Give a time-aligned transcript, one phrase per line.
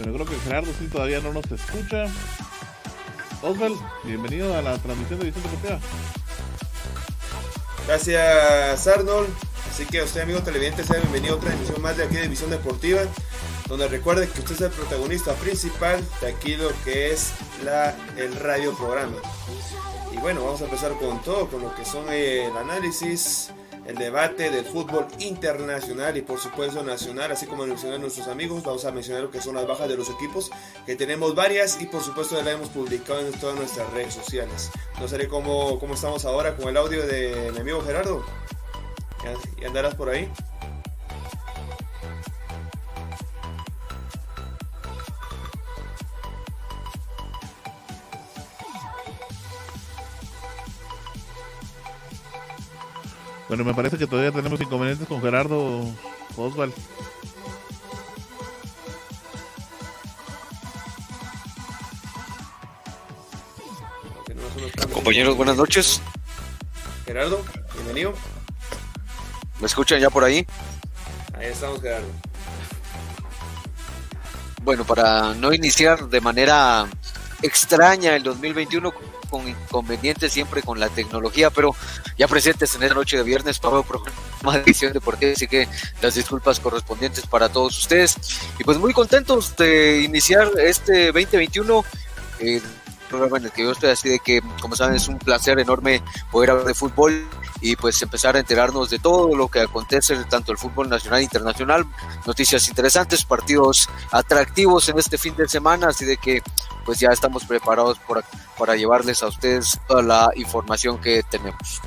[0.00, 2.06] Pero creo que Gerardo sí todavía no nos escucha.
[3.42, 5.78] Osval, bienvenido a la transmisión de Visión Deportiva.
[7.86, 9.28] Gracias Arnold.
[9.70, 12.28] Así que a usted amigo televidente sea bienvenido a otra emisión más de aquí de
[12.28, 13.02] Visión Deportiva.
[13.68, 18.34] Donde recuerde que usted es el protagonista principal de aquí lo que es la, el
[18.36, 19.16] radio programa.
[20.12, 23.52] Y bueno, vamos a empezar con todo, con lo que son el análisis,
[23.90, 28.84] el debate del fútbol internacional y por supuesto nacional, así como mencionan nuestros amigos, vamos
[28.84, 30.50] a mencionar lo que son las bajas de los equipos,
[30.86, 34.70] que tenemos varias y por supuesto ya la hemos publicado en todas nuestras redes sociales.
[35.00, 38.24] No sé cómo, cómo estamos ahora con el audio de mi amigo Gerardo.
[39.60, 40.30] ¿Y andarás por ahí?
[53.50, 55.84] Bueno, me parece que todavía tenemos inconvenientes con Gerardo
[56.36, 56.72] Oswald.
[64.92, 66.00] Compañeros, buenas noches.
[67.04, 67.44] Gerardo,
[67.74, 68.14] bienvenido.
[69.58, 70.46] ¿Me escuchan ya por ahí?
[71.36, 72.06] Ahí estamos, Gerardo.
[74.62, 76.86] Bueno, para no iniciar de manera
[77.42, 78.92] extraña el 2021
[79.30, 81.74] con inconvenientes siempre con la tecnología, pero
[82.18, 85.68] ya presentes en esta noche de viernes para un programa de edición deportiva, así que
[86.02, 88.16] las disculpas correspondientes para todos ustedes.
[88.58, 91.84] Y pues muy contentos de iniciar este 2021.
[92.40, 92.62] el
[93.10, 96.02] programa en el que yo estoy así de que, como saben, es un placer enorme
[96.30, 97.28] poder hablar de fútbol
[97.60, 101.24] y pues empezar a enterarnos de todo lo que acontece tanto el fútbol nacional e
[101.24, 101.84] internacional,
[102.26, 106.42] noticias interesantes, partidos atractivos en este fin de semana, así de que
[106.84, 108.24] pues ya estamos preparados por,
[108.58, 111.82] para llevarles a ustedes toda la información que tenemos.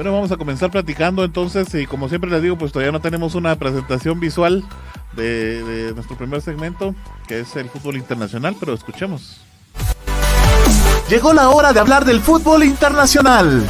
[0.00, 3.34] Bueno, vamos a comenzar platicando entonces y como siempre les digo, pues todavía no tenemos
[3.34, 4.64] una presentación visual
[5.14, 6.94] de, de nuestro primer segmento,
[7.28, 9.42] que es el fútbol internacional, pero escuchemos.
[11.10, 13.62] Llegó la hora de hablar del fútbol internacional.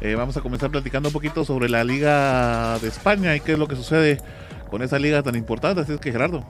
[0.00, 3.58] Eh, vamos a comenzar platicando un poquito sobre la Liga de España y qué es
[3.58, 4.22] lo que sucede
[4.70, 5.80] con esa liga tan importante.
[5.80, 6.46] Así es que Gerardo.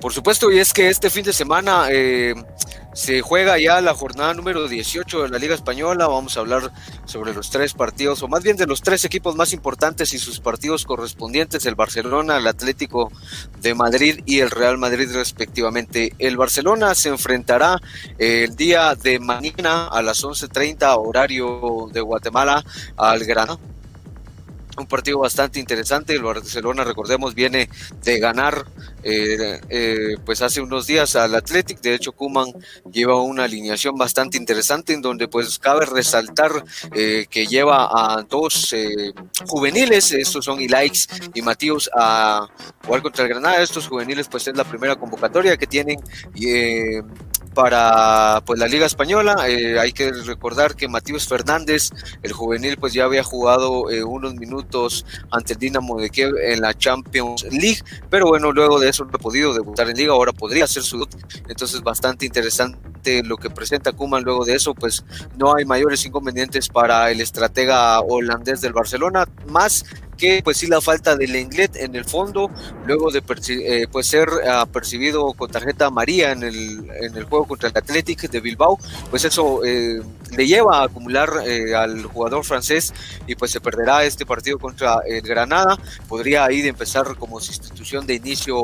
[0.00, 2.34] Por supuesto, y es que este fin de semana eh,
[2.94, 6.06] se juega ya la jornada número 18 de la Liga Española.
[6.06, 6.72] Vamos a hablar
[7.04, 10.40] sobre los tres partidos, o más bien de los tres equipos más importantes y sus
[10.40, 13.12] partidos correspondientes: el Barcelona, el Atlético
[13.60, 16.14] de Madrid y el Real Madrid, respectivamente.
[16.18, 17.78] El Barcelona se enfrentará
[18.16, 22.64] el día de mañana a las 11:30, horario de Guatemala,
[22.96, 23.58] al Granada
[24.80, 26.14] un partido bastante interesante.
[26.14, 27.68] El Barcelona, recordemos, viene
[28.02, 28.66] de ganar
[29.02, 31.80] eh, eh, pues hace unos días al Athletic.
[31.80, 32.52] De hecho, Kuman
[32.90, 36.64] lleva una alineación bastante interesante en donde pues cabe resaltar
[36.94, 38.74] eh, que lleva a dos
[39.46, 42.46] juveniles, estos son Ilaix y Matías, a
[42.84, 43.62] jugar contra el Granada.
[43.62, 45.98] Estos juveniles pues es la primera convocatoria que tienen
[47.60, 49.36] para pues la Liga Española.
[49.46, 51.90] Eh, hay que recordar que Matías Fernández,
[52.22, 56.62] el juvenil, pues ya había jugado eh, unos minutos ante el Dinamo de Kiev en
[56.62, 60.32] la Champions League, pero bueno, luego de eso no ha podido debutar en Liga, ahora
[60.32, 61.06] podría ser su
[61.48, 65.04] entonces bastante interesante lo que presenta Kuman luego de eso, pues
[65.36, 69.84] no hay mayores inconvenientes para el estratega holandés del Barcelona, más
[70.20, 72.50] que pues sí la falta de Lenglet en el fondo,
[72.86, 77.46] luego de eh, pues ser uh, percibido con tarjeta amarilla en el, en el juego
[77.46, 78.78] contra el Athletic de Bilbao,
[79.10, 80.02] pues eso eh,
[80.36, 82.92] le lleva a acumular eh, al jugador francés
[83.26, 88.06] y pues se perderá este partido contra el Granada, podría ahí de empezar como sustitución
[88.06, 88.62] de inicio,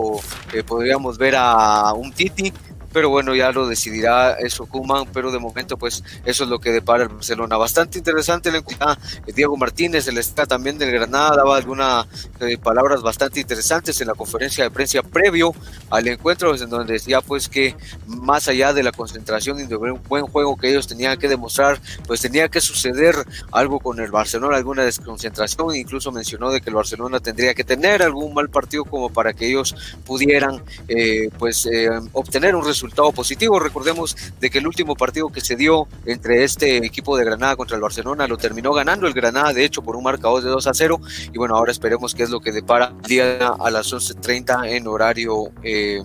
[0.53, 2.53] eh, podríamos ver a un Titi
[2.93, 6.73] pero bueno, ya lo decidirá eso Kuman, pero de momento pues eso es lo que
[6.73, 7.57] depara el Barcelona.
[7.57, 8.99] Bastante interesante la encuesta
[9.35, 12.07] Diego Martínez, el está también del Granada, daba algunas
[12.41, 15.55] eh, palabras bastante interesantes en la conferencia de prensa previo
[15.91, 17.75] al encuentro, en donde decía pues que
[18.07, 21.81] más allá de la concentración y de un buen juego que ellos tenían que demostrar,
[22.07, 23.17] pues tenía que suceder
[23.53, 28.03] algo con el Barcelona, alguna desconcentración, incluso mencionó de que el Barcelona tendría que tener
[28.03, 29.75] algún mal partido como para que ellos
[30.05, 33.59] pudieran eh, pues eh, obtener un resultado resultado positivo.
[33.59, 37.77] Recordemos de que el último partido que se dio entre este equipo de Granada contra
[37.77, 40.75] el Barcelona lo terminó ganando el Granada, de hecho, por un marcador de 2 a
[40.75, 41.01] 0.
[41.33, 44.87] Y bueno, ahora esperemos qué es lo que depara el día a las 11.30 en
[44.87, 46.03] horario eh,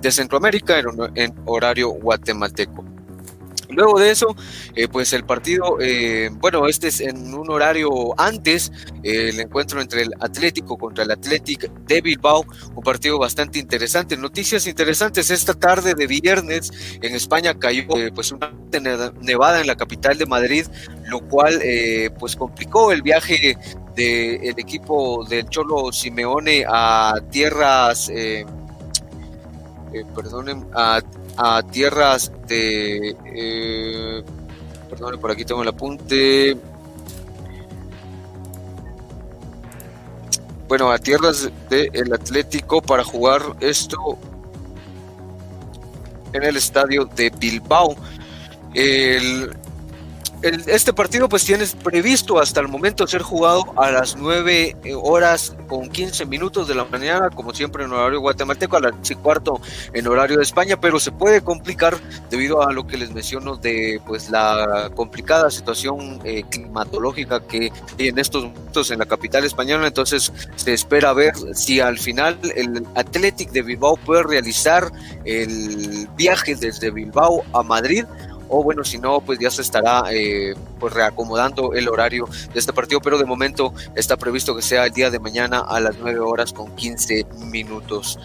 [0.00, 2.84] de Centroamérica, en horario guatemalteco.
[3.70, 4.34] Luego de eso,
[4.74, 7.88] eh, pues el partido, eh, bueno, este es en un horario
[8.18, 8.72] antes,
[9.02, 12.44] eh, el encuentro entre el Atlético contra el Athletic de Bilbao,
[12.74, 14.16] un partido bastante interesante.
[14.16, 17.84] Noticias interesantes, esta tarde de viernes en España cayó
[18.14, 18.52] pues una
[19.20, 20.66] nevada en la capital de Madrid,
[21.06, 21.60] lo cual
[22.18, 23.56] pues complicó el viaje
[23.94, 28.10] del equipo del Cholo Simeone a tierras...
[30.14, 31.00] perdonen, a
[31.42, 33.16] a tierras de...
[33.24, 34.22] Eh,
[34.90, 36.54] perdón, por aquí tengo el apunte.
[40.68, 44.18] Bueno, a tierras del Atlético para jugar esto
[46.34, 47.96] en el estadio de Bilbao.
[48.74, 49.56] El,
[50.42, 55.54] este partido pues tiene previsto hasta el momento ser jugado a las 9 eh, horas
[55.68, 59.14] con 15 minutos de la mañana, como siempre en horario guatemalteco, a las 6 y
[59.22, 59.60] cuarto
[59.92, 61.96] en horario de España, pero se puede complicar
[62.30, 68.08] debido a lo que les menciono de pues la complicada situación eh, climatológica que hay
[68.08, 72.86] en estos momentos en la capital española, entonces se espera ver si al final el
[72.94, 74.90] Athletic de Bilbao puede realizar
[75.24, 78.04] el viaje desde Bilbao a Madrid
[78.50, 82.72] o bueno, si no, pues ya se estará eh, pues reacomodando el horario de este
[82.72, 86.18] partido, pero de momento está previsto que sea el día de mañana a las 9
[86.18, 88.18] horas con 15 minutos.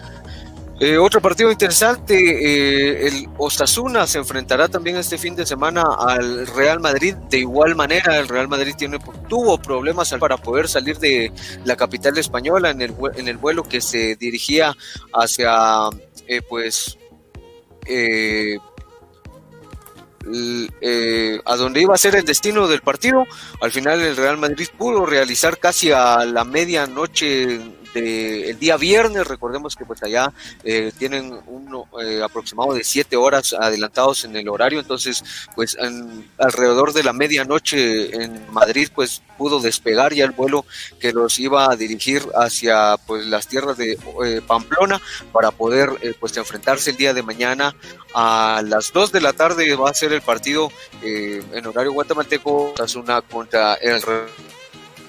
[0.78, 6.46] Eh, otro partido interesante, eh, el Osasuna se enfrentará también este fin de semana al
[6.48, 7.14] Real Madrid.
[7.30, 11.32] De igual manera, el Real Madrid tiene, tuvo problemas para poder salir de
[11.64, 14.76] la capital española en el, vuelo que se dirigía
[15.14, 15.88] hacia,
[16.50, 16.98] pues,
[20.80, 23.24] eh, a donde iba a ser el destino del partido.
[23.60, 27.60] Al final el Real Madrid pudo realizar casi a la medianoche
[27.96, 29.26] el día viernes.
[29.26, 30.32] Recordemos que pues allá
[30.64, 35.76] eh, tienen un eh, aproximado de siete horas adelantados en el horario, entonces pues
[36.38, 40.64] alrededor de la medianoche en Madrid pues pudo despegar ya el vuelo
[40.98, 45.00] que los iba a dirigir hacia pues las tierras de eh, Pamplona
[45.32, 47.74] para poder pues enfrentarse el día de mañana
[48.14, 50.70] a las 2 de la tarde va a ser el partido
[51.02, 54.00] en horario guatemalteco una contra el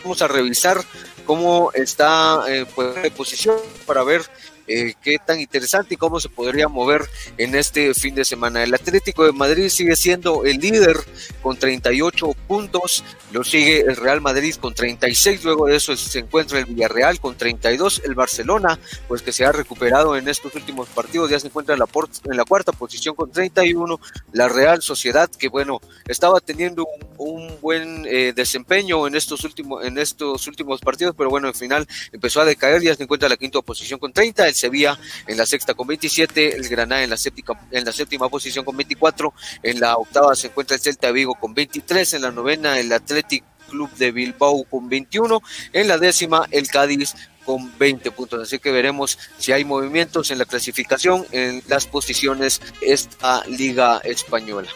[0.03, 0.77] vamos a revisar
[1.27, 4.21] cómo está eh, pues, en posición para ver
[4.67, 7.01] eh, qué tan interesante y cómo se podría mover
[7.37, 8.63] en este fin de semana.
[8.63, 10.97] El Atlético de Madrid sigue siendo el líder
[11.41, 16.59] con 38 puntos, lo sigue el Real Madrid con 36, luego de eso se encuentra
[16.59, 21.29] el Villarreal con 32, el Barcelona, pues que se ha recuperado en estos últimos partidos,
[21.29, 21.87] ya se encuentra en la,
[22.25, 23.99] en la cuarta posición con 31,
[24.33, 26.87] la Real Sociedad, que bueno, estaba teniendo
[27.17, 31.87] un, buen eh, desempeño en estos, últimos, en estos últimos partidos, pero bueno, al final
[32.11, 35.37] empezó a decaer, ya se encuentra en la quinta posición con 30, el Sevilla en
[35.37, 39.33] la sexta con 27, el Granada en la séptima, en la séptima posición con 24,
[39.63, 43.43] en la octava se encuentra el Celta Vigo con 23, en la novena el Athletic
[43.69, 45.41] Club de Bilbao con 21,
[45.73, 47.13] en la décima el Cádiz
[47.45, 48.41] con 20 puntos.
[48.41, 54.69] Así que veremos si hay movimientos en la clasificación en las posiciones esta liga española.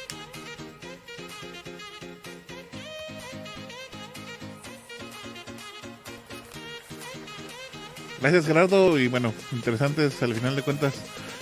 [8.22, 10.94] Gracias Gerardo y bueno, interesantes al final de cuentas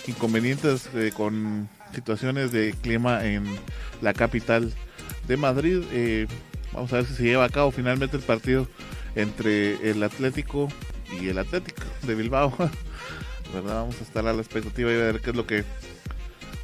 [0.08, 3.46] inconvenientes eh, con situaciones de clima en
[4.02, 4.74] la capital
[5.28, 5.84] de Madrid.
[5.92, 6.26] Eh,
[6.72, 8.66] vamos a ver si se lleva a cabo finalmente el partido
[9.16, 10.70] entre el Atlético
[11.20, 12.54] y el Atlético de Bilbao.
[13.54, 13.76] ¿Verdad?
[13.82, 15.66] Vamos a estar a la expectativa y ver qué es lo que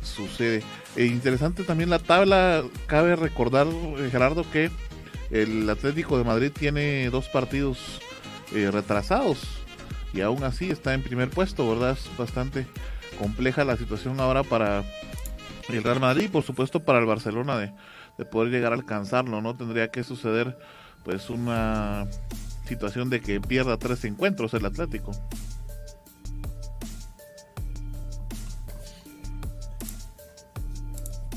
[0.01, 0.63] sucede.
[0.95, 2.63] E interesante también la tabla.
[2.87, 4.71] Cabe recordar, eh, Gerardo, que
[5.29, 7.99] el Atlético de Madrid tiene dos partidos
[8.71, 9.54] retrasados
[10.15, 11.91] y aún así está en primer puesto, ¿verdad?
[11.91, 12.65] Es bastante
[13.19, 14.83] compleja la situación ahora para
[15.67, 17.73] el Real Madrid y por supuesto para el Barcelona de,
[18.17, 19.55] de poder llegar a alcanzarlo, ¿no?
[19.55, 20.57] Tendría que suceder
[21.03, 22.07] pues una
[22.65, 25.11] situación de que pierda tres encuentros el Atlético.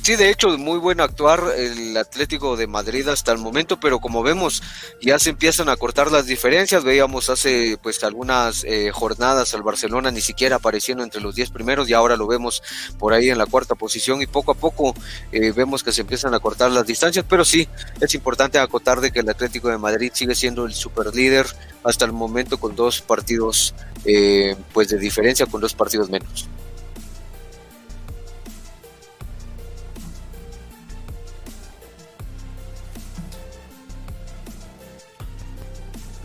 [0.08, 4.22] Sí, de hecho, muy buen actuar el Atlético de Madrid hasta el momento, pero como
[4.22, 4.62] vemos,
[5.02, 6.82] ya se empiezan a cortar las diferencias.
[6.82, 11.90] Veíamos hace pues algunas eh, jornadas al Barcelona ni siquiera apareciendo entre los 10 primeros
[11.90, 12.62] y ahora lo vemos
[12.98, 14.94] por ahí en la cuarta posición y poco a poco
[15.30, 17.68] eh, vemos que se empiezan a cortar las distancias, pero sí,
[18.00, 21.44] es importante acotar de que el Atlético de Madrid sigue siendo el superlíder
[21.84, 23.74] hasta el momento con dos partidos
[24.06, 26.48] eh, pues de diferencia, con dos partidos menos.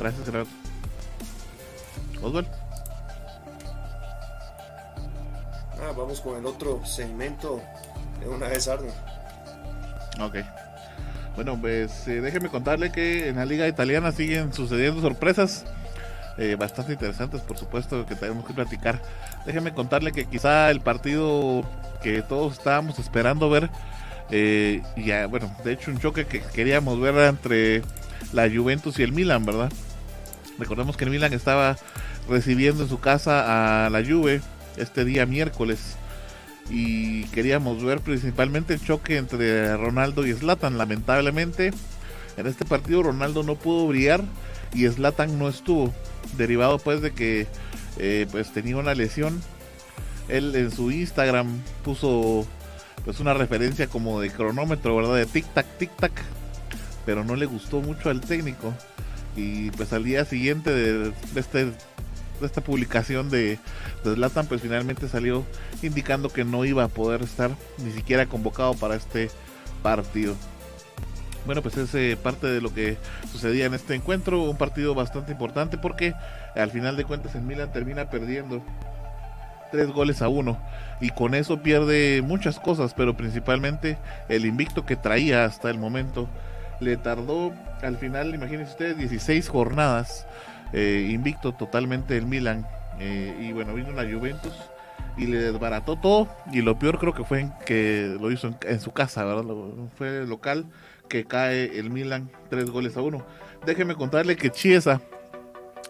[0.04, 0.50] Gracias, Gerardo.
[2.22, 2.48] Oswald.
[5.82, 7.62] Ah, vamos con el otro segmento
[8.20, 8.94] de una vez, Arnold.
[10.20, 10.36] Ok.
[11.36, 15.64] Bueno, pues eh, déjeme contarle que en la liga italiana siguen sucediendo sorpresas
[16.38, 19.02] eh, bastante interesantes, por supuesto, que tenemos que platicar.
[19.46, 21.64] Déjeme contarle que quizá el partido
[22.02, 23.70] que todos estábamos esperando ver,
[24.32, 27.84] eh, ya, bueno, de hecho un choque que queríamos ver entre
[28.34, 29.72] la Juventus y el Milan, ¿verdad?
[30.60, 31.78] Recordemos que el Milan estaba
[32.30, 34.42] recibiendo en su casa a la Juve
[34.78, 35.98] este día miércoles
[36.70, 40.78] y queríamos ver principalmente el choque entre Ronaldo y Zlatan.
[40.78, 41.74] Lamentablemente,
[42.38, 44.24] en este partido Ronaldo no pudo brillar
[44.74, 45.94] y Zlatan no estuvo,
[46.38, 47.48] derivado pues de que
[47.98, 49.42] eh, pues tenía una lesión.
[50.30, 52.48] Él en su Instagram puso
[53.04, 55.16] pues una referencia como de cronómetro, ¿verdad?
[55.16, 56.14] De tic tac tic tac,
[57.06, 58.74] pero no le gustó mucho al técnico
[59.36, 61.72] y pues al día siguiente de, de este
[62.40, 63.58] de esta publicación de,
[64.04, 65.46] de pues finalmente salió
[65.82, 69.30] indicando que no iba a poder estar ni siquiera convocado para este
[69.82, 70.36] partido.
[71.46, 72.98] Bueno, pues es parte de lo que
[73.32, 76.14] sucedía en este encuentro, un partido bastante importante porque
[76.56, 78.64] al final de cuentas el Milan termina perdiendo
[79.72, 80.58] tres goles a uno
[81.02, 83.98] y con eso pierde muchas cosas, pero principalmente
[84.30, 86.30] el invicto que traía hasta el momento
[86.84, 90.28] le tardó al final, imagínense ustedes, 16 jornadas
[90.74, 92.68] eh, invicto totalmente el Milan.
[93.00, 94.54] Eh, y bueno, vino la Juventus
[95.18, 96.28] y le desbarató todo.
[96.52, 99.44] Y lo peor creo que fue en que lo hizo en, su casa, ¿verdad?
[99.96, 100.66] fue local
[101.08, 103.26] que cae el Milan tres goles a uno.
[103.66, 105.02] Déjeme contarle que Chiesa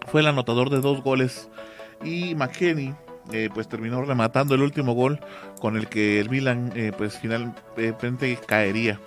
[0.07, 1.50] fue el anotador de dos goles
[2.03, 2.93] y McKenny
[3.31, 5.19] eh, pues terminó rematando el último gol
[5.61, 8.99] con el que el Milan pues finalmente caería.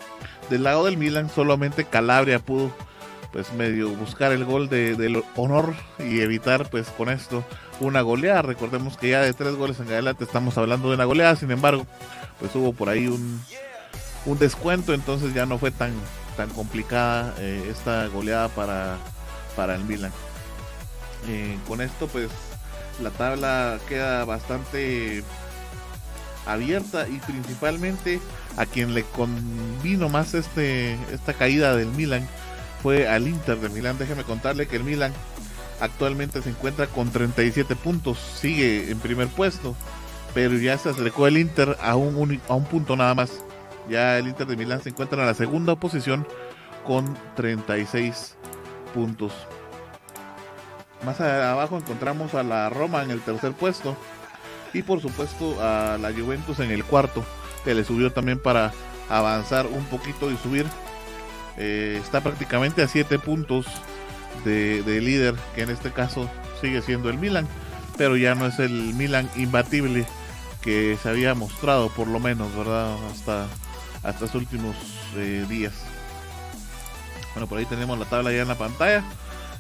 [0.51, 2.71] Del lado del Milan solamente Calabria pudo
[3.33, 7.45] pues medio buscar el gol de, del honor y evitar pues con esto
[7.81, 8.43] una goleada.
[8.43, 11.87] Recordemos que ya de tres goles en adelante estamos hablando de una goleada, sin embargo,
[12.41, 13.43] pues hubo por ahí un,
[14.25, 15.93] un descuento, entonces ya no fue tan,
[16.37, 18.97] tan complicada eh, esta goleada para,
[19.55, 20.13] para el Milan.
[21.29, 22.31] Eh, con esto pues
[23.03, 25.23] la tabla queda bastante
[26.47, 28.21] abierta y principalmente
[28.57, 32.27] a quien le convino más este esta caída del Milan
[32.83, 33.99] fue al Inter de Milán.
[33.99, 35.13] Déjeme contarle que el Milan
[35.81, 39.75] actualmente se encuentra con 37 puntos, sigue en primer puesto,
[40.35, 43.31] pero ya se acercó el Inter a un, a un punto nada más.
[43.89, 46.27] Ya el Inter de Milán se encuentra en la segunda posición
[46.87, 48.37] con 36
[48.95, 49.33] puntos.
[51.05, 53.97] Más abajo encontramos a la Roma en el tercer puesto
[54.73, 57.25] y por supuesto a la Juventus en el cuarto,
[57.65, 58.73] que le subió también para
[59.09, 60.67] avanzar un poquito y subir
[61.57, 63.67] eh, está prácticamente a 7 puntos
[64.45, 67.49] de, líder, que en este caso sigue siendo el Milan,
[67.97, 70.07] pero ya no es el Milan imbatible
[70.61, 72.97] que se había mostrado, por lo menos, ¿verdad?
[73.11, 73.47] Hasta,
[74.03, 74.77] hasta los últimos
[75.17, 75.73] eh, días.
[77.35, 79.03] Bueno, por ahí tenemos la tabla ya en la pantalla.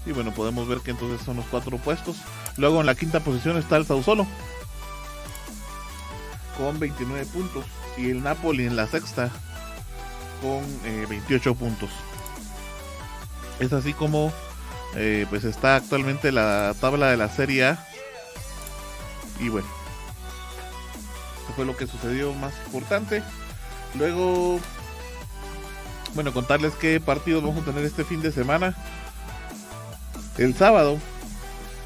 [0.06, 2.16] Y bueno, podemos ver que entonces son los cuatro puestos.
[2.56, 4.26] Luego en la quinta posición está el Solo
[6.56, 7.64] con 29 puntos.
[7.98, 9.30] Y el Napoli en la sexta
[10.40, 10.62] con
[11.08, 11.90] 28 eh, puntos.
[13.58, 14.32] Es así como
[14.94, 17.86] eh, pues está actualmente la tabla de la Serie A.
[19.40, 19.68] Y bueno,
[21.42, 23.22] eso fue lo que sucedió más importante.
[23.94, 24.60] Luego,
[26.14, 28.74] bueno, contarles qué partidos vamos a tener este fin de semana.
[30.38, 30.98] El sábado,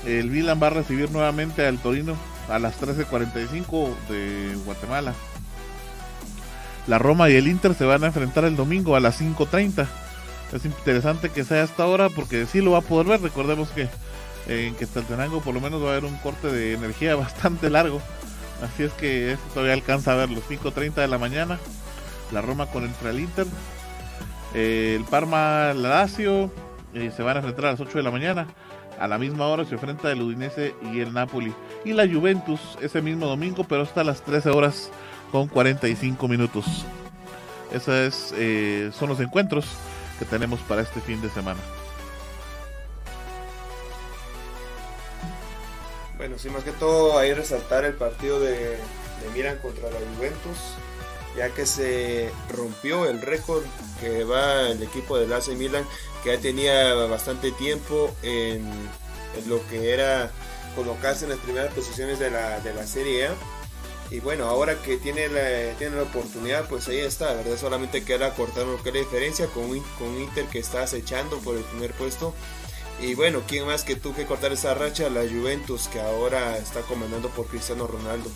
[0.06, 2.16] el Milan va a recibir nuevamente al Torino
[2.48, 5.14] a las 13:45 de Guatemala.
[6.86, 9.86] La Roma y el Inter se van a enfrentar el domingo a las 5.30.
[10.52, 13.22] Es interesante que sea hasta ahora porque sí lo va a poder ver.
[13.22, 13.88] Recordemos que
[14.48, 18.00] en Questaltenango por lo menos va a haber un corte de energía bastante largo.
[18.62, 21.58] Así es que esto todavía alcanza a ver los 5.30 de la mañana.
[22.32, 23.46] La Roma contra el Inter.
[24.54, 26.50] Eh, el Parma, la Lazio
[26.94, 28.46] eh, se van a enfrentar a las 8 de la mañana.
[28.98, 31.54] A la misma hora se enfrenta el Udinese y el Napoli.
[31.84, 34.90] Y la Juventus ese mismo domingo, pero hasta las 13 horas
[35.32, 36.84] con 45 minutos.
[37.72, 39.66] Esos eh, son los encuentros
[40.18, 41.60] que tenemos para este fin de semana.
[46.20, 48.76] Bueno, sí, más que todo ahí resaltar el partido de,
[49.34, 50.74] Milan contra la Juventus,
[51.36, 53.62] ya que se rompió el récord
[54.00, 55.84] que va el equipo del AC Milan,
[56.22, 58.68] que ya tenía bastante tiempo en,
[59.46, 60.30] lo que era
[60.74, 63.34] colocarse en las primeras posiciones de la, de la Serie A
[64.10, 67.56] y bueno, ahora que tiene la, tiene la oportunidad, pues ahí está, ¿verdad?
[67.56, 69.68] Solamente queda cortar lo que es la diferencia con,
[69.98, 72.34] con Inter que está acechando por el primer puesto.
[73.00, 75.08] Y bueno, ¿quién más que tú que cortar esa racha?
[75.08, 78.30] La Juventus, que ahora está comandando por Cristiano Ronaldo.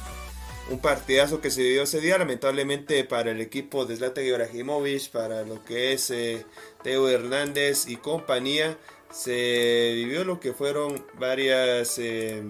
[0.71, 5.43] Un partidazo que se vivió ese día, lamentablemente para el equipo de Zlatan Ibrahimovic, para
[5.43, 6.47] lo que es eh,
[6.83, 8.79] Teo Hernández y compañía,
[9.13, 12.43] se vivió lo que fueron varias, eh,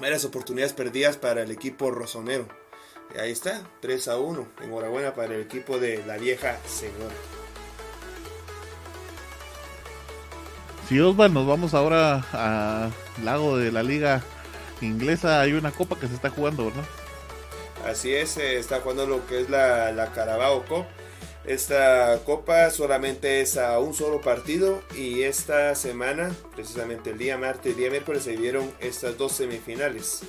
[0.00, 2.48] varias oportunidades perdidas para el equipo rosonero.
[3.20, 4.48] Ahí está, 3 a 1.
[4.62, 7.14] Enhorabuena para el equipo de la vieja señora.
[10.88, 14.22] Si Osvaldo, nos vamos ahora al lago de la liga
[14.80, 15.42] inglesa.
[15.42, 16.84] Hay una copa que se está jugando, ¿verdad?
[17.86, 20.86] Así es, se está jugando lo que es la, la Carabao Cup.
[21.44, 27.72] Esta copa solamente es a un solo partido y esta semana, precisamente el día martes
[27.72, 30.20] y día miércoles, se dieron estas dos semifinales.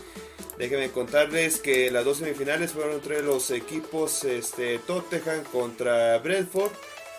[0.57, 6.71] Déjenme contarles que las dos semifinales fueron entre los equipos este, Tottenham contra Brentford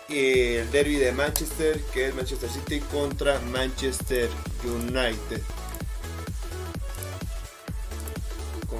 [0.09, 4.29] y el derby de Manchester, que es Manchester City contra Manchester
[4.63, 5.41] United.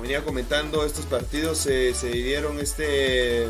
[0.05, 3.47] Venía comentando, estos partidos se, se este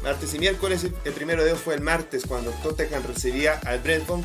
[0.00, 0.86] martes y miércoles.
[1.04, 4.20] El primero de ellos fue el martes, cuando Tottenham recibía al Brentford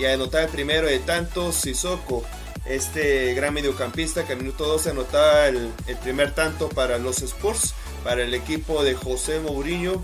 [0.00, 2.24] y anotaba el primero de tantos Sissoko.
[2.66, 7.72] Este gran mediocampista que a minuto 12 anotaba el, el primer tanto para los Spurs,
[8.02, 10.02] para el equipo de José Mourinho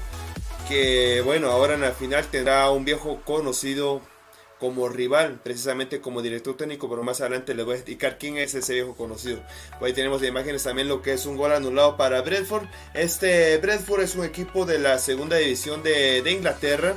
[0.68, 4.02] que bueno, ahora en la final tendrá un viejo conocido
[4.60, 8.54] como rival, precisamente como director técnico, pero más adelante les voy a explicar quién es
[8.54, 9.40] ese viejo conocido.
[9.78, 12.66] Pues ahí tenemos de imágenes también lo que es un gol anulado para Bradford.
[12.92, 16.94] Este Bradford es un equipo de la segunda división de, de Inglaterra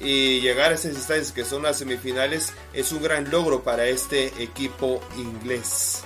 [0.00, 4.26] y llegar a esas instancias que son las semifinales es un gran logro para este
[4.42, 6.02] equipo inglés.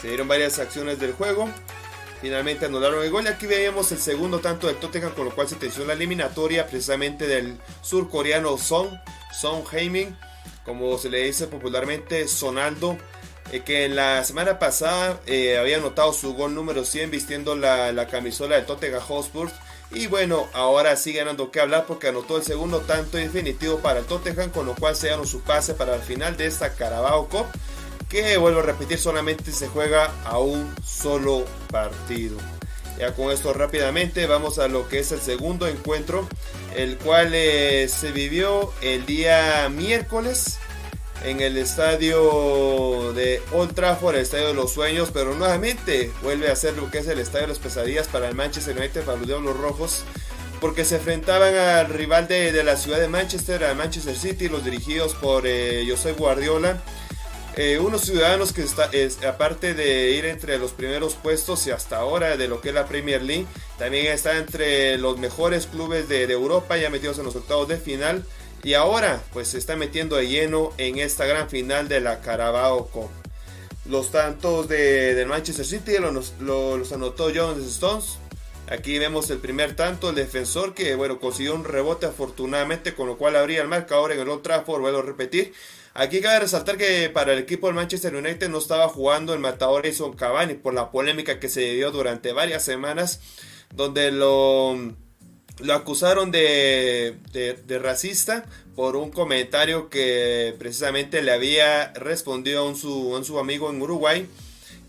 [0.00, 1.48] Se dieron varias acciones del juego.
[2.20, 5.48] Finalmente anularon el gol y aquí veíamos el segundo tanto del Tottenham con lo cual
[5.48, 8.88] se tensió la eliminatoria precisamente del surcoreano Son,
[9.38, 10.16] Son Heiming,
[10.64, 12.96] como se le dice popularmente Sonaldo,
[13.52, 17.92] eh, que en la semana pasada eh, había anotado su gol número 100 vistiendo la,
[17.92, 19.50] la camisola del Tottenham Hotspur
[19.92, 24.06] y bueno, ahora sigue ganando que hablar porque anotó el segundo tanto definitivo para el
[24.06, 27.46] Tottenham con lo cual se ganó su pase para el final de esta Carabao Cup
[28.08, 32.55] que vuelvo a repetir solamente se juega a un solo partido.
[32.98, 36.26] Ya con esto rápidamente vamos a lo que es el segundo encuentro,
[36.74, 40.58] el cual eh, se vivió el día miércoles
[41.24, 46.56] en el estadio de Old Trafford, el estadio de los sueños, pero nuevamente vuelve a
[46.56, 49.26] ser lo que es el estadio de las pesadillas para el Manchester United, para los
[49.26, 50.04] Diablos Rojos,
[50.60, 54.64] porque se enfrentaban al rival de, de la ciudad de Manchester, al Manchester City, los
[54.64, 56.82] dirigidos por eh, José Guardiola.
[57.58, 61.96] Eh, unos ciudadanos que está, es, aparte de ir entre los primeros puestos y hasta
[61.96, 63.46] ahora de lo que es la Premier League,
[63.78, 68.26] también está entre los mejores clubes de, Europa, ya metidos en los octavos de final.
[68.62, 72.88] Y ahora pues se está metiendo de lleno en esta gran final de la Carabao
[72.88, 73.08] Cup.
[73.86, 78.18] Los tantos de, del Manchester City los, los, los anotó John Stones.
[78.68, 83.16] Aquí vemos el primer tanto, el defensor que bueno consiguió un rebote afortunadamente, con lo
[83.16, 85.54] cual abría el marcador en el Old Trafford, vuelvo a repetir.
[85.98, 89.86] Aquí cabe resaltar que para el equipo del Manchester United no estaba jugando el matador
[89.86, 93.20] Edson Cavani por la polémica que se dio durante varias semanas,
[93.74, 94.76] donde lo,
[95.72, 97.16] acusaron de,
[97.80, 103.70] racista por un comentario que precisamente le había respondido a un su, un su amigo
[103.70, 104.28] en Uruguay.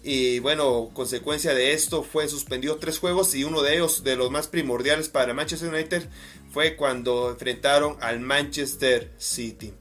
[0.04, 4.30] Y bueno, consecuencia de esto fue suspendido tres juegos y uno de ellos, de los
[4.30, 6.10] más primordiales para Manchester United,
[6.52, 9.74] fue cuando enfrentaron al Manchester City.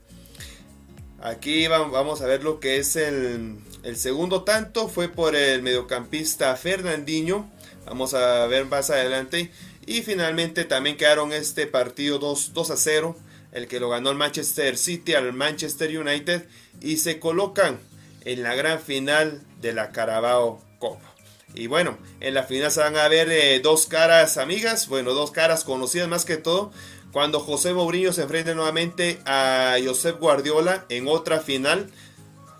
[1.20, 3.58] Aquí vamos a ver lo que es el,
[3.94, 4.88] segundo tanto.
[4.88, 7.50] Fue por el mediocampista Fernandinho.
[7.86, 9.50] Vamos a ver más adelante.
[9.86, 13.16] Y finalmente también quedaron este partido 2, 2 a 0.
[13.52, 16.44] El que lo ganó el Manchester City al Manchester United.
[16.82, 17.78] Y se colocan
[18.24, 20.98] en la gran final de la Carabao Cup.
[21.54, 24.88] Y bueno, en la final se van a ver eh, dos caras amigas.
[24.88, 26.72] Bueno, dos caras conocidas más que todo
[27.16, 31.90] cuando José Mourinho se enfrenta nuevamente a Josep Guardiola en otra final.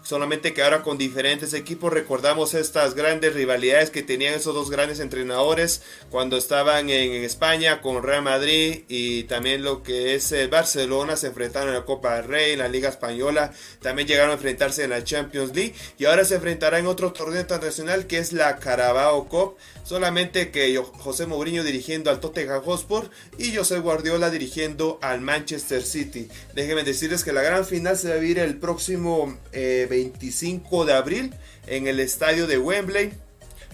[0.02, 4.98] Solamente que ahora con diferentes equipos recordamos estas grandes rivalidades que tenían esos dos grandes
[5.00, 11.16] entrenadores cuando estaban en España con Real Madrid y también lo que es el Barcelona
[11.16, 14.84] se enfrentaron en la Copa del Rey, en la Liga Española, también llegaron a enfrentarse
[14.84, 18.56] en la Champions League y ahora se enfrentará en otro torneo internacional que es la
[18.56, 25.20] Carabao Cup solamente que José Mourinho dirigiendo al Tottenham Hotspur y José Guardiola dirigiendo al
[25.20, 26.28] Manchester City.
[26.54, 30.92] Déjenme decirles que la gran final se va a vivir el próximo eh, 25 de
[30.92, 31.34] abril
[31.68, 33.12] en el estadio de Wembley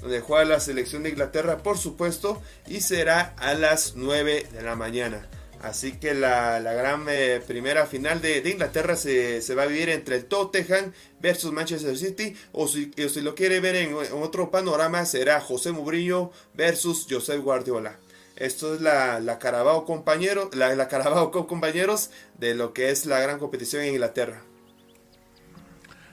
[0.03, 4.77] donde juega la selección de Inglaterra por supuesto y será a las 9 de la
[4.77, 5.27] mañana.
[5.63, 10.25] Así que la, gran eh, primera final de, Inglaterra se, va a vivir entre el
[10.25, 12.35] Tottenham versus Manchester City.
[12.51, 17.97] O si, si lo quiere ver en, otro panorama, será José Mourinho versus Josep Guardiola.
[18.35, 23.21] Esto es la, la Carabao compañero, la, la Carabao compañeros de lo que es la
[23.21, 24.43] gran competición en Inglaterra.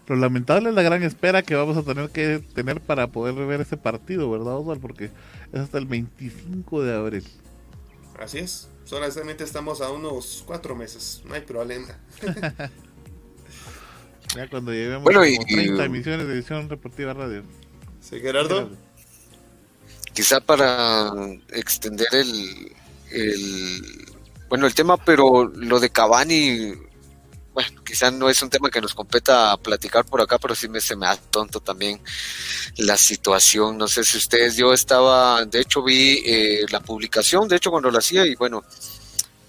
[0.05, 3.62] Lo lamentable es la gran espera que vamos a tener que tener para poder ver
[3.62, 4.81] ese partido, ¿verdad, Oswald?
[4.81, 7.23] Porque es hasta el 25 de abril.
[8.19, 8.69] Así es.
[8.89, 11.21] Solamente estamos a unos cuatro meses.
[11.23, 11.95] No hay problema.
[14.36, 17.43] ya cuando lleguemos bueno, como 30 emisiones de edición deportiva radio.
[18.02, 18.71] Sí, Gerardo.
[20.12, 21.12] Quizá para
[21.54, 22.71] extender el,
[23.12, 24.08] el
[24.49, 26.73] bueno el tema, pero lo de Cavani
[27.60, 30.80] bueno, quizá no es un tema que nos competa platicar por acá, pero sí me,
[30.80, 32.00] se me da tonto también
[32.78, 33.78] la situación.
[33.78, 37.91] No sé si ustedes, yo estaba, de hecho vi eh, la publicación, de hecho cuando
[37.91, 38.63] lo hacía, y bueno,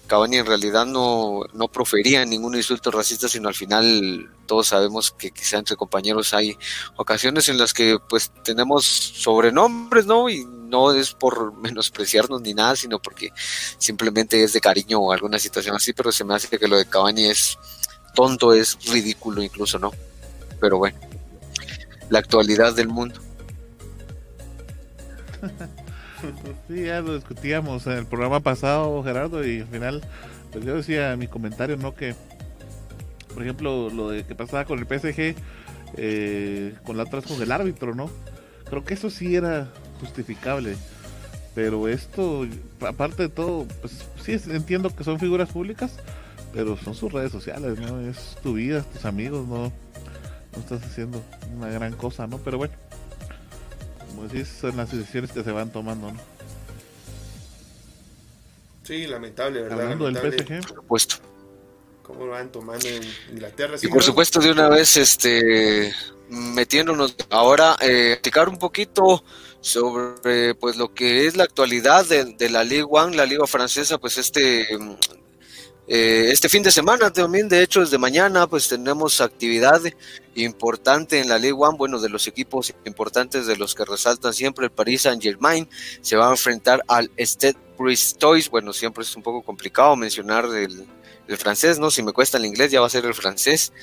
[0.07, 5.31] Cavani en realidad no, no profería ningún insulto racista, sino al final todos sabemos que
[5.31, 6.57] quizá entre compañeros hay
[6.97, 10.29] ocasiones en las que pues tenemos sobrenombres, ¿no?
[10.29, 13.29] Y no es por menospreciarnos ni nada, sino porque
[13.77, 16.87] simplemente es de cariño o alguna situación así, pero se me hace que lo de
[16.87, 17.57] Cavani es
[18.13, 19.91] tonto, es ridículo incluso, ¿no?
[20.59, 20.97] Pero bueno,
[22.09, 23.19] la actualidad del mundo.
[26.67, 30.03] Sí, ya lo discutíamos en el programa pasado, Gerardo, y al final,
[30.51, 31.95] pues yo decía en mi comentario, ¿no?
[31.95, 32.15] Que,
[33.33, 35.35] por ejemplo, lo de que pasaba con el PSG,
[35.97, 38.11] eh, con la otra con el árbitro, ¿no?
[38.69, 39.67] Creo que eso sí era
[39.99, 40.77] justificable.
[41.53, 42.47] Pero esto,
[42.87, 45.97] aparte de todo, pues sí entiendo que son figuras públicas,
[46.53, 48.01] pero son sus redes sociales, ¿no?
[48.01, 49.71] Es tu vida, tus amigos, no,
[50.53, 51.23] no estás haciendo
[51.55, 52.37] una gran cosa, ¿no?
[52.39, 52.73] Pero bueno,
[54.09, 56.19] como decís, son las decisiones que se van tomando, ¿no?
[58.83, 59.81] Sí, lamentable, ¿verdad?
[59.81, 60.61] Hablando del PSG.
[60.67, 61.15] Por supuesto.
[62.03, 63.77] ¿Cómo lo van tomando en Inglaterra?
[63.81, 65.93] Y por supuesto, de una vez, este,
[66.29, 69.23] metiéndonos ahora, eh, explicar un poquito
[69.61, 73.97] sobre pues lo que es la actualidad de, de la Ligue 1, la liga francesa,
[73.99, 74.67] pues este
[75.93, 79.81] eh, este fin de semana también, de hecho, desde mañana, pues tenemos actividad
[80.35, 84.63] importante en la Ligue 1, bueno, de los equipos importantes, de los que resaltan siempre
[84.63, 85.67] el Paris Saint Germain,
[85.99, 90.87] se va a enfrentar al Stade Bristois, bueno, siempre es un poco complicado mencionar el,
[91.37, 91.91] francés, ¿no?
[91.91, 93.73] Si me cuesta el inglés, ya va a ser el francés.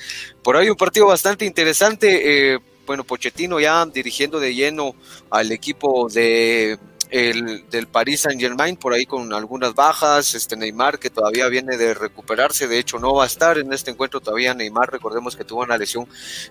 [0.41, 4.95] Por ahí un partido bastante interesante, eh, bueno, Pochettino ya dirigiendo de lleno
[5.29, 10.99] al equipo de el del Paris Saint Germain por ahí con algunas bajas, este Neymar
[10.99, 14.53] que todavía viene de recuperarse, de hecho no va a estar en este encuentro todavía
[14.53, 16.07] Neymar, recordemos que tuvo una lesión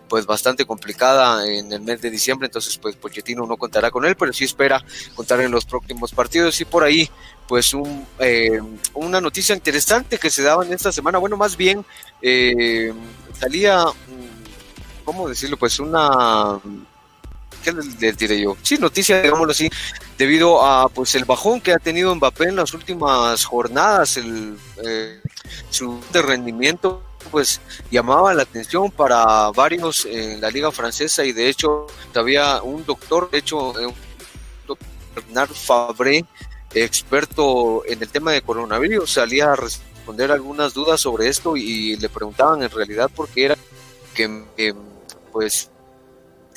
[0.08, 4.16] pues bastante complicada en el mes de diciembre, entonces pues Pochettino no contará con él,
[4.16, 7.08] pero sí espera contar en los próximos partidos y por ahí
[7.46, 8.60] pues un, eh,
[8.94, 11.84] una noticia interesante que se daba en esta semana, bueno más bien
[12.20, 12.92] eh,
[13.38, 15.56] salía, mm, ¿cómo decirlo?
[15.56, 16.60] Pues una
[17.74, 18.56] ¿qué les, diré yo?
[18.62, 19.68] Sí, noticia, digámoslo así,
[20.16, 25.20] debido a pues el bajón que ha tenido Mbappé en las últimas jornadas, el, eh,
[25.70, 31.86] su rendimiento pues llamaba la atención para varios en la liga francesa y de hecho
[32.14, 33.92] había un doctor, de hecho eh,
[35.14, 36.24] Bernard Fabre,
[36.72, 42.08] experto en el tema de coronavirus, salía a responder algunas dudas sobre esto y le
[42.08, 43.58] preguntaban en realidad por qué era
[44.14, 44.74] que
[45.32, 45.70] pues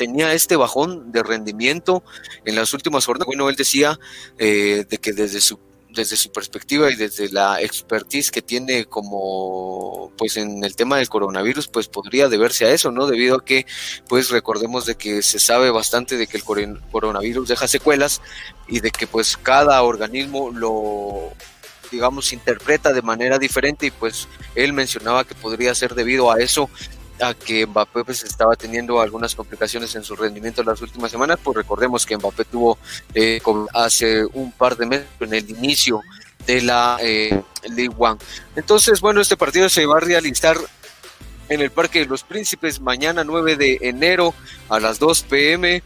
[0.02, 2.04] tenía este bajón de rendimiento
[2.44, 3.28] en las últimas jornadas.
[3.28, 4.00] Bueno, él decía
[4.40, 5.60] eh, de que desde su
[5.92, 11.10] desde su perspectiva y desde la expertise que tiene como pues en el tema del
[11.10, 13.66] coronavirus pues podría deberse a eso no debido a que
[14.08, 18.22] pues recordemos de que se sabe bastante de que el coronavirus deja secuelas
[18.70, 21.34] y de que pues cada organismo lo
[21.92, 26.70] digamos interpreta de manera diferente y pues él mencionaba que podría ser debido a eso
[27.22, 31.40] a que Mbappé pues estaba teniendo algunas complicaciones en su rendimiento en las últimas semanas,
[31.44, 32.78] pues recordemos que Mbappé tuvo
[33.14, 33.42] eh,
[33.74, 36.02] hace un par de meses en el inicio
[36.46, 38.20] de la eh, League One.
[38.56, 40.58] Entonces, bueno, este partido se va a realizar
[41.50, 44.34] en el Parque de los Príncipes mañana 9 de enero
[44.70, 45.84] a las 2 pm.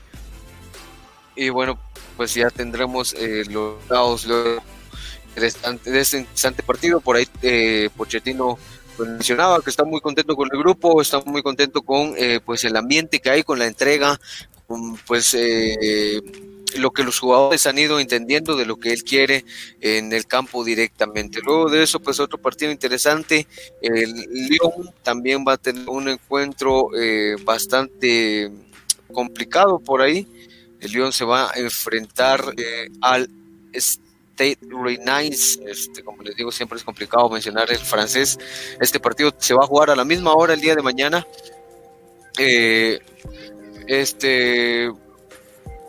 [1.36, 1.78] Y bueno,
[2.15, 4.62] pues ya tendremos eh, los dados de
[5.36, 7.02] este interesante partido.
[7.02, 8.58] Por ahí eh, Pochettino
[8.99, 12.75] mencionaba que está muy contento con el grupo, está muy contento con eh, pues el
[12.75, 14.19] ambiente que hay, con la entrega,
[14.67, 16.21] con pues eh,
[16.77, 19.45] lo que los jugadores han ido entendiendo de lo que él quiere
[19.81, 21.39] en el campo directamente.
[21.43, 23.47] Luego de eso, pues otro partido interesante,
[23.81, 28.51] el Lyon también va a tener un encuentro eh, bastante
[29.13, 30.27] complicado por ahí.
[30.79, 32.53] El Lyon se va a enfrentar
[33.01, 33.29] al
[34.36, 35.60] Tate Nice.
[35.65, 38.38] Este, como les digo, siempre es complicado mencionar el francés.
[38.80, 41.26] Este partido se va a jugar a la misma hora el día de mañana.
[42.38, 43.00] Eh,
[43.88, 44.91] este,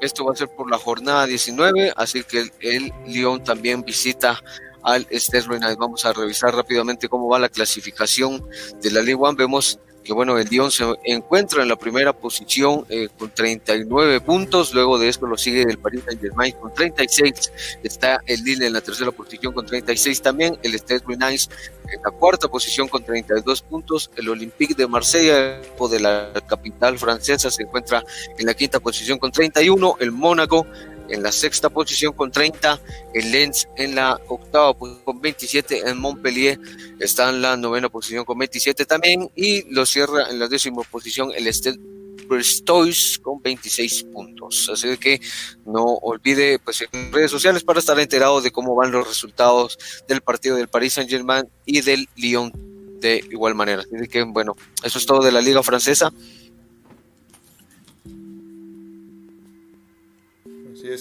[0.01, 4.41] esto va a ser por la jornada 19, así que el, Lyon también visita
[4.83, 5.61] al Sterling.
[5.79, 8.47] Vamos a revisar rápidamente cómo va la clasificación
[8.81, 9.35] de la Ligue 1.
[9.35, 14.73] Vemos que bueno, el Lyon se encuentra en la primera posición eh, con 39 puntos,
[14.73, 18.73] luego de esto lo sigue el Paris Saint Germain con 36, está el Lille en
[18.73, 21.51] la tercera posición con 36 también, el Stade Rennais
[21.92, 27.51] en la cuarta posición con 32 puntos, el Olympique de Marsella de la capital francesa
[27.51, 28.05] se encuentra
[28.38, 30.66] en la quinta posición con 31, el Mónaco
[31.09, 32.81] en la sexta posición con 30,
[33.14, 36.59] el Lens en la octava posición con 27, en Montpellier
[37.01, 41.31] está en la novena posición con 27 también y lo cierra en la décima posición
[41.35, 41.79] el Stade
[42.27, 44.69] Brestois con 26 puntos.
[44.73, 45.21] Así que
[45.64, 50.21] no olvide pues en redes sociales para estar enterado de cómo van los resultados del
[50.21, 52.53] partido del Paris Saint Germain y del Lyon
[53.01, 53.83] de igual manera.
[53.83, 56.12] Así que bueno, eso es todo de la liga francesa.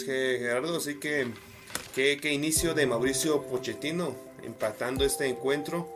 [0.03, 1.27] Gerardo, sí que
[1.93, 5.89] qué inicio de Mauricio Pochettino empatando este encuentro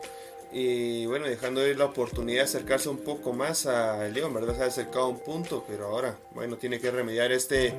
[0.52, 4.56] y bueno, dejando la oportunidad de acercarse un poco más a León, ¿verdad?
[4.56, 7.74] Se ha acercado un punto, pero ahora, bueno, tiene que remediar este,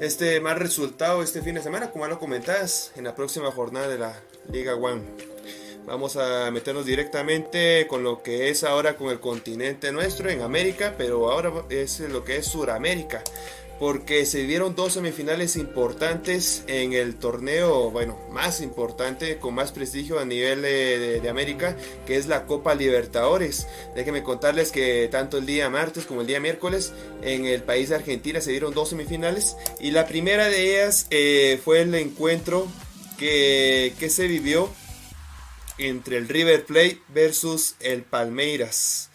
[0.00, 3.98] este mal resultado este fin de semana, como lo comentas, en la próxima jornada de
[3.98, 5.02] la Liga One.
[5.86, 10.94] Vamos a meternos directamente con lo que es ahora con el continente nuestro en América,
[10.96, 13.22] pero ahora es lo que es Suramérica
[13.78, 20.18] porque se dieron dos semifinales importantes en el torneo, bueno, más importante, con más prestigio
[20.18, 23.66] a nivel de, América, que es la Copa Libertadores.
[23.94, 27.96] Déjenme contarles que tanto el día martes como el día miércoles en el país de
[27.96, 32.68] Argentina se dieron dos semifinales y la primera de ellas eh, fue el encuentro
[33.18, 34.70] que, que se vivió
[35.78, 39.10] entre el River Plate versus el Palmeiras.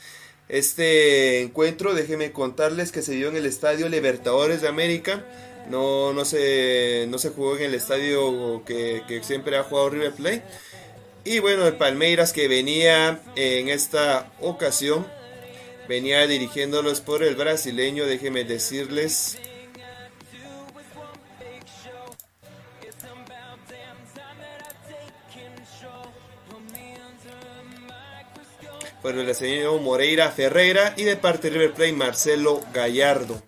[0.50, 5.24] Este encuentro, déjenme contarles que se dio en el Estadio Libertadores de América.
[5.70, 10.42] No, no, se, no se jugó en el estadio que, siempre ha jugado River Plate.
[11.24, 15.06] Y bueno, el Palmeiras que venía en esta ocasión,
[15.88, 19.38] venía dirigiéndolos por el brasileño, déjenme decirles,
[29.02, 33.42] por el señor Moreira Ferreira y de parte de River Plate Marcelo Gallardo.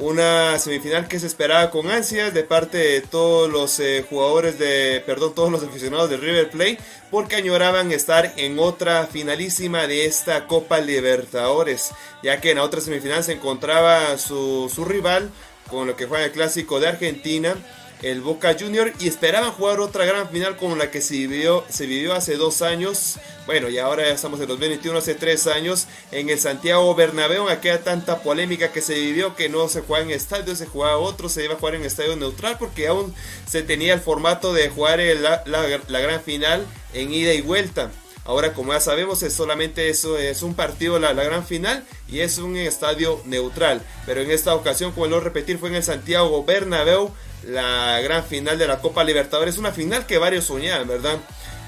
[0.00, 5.02] Una semifinal que se esperaba con ansias de parte de todos los eh, jugadores de,
[5.04, 6.78] perdón, todos los aficionados de River Plate,
[7.10, 11.90] porque añoraban estar en otra finalísima de esta Copa Libertadores,
[12.22, 15.30] ya que en la otra semifinal se encontraba su, su rival
[15.68, 17.56] con lo que fue el clásico de Argentina,
[18.02, 21.86] el Boca Junior y esperaban jugar otra gran final como la que se vivió, se
[21.86, 23.16] vivió hace dos años.
[23.46, 27.82] Bueno, y ahora ya estamos en 2021, hace tres años, en el Santiago Bernabéu, aquella
[27.82, 31.44] tanta polémica que se vivió que no se juega en estadio, se jugaba otro, se
[31.44, 33.14] iba a jugar en estadio neutral porque aún
[33.48, 37.90] se tenía el formato de jugar la, la gran final en ida y vuelta.
[38.28, 42.20] Ahora, como ya sabemos, es solamente eso, es un partido, la, la, gran final, y
[42.20, 43.80] es un estadio neutral.
[44.04, 47.10] Pero en esta ocasión, como lo repetir, fue en el Santiago Bernabéu,
[47.44, 49.58] la gran final de la Copa Libertadores.
[49.58, 51.18] Una final que varios soñaban, ¿verdad?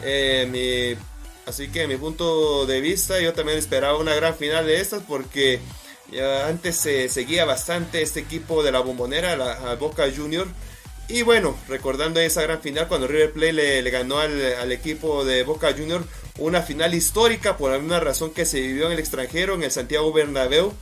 [0.03, 0.97] Eh,
[1.47, 5.61] así que, mi punto de vista, yo también esperaba una gran final de estas porque
[6.11, 10.49] ya antes se seguía bastante este equipo de la bombonera, la, Boca Junior.
[11.09, 15.73] Y bueno, recordando esa gran final cuando River Plate le, ganó al, equipo de Boca
[15.73, 16.05] Junior,
[16.39, 20.13] una final histórica por alguna razón que se vivió en el extranjero, en el Santiago
[20.13, 20.73] Bernabéu.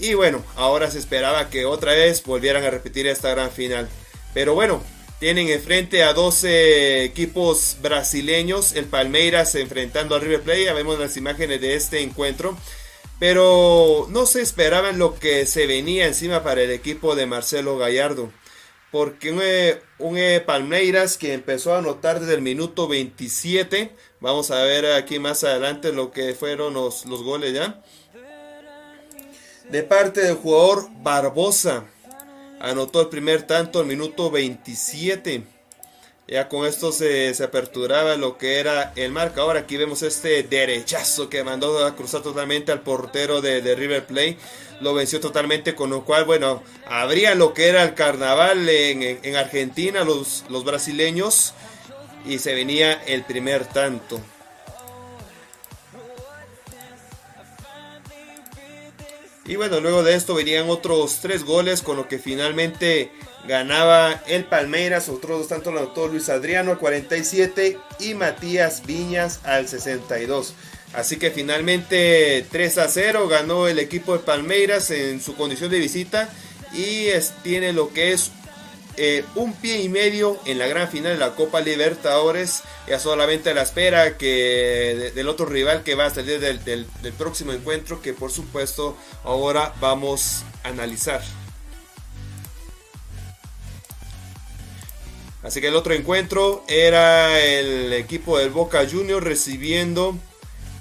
[0.00, 3.88] Y bueno, ahora se esperaba que otra vez volvieran a repetir esta gran final.
[4.32, 4.80] Pero bueno,
[5.18, 8.74] tienen enfrente a 12 equipos brasileños.
[8.74, 10.64] El Palmeiras enfrentando al River Plate.
[10.64, 12.56] Ya vemos las imágenes de este encuentro.
[13.18, 18.30] Pero no se esperaba lo que se venía encima para el equipo de Marcelo Gallardo.
[18.92, 23.90] Porque un, eh, un eh, Palmeiras que empezó a anotar desde el minuto 27.
[24.20, 27.82] Vamos a ver aquí más adelante lo que fueron los, los goles ya
[29.70, 31.84] de parte del jugador Barbosa.
[32.60, 35.42] Anotó el primer tanto al minuto 27.
[36.26, 39.56] Ya con esto se, se, aperturaba lo que era el marcador.
[39.56, 44.36] Aquí vemos este derechazo que mandó a cruzar totalmente al portero de, River Plate.
[44.80, 49.36] Lo venció totalmente, con lo cual, bueno, habría lo que era el carnaval en, en
[49.36, 51.54] Argentina, los, los brasileños.
[52.26, 54.20] Y se venía el primer tanto.
[59.48, 63.10] Y bueno, luego de esto venían otros tres goles con lo que finalmente
[63.46, 65.08] ganaba el Palmeiras.
[65.08, 70.52] Otros dos tanto lo anotó Luis Adriano al 47 y Matías Viñas al 62.
[70.92, 75.78] Así que finalmente 3 a 0 ganó el equipo de Palmeiras en su condición de
[75.78, 76.28] visita
[76.74, 77.06] y
[77.42, 78.30] tiene lo que es
[78.98, 82.62] eh, un pie y medio en la gran final de la Copa Libertadores.
[82.88, 87.12] Ya solamente a la espera que del otro rival que va a salir del, del
[87.16, 91.22] próximo encuentro que por supuesto ahora vamos a analizar.
[95.42, 100.16] Así que el otro encuentro era el equipo del Boca Juniors recibiendo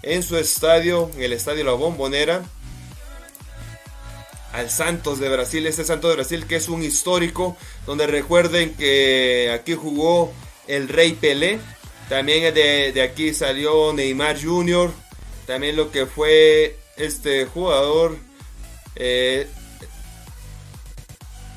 [0.01, 2.43] en su estadio, en el estadio La Bombonera,
[4.53, 7.55] al Santos de Brasil, este Santos de Brasil que es un histórico,
[7.87, 10.31] donde recuerden que aquí jugó
[10.67, 11.59] el Rey Pelé,
[12.09, 14.91] también de, aquí salió Neymar Jr.,
[15.47, 18.17] también lo que fue este jugador,
[18.97, 19.47] eh,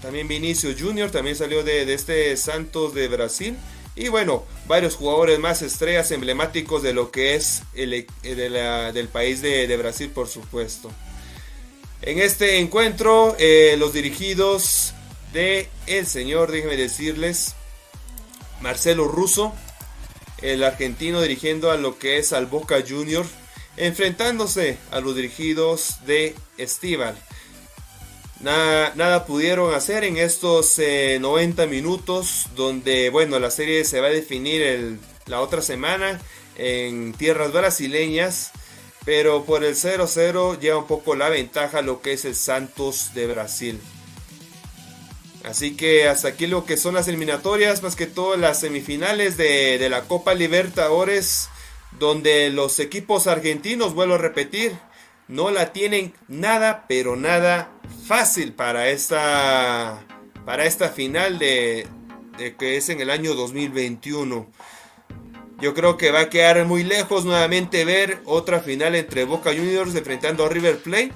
[0.00, 3.56] también Vinicio Jr., también salió de, este Santos de Brasil.
[3.96, 9.66] Y bueno, varios jugadores más estrellas emblemáticos de lo que es el, del país de,
[9.66, 10.92] de Brasil, por supuesto.
[12.02, 14.94] En este encuentro, eh, los dirigidos
[15.32, 17.54] de el señor, déjenme decirles,
[18.60, 19.52] Marcelo Russo,
[20.42, 23.26] el argentino dirigiendo a lo que es al Boca Junior,
[23.76, 27.16] enfrentándose a los dirigidos de Estival.
[28.40, 34.10] Nada, pudieron hacer en estos 90 eh, minutos donde, bueno, la serie se va a
[34.10, 36.18] definir la otra semana
[36.56, 38.52] en tierras brasileñas.
[39.04, 43.26] Pero por el 0-0 lleva un poco la ventaja lo que es el Santos de
[43.26, 43.80] Brasil.
[45.44, 49.88] Así que hasta aquí lo que son las eliminatorias, más que todo las semifinales de,
[49.88, 51.48] la Copa Libertadores,
[51.98, 54.72] donde los equipos argentinos, vuelvo a repetir,
[55.28, 57.70] no la tienen nada, pero nada
[58.06, 60.04] fácil para esta,
[60.44, 61.86] para esta final de,
[62.36, 64.46] de que es en el año 2021.
[65.60, 69.94] Yo creo que va a quedar muy lejos nuevamente ver otra final entre Boca Juniors
[69.94, 71.12] enfrentando a River Plate.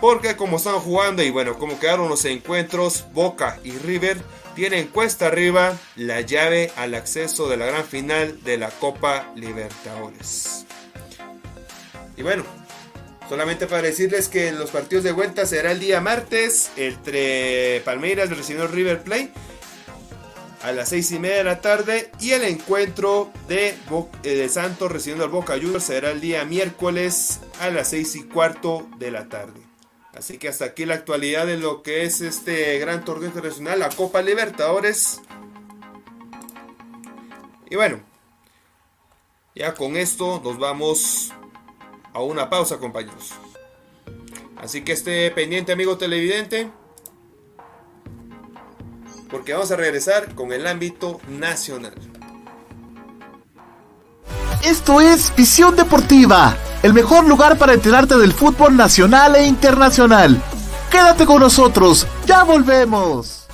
[0.00, 4.18] Porque como están jugando y bueno, como quedaron los encuentros, Boca y River
[4.54, 10.64] tienen cuesta arriba la llave al acceso de la gran final de la Copa Libertadores.
[12.16, 12.44] Y bueno,
[13.28, 18.68] solamente para decirles que los partidos de vuelta será el día martes entre Palmeiras recibiendo
[18.68, 19.32] River Plate
[20.62, 22.10] a las 6 y media de la tarde.
[22.20, 23.74] Y el encuentro de,
[24.22, 28.22] eh, de Santos recibiendo al Boca Juniors será el día miércoles a las 6 y
[28.24, 29.69] cuarto de la tarde.
[30.14, 33.90] Así que hasta aquí la actualidad de lo que es este gran torneo internacional, la
[33.90, 35.20] Copa Libertadores.
[37.70, 38.00] Y bueno,
[39.54, 41.32] ya con esto nos vamos
[42.12, 43.32] a una pausa, compañeros.
[44.56, 46.70] Así que esté pendiente, amigo televidente
[49.30, 51.94] porque vamos a regresar con el ámbito nacional.
[54.64, 60.40] Esto es Visión Deportiva, el mejor lugar para enterarte del fútbol nacional e internacional.
[60.90, 63.48] Quédate con nosotros, ya volvemos.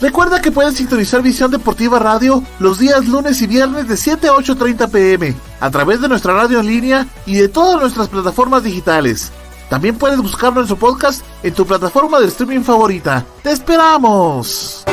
[0.00, 4.32] Recuerda que puedes sintonizar Visión Deportiva Radio los días lunes y viernes de 7 a
[4.32, 9.32] 8.30 pm a través de nuestra radio en línea y de todas nuestras plataformas digitales.
[9.68, 13.24] También puedes buscarlo en su podcast en tu plataforma de streaming favorita.
[13.42, 14.84] ¡Te esperamos!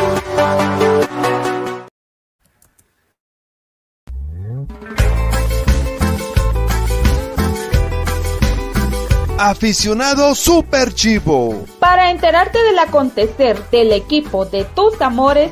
[9.37, 11.65] aficionado super chivo.
[11.79, 15.51] Para enterarte del acontecer del equipo de tus amores,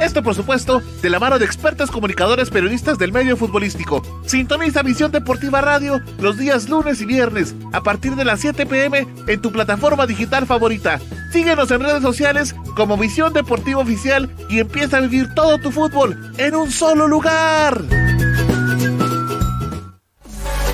[0.00, 4.02] Esto, por supuesto, de la mano de expertos comunicadores periodistas del medio futbolístico.
[4.26, 9.06] Sintoniza Visión Deportiva Radio los días lunes y viernes a partir de las 7 pm
[9.26, 11.00] en tu plataforma digital favorita.
[11.32, 16.32] Síguenos en redes sociales como Visión Deportiva Oficial y empieza a vivir todo tu fútbol
[16.38, 17.82] en un solo lugar.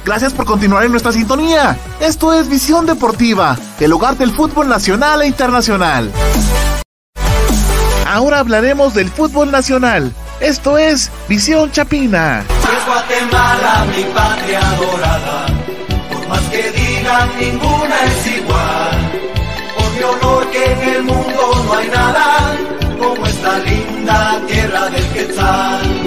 [0.04, 1.78] Gracias por continuar en nuestra sintonía.
[2.00, 6.10] Esto es Visión Deportiva, el hogar del fútbol nacional e internacional.
[8.10, 10.12] Ahora hablaremos del fútbol nacional.
[10.40, 12.44] Esto es Visión Chapina.
[12.48, 15.46] Es Guatemala, mi patria dorada.
[16.12, 19.12] Por más que digan, ninguna es igual.
[19.76, 22.56] Por mi honor que en el mundo no hay nada
[22.98, 26.00] como esta linda tierra del Quetzal.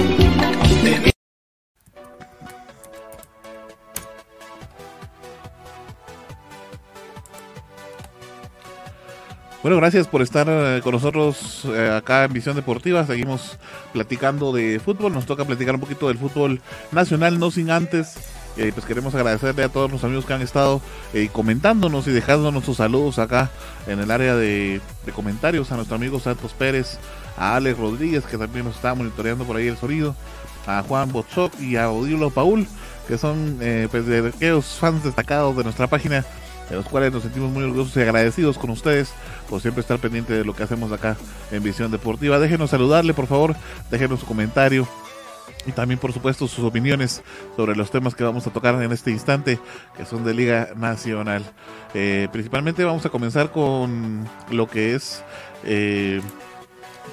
[9.64, 13.06] Bueno, gracias por estar eh, con nosotros eh, acá en Visión Deportiva.
[13.06, 13.58] Seguimos
[13.94, 15.14] platicando de fútbol.
[15.14, 16.60] Nos toca platicar un poquito del fútbol
[16.92, 18.18] nacional, no sin antes.
[18.58, 20.82] Eh, pues queremos agradecerle a todos los amigos que han estado
[21.32, 23.50] comentándonos y dejándonos sus saludos acá
[23.86, 24.82] en el área de,
[25.14, 25.72] comentarios.
[25.72, 26.98] A nuestro amigo Santos Pérez,
[27.38, 30.14] a Alex Rodríguez, que también nos está monitoreando por ahí el sonido,
[30.66, 32.66] a Juan Botzoc y a Odilo Paul,
[33.08, 33.58] que son
[33.90, 36.22] pues de aquellos fans destacados de nuestra página
[36.70, 39.12] de los cuales nos sentimos muy orgullosos y agradecidos con ustedes
[39.48, 41.16] por siempre estar pendiente de lo que hacemos acá
[41.50, 42.38] en Visión Deportiva.
[42.38, 43.54] Déjenos saludarle, por favor,
[43.90, 44.88] déjenos su comentario
[45.66, 47.22] y también, por supuesto, sus opiniones
[47.56, 49.58] sobre los temas que vamos a tocar en este instante,
[49.96, 51.42] que son de Liga Nacional.
[51.94, 55.22] Eh, principalmente vamos a comenzar con lo que es,
[55.64, 56.20] eh,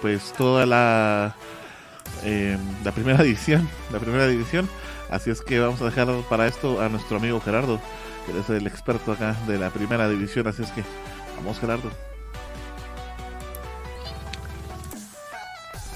[0.01, 1.35] pues, toda la,
[2.23, 4.67] eh, la primera división, la primera división.
[5.09, 7.81] Así es que vamos a dejar para esto a nuestro amigo Gerardo
[8.25, 10.47] que es el experto acá de la primera división.
[10.47, 10.83] Así es que
[11.37, 11.91] vamos, Gerardo.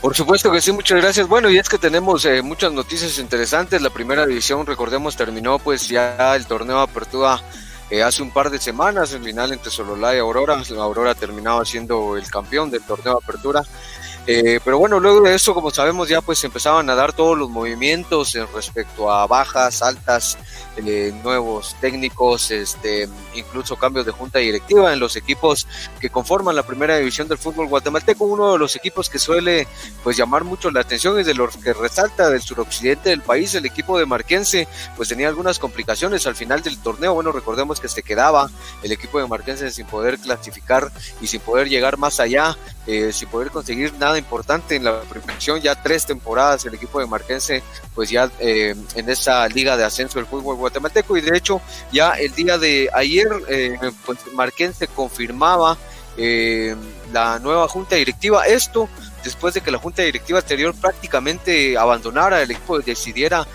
[0.01, 1.27] Por supuesto que sí, muchas gracias.
[1.27, 3.81] Bueno, y es que tenemos eh, muchas noticias interesantes.
[3.81, 7.41] La primera división, recordemos, terminó pues ya el torneo de apertura
[7.89, 10.61] eh, hace un par de semanas, el final entre Sololá y Aurora.
[10.77, 13.63] Aurora terminaba siendo el campeón del torneo apertura.
[14.27, 17.49] Eh, pero bueno, luego de eso, como sabemos, ya pues empezaban a dar todos los
[17.49, 20.37] movimientos en respecto a bajas, altas,
[20.77, 25.67] eh, nuevos técnicos, este, incluso cambios de junta directiva en los equipos
[25.99, 28.25] que conforman la primera división del fútbol guatemalteco.
[28.25, 29.67] Uno de los equipos que suele
[30.03, 33.65] pues llamar mucho la atención es de los que resalta del suroccidente del país, el
[33.65, 37.13] equipo de Marquense, pues tenía algunas complicaciones al final del torneo.
[37.13, 38.49] Bueno, recordemos que se quedaba
[38.83, 42.57] el equipo de Marquense sin poder clasificar y sin poder llegar más allá,
[42.87, 47.07] eh, sin poder conseguir nada importante en la preparación, ya tres temporadas el equipo de
[47.07, 47.63] Marquense,
[47.93, 51.61] pues ya eh, en esa liga de ascenso del fútbol guatemalteco y de hecho
[51.91, 55.77] ya el día de ayer eh, pues Marquense confirmaba
[56.17, 56.75] eh,
[57.13, 58.89] la nueva junta directiva, esto
[59.23, 63.47] después de que la junta directiva anterior prácticamente abandonara el equipo, decidiera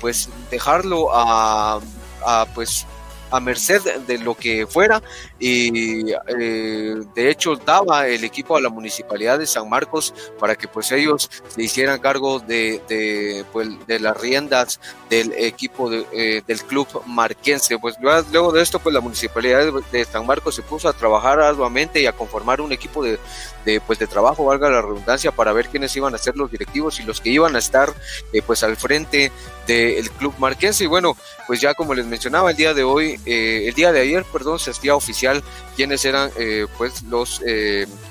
[0.00, 1.80] pues dejarlo a,
[2.24, 2.86] a pues
[3.30, 5.02] a merced de lo que fuera
[5.38, 10.68] y eh, de hecho daba el equipo a la municipalidad de San Marcos para que
[10.68, 14.80] pues ellos se hicieran cargo de, de, pues, de las riendas
[15.10, 17.78] del equipo de, eh, del club marquense.
[17.78, 22.00] Pues luego de esto pues la municipalidad de San Marcos se puso a trabajar arduamente
[22.00, 23.18] y a conformar un equipo de,
[23.64, 27.00] de, pues, de trabajo, valga la redundancia, para ver quiénes iban a ser los directivos
[27.00, 27.92] y los que iban a estar
[28.32, 29.32] eh, pues al frente
[29.66, 30.84] del club marquense.
[30.84, 31.16] Y bueno,
[31.46, 34.58] pues ya como les mencionaba, el día de hoy, eh, el día de ayer, perdón,
[34.58, 35.33] se hacía oficial
[35.76, 37.42] quiénes eran eh, pues los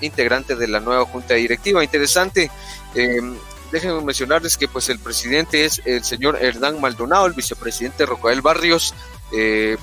[0.02, 1.84] integrantes de la nueva junta directiva.
[1.84, 2.50] Interesante.
[3.72, 8.94] Déjenme mencionarles que pues el presidente es el señor Hernán Maldonado, el vicepresidente Rocael Barrios,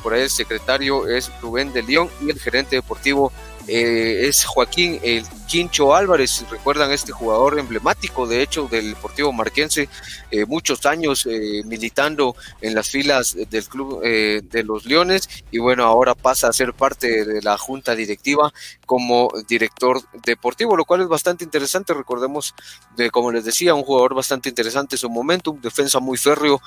[0.01, 3.33] por ahí el secretario es Rubén de León y el gerente deportivo
[3.73, 9.89] eh, es Joaquín el Quincho Álvarez, recuerdan este jugador emblemático de hecho del Deportivo Marquense,
[10.33, 15.85] eh, muchos años eh, militando en las filas del club de los Leones y bueno,
[15.85, 18.53] ahora pasa a ser parte de la junta directiva
[18.87, 22.57] como director deportivo, lo cual es bastante interesante, recordemos,
[22.97, 26.61] de, como les decía, un jugador bastante interesante en su momento, un defensa muy férreo,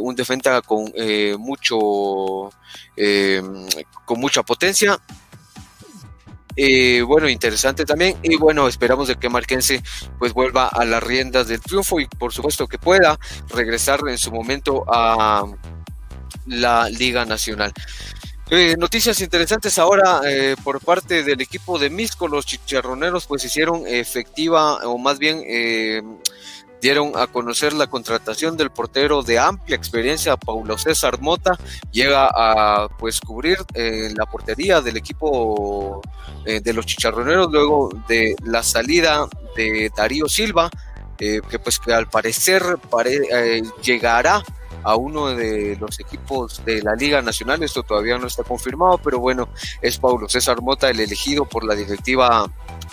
[0.00, 0.92] un defensa con
[1.38, 2.50] mucho,
[4.04, 5.00] con mucha potencia
[6.56, 8.16] eh, bueno, interesante también.
[8.22, 9.82] Y bueno, esperamos de que Marquense
[10.18, 13.18] pues vuelva a las riendas del triunfo y por supuesto que pueda
[13.50, 15.44] regresar en su momento a
[16.46, 17.72] la Liga Nacional.
[18.48, 23.84] Eh, noticias interesantes ahora eh, por parte del equipo de Misco, los chicharroneros pues hicieron
[23.86, 25.42] efectiva o más bien
[26.86, 31.58] dieron a conocer la contratación del portero de amplia experiencia, Paulo César Mota,
[31.90, 36.00] llega a pues cubrir eh, la portería del equipo
[36.44, 39.26] eh, de los chicharroneros luego de la salida
[39.56, 40.70] de Darío Silva,
[41.18, 42.62] eh, que pues que al parecer
[43.82, 44.44] llegará
[44.84, 47.60] a uno de los equipos de la Liga Nacional.
[47.64, 49.48] Esto todavía no está confirmado, pero bueno,
[49.82, 52.48] es Paulo César Mota el elegido por la directiva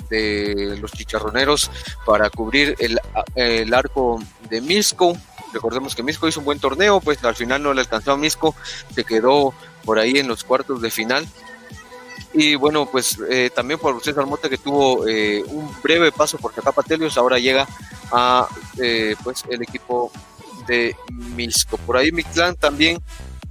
[0.10, 1.72] de los chicharroneros
[2.06, 3.00] para cubrir el,
[3.36, 4.20] el arco
[4.50, 5.18] de Misco.
[5.54, 8.56] Recordemos que Misco hizo un buen torneo, pues al final no le alcanzó a Misco,
[8.94, 9.54] se quedó
[9.86, 11.28] por ahí en los cuartos de final.
[12.34, 16.52] Y bueno, pues eh, también por César Mota que tuvo eh, un breve paso por
[16.84, 17.68] Telios, ahora llega
[18.12, 18.48] a
[18.82, 20.12] eh, pues el equipo
[20.66, 21.78] de Misco.
[21.78, 23.00] Por ahí Mictlán también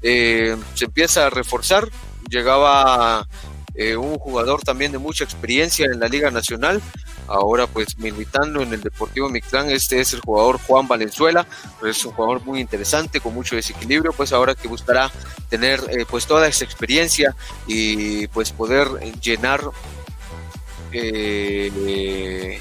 [0.03, 1.88] se empieza a reforzar.
[2.28, 3.24] Llegaba
[3.75, 6.81] eh, un jugador también de mucha experiencia en la Liga Nacional.
[7.27, 11.47] Ahora pues militando en el Deportivo Mictlán, este es el jugador Juan Valenzuela,
[11.87, 15.11] es un jugador muy interesante, con mucho desequilibrio, pues ahora que buscará
[15.49, 17.35] tener eh, pues toda esa experiencia
[17.66, 18.89] y pues poder
[19.23, 19.62] llenar
[20.93, 22.61] eh,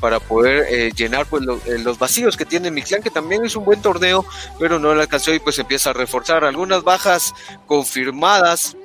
[0.00, 4.26] para poder llenar pues los vacíos que tiene Mictlán, que también es un buen torneo,
[4.58, 7.32] pero no le alcanzó y pues empieza a reforzar algunas bajas
[7.66, 8.76] confirmadas.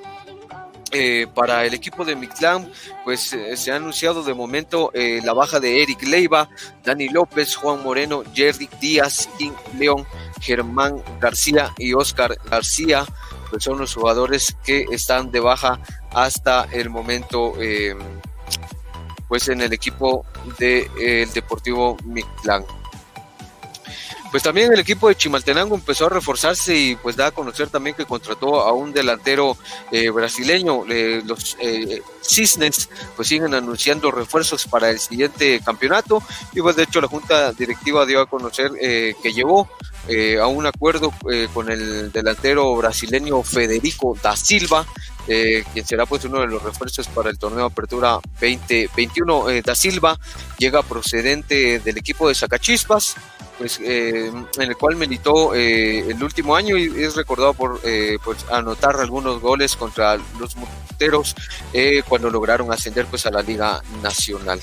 [0.96, 2.70] Eh, para el equipo de Mictlán,
[3.04, 6.48] pues se ha anunciado de momento la baja de Eric Leiva,
[6.84, 10.06] Dani López, Juan Moreno, Jerry Díaz, King León,
[10.40, 13.04] Germán García y Oscar García,
[13.50, 15.80] pues son los jugadores que están de baja
[16.12, 17.54] hasta el momento
[19.28, 20.24] pues en el equipo
[20.58, 22.64] del de, Deportivo Mictlán.
[24.34, 27.94] Pues también el equipo de Chimaltenango empezó a reforzarse y pues da a conocer también
[27.94, 29.56] que contrató a un delantero
[29.92, 30.82] eh, brasileño.
[30.90, 36.20] Eh, los eh, Cisnes pues siguen anunciando refuerzos para el siguiente campeonato
[36.52, 39.68] y pues de hecho la junta directiva dio a conocer que llevó
[40.42, 41.12] a un acuerdo
[41.52, 44.84] con el delantero brasileño Federico da Silva
[45.26, 49.50] eh, quien será pues uno de los refuerzos para el torneo Apertura 2021.
[49.50, 50.18] Eh, da Silva
[50.58, 53.16] llega procedente del equipo de Sacachispas,
[53.58, 57.80] pues, eh, en el cual militó el último año y es recordado por
[58.24, 61.34] pues, anotar algunos goles contra los Monteros
[62.08, 64.60] cuando lograron ascender pues, a la Liga Nacional.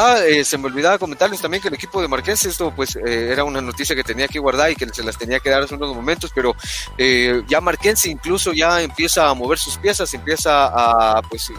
[0.00, 3.32] Ah, eh, se me olvidaba comentarles también que el equipo de Marqués, esto pues eh,
[3.32, 5.74] era una noticia que tenía que guardar y que se las tenía que dar hace
[5.74, 6.54] unos momentos, pero
[6.96, 11.50] eh, ya Marqués incluso ya empieza a mover sus piezas, empieza a pues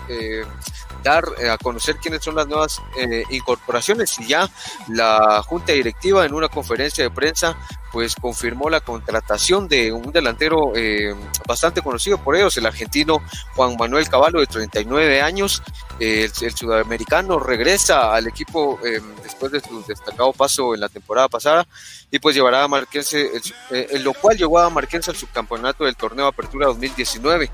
[1.04, 2.82] dar a conocer quiénes son las nuevas
[3.30, 4.50] incorporaciones y ya
[4.88, 7.58] la junta directiva en una conferencia de prensa
[7.92, 11.16] pues confirmó la contratación de un delantero eh,
[11.48, 13.22] bastante conocido por ellos, el argentino
[13.56, 15.62] Juan Manuel Caballo de 39 años.
[16.00, 21.68] el, sudamericano regresa al equipo eh, después de su destacado paso en la temporada pasada
[22.12, 23.32] y pues llevará a Marquense,
[23.72, 27.50] eh, en lo cual llevó a Marquense al subcampeonato del torneo Apertura 2019.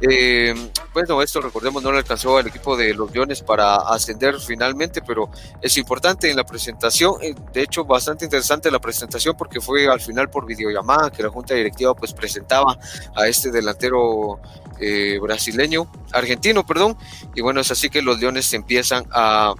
[0.00, 0.54] Eh,
[0.94, 5.28] bueno, esto recordemos no le alcanzó al equipo de los Leones para ascender finalmente, pero
[5.60, 10.00] es importante en la presentación, eh, de hecho bastante interesante la presentación porque fue al
[10.00, 12.78] final por videollamada que la junta directiva pues presentaba
[13.16, 14.40] a este delantero
[14.80, 16.96] eh, brasileño, argentino, perdón,
[17.34, 19.54] y bueno, es así que los Leones se empiezan a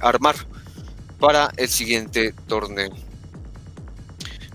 [0.00, 0.36] armar
[1.18, 2.90] para el siguiente torneo.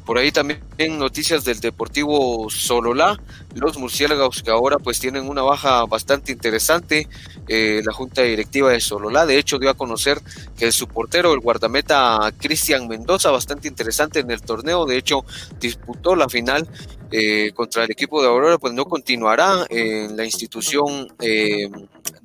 [0.10, 0.60] Por ahí también
[0.97, 3.22] noticias del Deportivo Sololá,
[3.53, 7.07] los murciélagos que ahora pues tienen una baja bastante interesante.
[7.47, 10.20] Eh, la junta directiva de Sololá, de hecho, dio a conocer
[10.57, 15.26] que su portero, el guardameta Cristian Mendoza, bastante interesante en el torneo, de hecho,
[15.60, 16.68] disputó la final
[17.12, 21.68] eh, contra el equipo de Aurora, pues no continuará en la institución eh,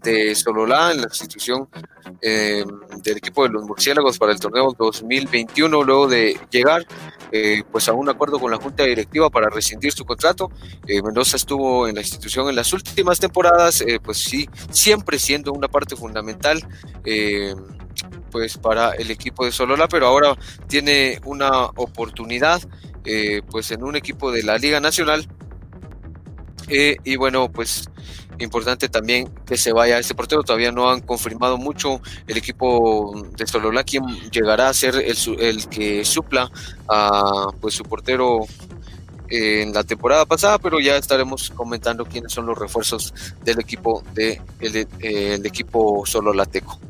[0.03, 1.68] de Sololá, en la institución
[2.20, 2.64] eh,
[3.03, 6.87] del equipo de los murciélagos para el torneo 2021, luego de llegar
[7.72, 10.53] pues a un acuerdo con la junta directiva para rescindir su contrato.
[10.87, 15.97] Mendoza estuvo en la institución en las últimas temporadas, pues sí, siempre siendo una parte
[15.97, 16.64] fundamental
[18.35, 22.61] pues para el equipo de Solola, pero ahora tiene una oportunidad
[23.05, 25.28] eh, pues en un equipo de la Liga Nacional.
[26.66, 27.89] Eh, y bueno, pues
[28.41, 30.43] importante también que se vaya este portero.
[30.43, 35.68] Todavía no han confirmado mucho el equipo de Solola, quien llegará a ser el, el
[35.68, 36.51] que supla
[36.89, 38.41] a pues su portero
[39.28, 43.14] en la temporada pasada, pero ya estaremos comentando quiénes son los refuerzos
[43.45, 46.80] del equipo de eh, el equipo sololateco.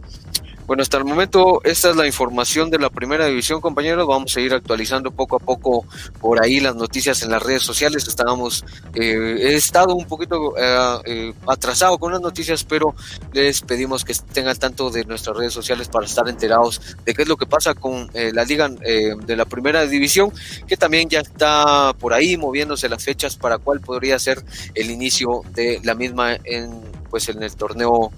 [0.67, 4.07] Bueno, hasta el momento esta es la información de la primera división, compañeros.
[4.07, 5.85] Vamos a ir actualizando poco a poco
[6.23, 8.09] por ahí las noticias en las redes sociales.
[8.09, 12.95] Estábamos, eh, he estado un poquito eh, eh, atrasado con las noticias, pero
[13.35, 17.23] les pedimos que estén al tanto de nuestras redes sociales para estar enterados de qué
[17.23, 20.33] es lo que pasa con la liga de la primera división,
[20.67, 24.43] que también ya está por ahí moviéndose las fechas para cuál podría ser
[24.75, 28.11] el inicio de la misma en pues en el torneo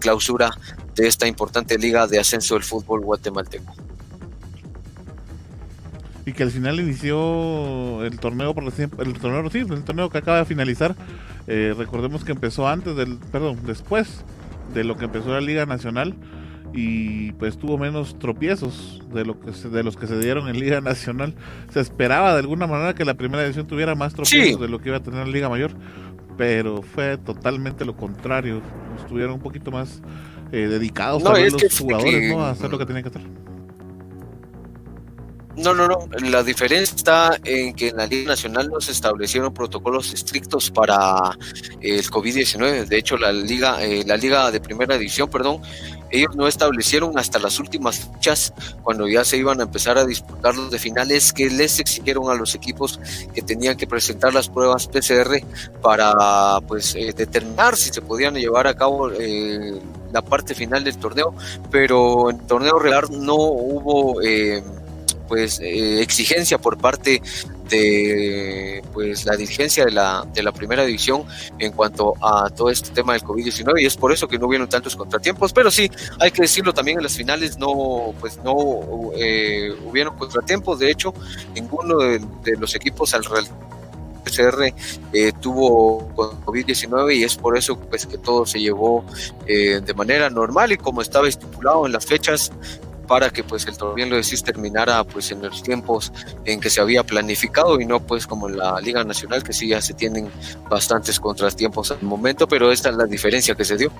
[0.00, 0.50] clausura
[0.96, 3.72] de esta importante liga de ascenso del fútbol guatemalteco.
[6.26, 10.38] Y que al final inició el torneo por el torneo sí, el torneo que acaba
[10.38, 10.96] de finalizar.
[11.46, 14.24] Eh, recordemos que empezó antes del, perdón, después
[14.74, 16.16] de lo que empezó la Liga Nacional
[16.74, 20.80] y pues tuvo menos tropiezos de lo que de los que se dieron en Liga
[20.80, 21.36] Nacional.
[21.72, 24.88] Se esperaba de alguna manera que la primera edición tuviera más tropiezos de lo que
[24.88, 25.76] iba a tener la Liga Mayor,
[26.36, 28.62] pero fue totalmente lo contrario.
[29.00, 30.00] Estuvieron un poquito más
[30.52, 32.44] eh, dedicados a los jugadores, ¿no?
[32.44, 33.22] A hacer lo que tienen que hacer.
[35.56, 36.08] No, no, no.
[36.30, 41.36] La diferencia está en que en la Liga Nacional no se establecieron protocolos estrictos para
[41.80, 42.86] el COVID-19.
[42.86, 45.60] De hecho, la liga, eh, la liga de primera división, perdón,
[46.12, 48.52] ellos no establecieron hasta las últimas fechas,
[48.82, 52.34] cuando ya se iban a empezar a disputar los de finales, que les exigieron a
[52.34, 53.00] los equipos
[53.34, 55.42] que tenían que presentar las pruebas PCR
[55.80, 59.80] para pues eh, determinar si se podían llevar a cabo eh,
[60.12, 61.34] la parte final del torneo,
[61.70, 64.62] pero en torneo regular no hubo eh,
[65.28, 67.22] pues exigencia por parte
[67.72, 71.24] de pues la dirigencia de la, de la primera división
[71.58, 74.68] en cuanto a todo este tema del COVID-19 y es por eso que no hubieron
[74.68, 78.54] tantos contratiempos, pero sí, hay que decirlo también en las finales no pues no
[79.16, 81.14] eh, hubieron contratiempos, de hecho
[81.54, 82.20] ninguno de,
[82.58, 84.72] los equipos al PCR
[85.12, 89.04] eh, tuvo COVID-19 y es por eso pues que todo se llevó
[89.46, 92.52] eh, de manera normal y como estaba estipulado en las fechas
[93.06, 96.12] para que pues el bien lo decís terminara pues en los tiempos
[96.44, 99.68] en que se había planificado y no pues como en la Liga Nacional que sí
[99.68, 100.30] ya se tienen
[100.68, 103.92] bastantes contratiempos al momento, pero esta es la diferencia que se dio.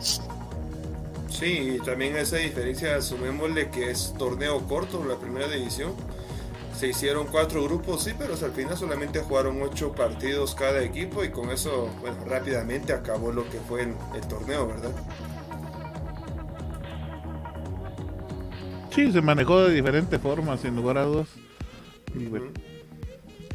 [1.29, 5.93] Sí, y también esa diferencia asumémosle que es torneo corto la primera división.
[6.79, 11.31] Se hicieron cuatro grupos, sí, pero al final solamente jugaron ocho partidos cada equipo y
[11.31, 14.93] con eso, bueno, rápidamente acabó lo que fue el torneo, ¿verdad?
[18.95, 21.29] Sí, se manejó de diferentes formas, sin lugar a dudas.
[22.15, 22.47] Y bueno,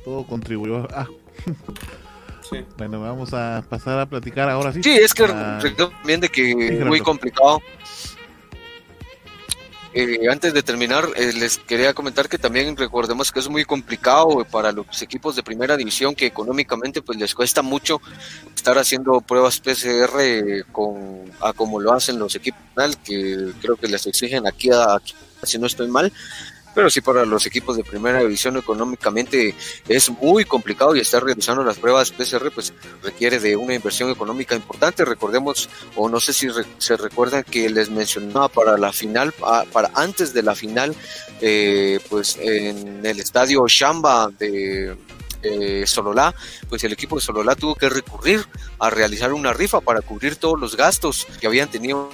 [0.03, 1.07] todo contribuyó a...
[2.49, 2.63] Sí.
[2.77, 4.81] Bueno, vamos a pasar a platicar ahora sí.
[4.81, 7.61] Sí, es que también de que es muy complicado.
[9.93, 14.45] Eh, antes de terminar, eh, les quería comentar que también recordemos que es muy complicado
[14.49, 17.99] para los equipos de primera división que económicamente pues les cuesta mucho
[18.55, 22.61] estar haciendo pruebas PCR con a como lo hacen los equipos
[23.03, 26.11] que creo que les exigen aquí a, aquí si no estoy mal.
[26.75, 29.55] Pero sí para los equipos de primera división económicamente
[29.87, 32.71] es muy complicado y estar realizando las pruebas PCR pues
[33.01, 35.03] requiere de una inversión económica importante.
[35.03, 40.35] Recordemos, o no sé si se recuerdan que les mencionaba para la final, para antes
[40.35, 40.95] de la final,
[41.41, 44.95] eh, pues en el estadio Shamba de
[45.43, 45.85] eh,
[46.69, 48.45] pues el equipo de Sololá tuvo que recurrir
[48.79, 52.09] a realizar una rifa para cubrir todos los gastos que habían tenido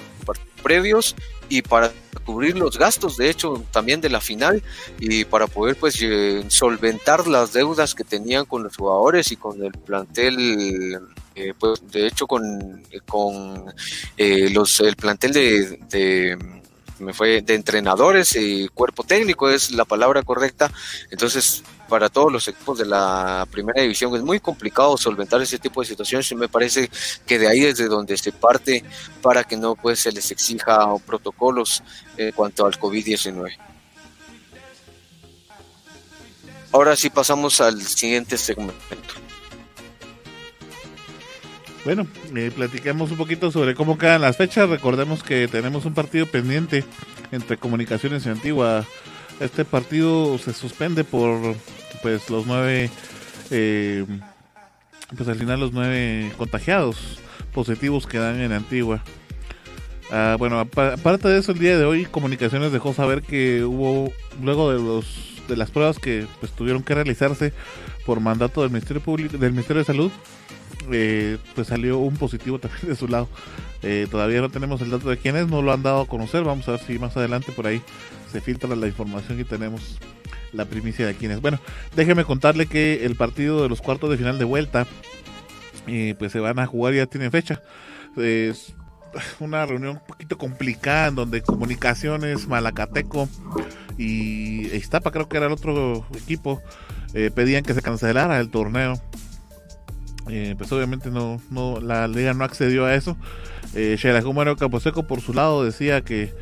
[0.62, 1.14] previos
[1.48, 1.92] y para
[2.24, 4.62] cubrir los gastos, de hecho, también de la final
[4.98, 9.62] y para poder pues eh, solventar las deudas que tenían con los jugadores y con
[9.62, 11.00] el plantel,
[11.34, 13.66] eh, pues de hecho con, con
[14.16, 16.38] eh, los, el plantel de,
[16.98, 20.70] me fue de entrenadores y cuerpo técnico es la palabra correcta,
[21.10, 21.62] entonces
[21.94, 25.86] para todos los equipos de la primera división es muy complicado solventar ese tipo de
[25.86, 26.90] situaciones y me parece
[27.24, 28.82] que de ahí es de donde se parte
[29.22, 31.84] para que no pues se les exija protocolos
[32.16, 33.56] en cuanto al COVID-19.
[36.72, 38.74] Ahora sí pasamos al siguiente segmento.
[41.84, 44.68] Bueno, eh, platiquemos un poquito sobre cómo quedan las fechas.
[44.68, 46.84] Recordemos que tenemos un partido pendiente
[47.30, 48.84] entre Comunicaciones y Antigua.
[49.38, 51.56] Este partido se suspende por
[52.04, 52.90] pues los nueve,
[53.50, 54.04] eh,
[55.16, 57.18] pues al final los nueve contagiados
[57.54, 59.02] positivos que dan en Antigua.
[60.12, 64.70] Ah, bueno, aparte de eso, el día de hoy Comunicaciones dejó saber que hubo, luego
[64.70, 65.06] de los
[65.48, 67.54] de las pruebas que pues tuvieron que realizarse
[68.04, 70.12] por mandato del Ministerio Público, del Ministerio de Salud,
[70.92, 73.30] eh, pues salió un positivo también de su lado.
[73.82, 76.44] Eh, todavía no tenemos el dato de quién es, no lo han dado a conocer.
[76.44, 77.80] Vamos a ver si más adelante por ahí
[78.30, 79.98] se filtra la información y tenemos
[80.54, 81.40] la primicia de quién es.
[81.40, 81.58] Bueno,
[81.96, 84.86] déjeme contarle que el partido de los cuartos de final de vuelta,
[85.86, 87.60] eh, pues se van a jugar, ya tienen fecha.
[88.16, 88.74] Es
[89.40, 93.28] una reunión un poquito complicada en donde comunicaciones, Malacateco
[93.98, 96.62] y Iztapa, creo que era el otro equipo,
[97.34, 99.00] pedían que se cancelara el torneo
[100.28, 103.16] eh, pues obviamente no, no, la liga no accedió a eso.
[103.74, 106.32] Eh, Xelajú Caposeco por su lado decía que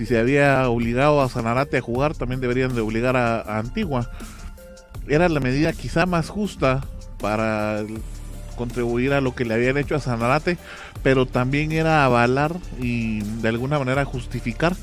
[0.00, 4.10] si se había obligado a Sanarate a jugar, también deberían de obligar a, Antigua.
[5.06, 6.80] Era la medida quizá más justa
[7.20, 7.82] para
[8.56, 10.56] contribuir a lo que le habían hecho a Sanarate,
[11.02, 14.74] pero también era avalar y de alguna manera justificar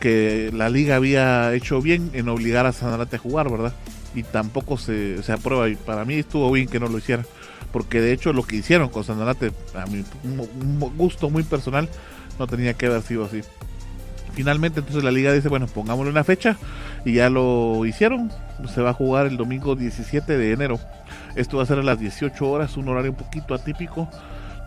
[0.00, 3.72] que la liga había hecho bien en obligar a Sanarate a jugar, ¿verdad?
[4.16, 7.22] Y tampoco se, se aprueba, y para mí estuvo bien que no lo hiciera
[7.70, 10.04] porque de hecho lo que hicieron con Sanarate, a mi
[10.96, 11.88] gusto muy personal,
[12.36, 13.42] no tenía que haber sido así.
[14.36, 16.58] Finalmente entonces la liga dice, bueno, pongámosle una fecha
[17.06, 18.30] y ya lo hicieron.
[18.72, 20.78] Se va a jugar el domingo 17 de enero.
[21.36, 24.10] Esto va a ser a las 18 horas, un horario un poquito atípico.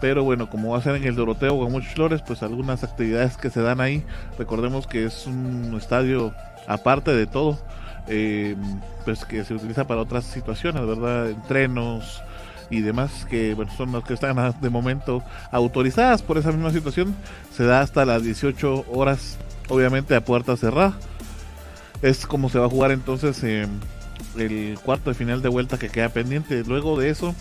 [0.02, 3.38] Pero bueno, como va a ser en el Doroteo en muchos flores, pues algunas actividades
[3.38, 4.04] que se dan ahí.
[4.40, 6.34] Recordemos que es un estadio
[6.68, 7.60] aparte de todo.
[8.08, 8.56] Eh,
[9.06, 11.30] pues que se utiliza para otras situaciones, ¿verdad?
[11.30, 12.24] Entrenos,
[12.70, 17.16] y demás que bueno, son los que están de momento autorizadas por esa misma situación.
[17.52, 19.38] Se da hasta las 18 horas,
[19.70, 21.00] obviamente a puerta cerrada.
[22.02, 26.10] Es como se va a jugar entonces el cuarto de final de vuelta que queda
[26.10, 26.64] pendiente.
[26.66, 27.36] Luego de eso,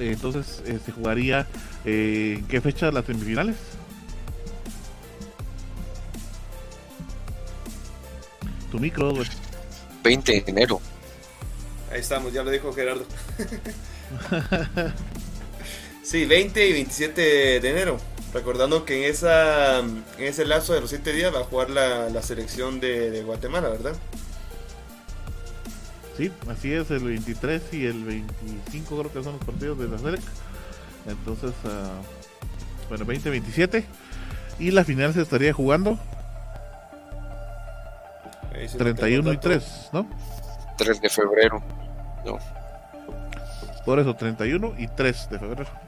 [0.00, 1.46] entonces eh, se jugaría
[1.84, 3.56] eh, en qué fecha las semifinales.
[8.70, 9.14] Tu micro,
[10.02, 10.80] 20 de enero.
[11.90, 13.06] Ahí estamos, ya lo dijo Gerardo.
[16.02, 17.98] sí, 20 y 27 de enero.
[18.32, 22.22] Recordando que en, esa, en ese lazo de los 7 días va a jugar la,
[22.22, 23.96] selección de, Guatemala, ¿verdad?
[26.16, 29.98] Sí, así es, el 23 y el 25 creo que son los partidos de la
[29.98, 30.20] SELEC.
[31.06, 33.84] Entonces, uh, bueno, 20-27.
[34.58, 35.98] Y la final se estaría jugando
[38.76, 40.08] 31 y 3, ¿no?
[40.76, 41.62] 3 de febrero.
[42.24, 42.38] No.
[43.84, 45.87] Por eso, 31 y 3 de febrero.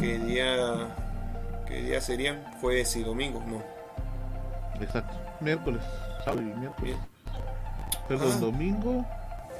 [0.00, 0.88] ¿Qué día,
[1.68, 2.42] qué día serían?
[2.60, 3.62] Jueves y domingo, no.
[4.82, 5.14] Exacto.
[5.40, 5.82] Miércoles,
[6.24, 6.96] sábado y miércoles.
[8.08, 8.38] Perdón, ah.
[8.38, 9.06] domingo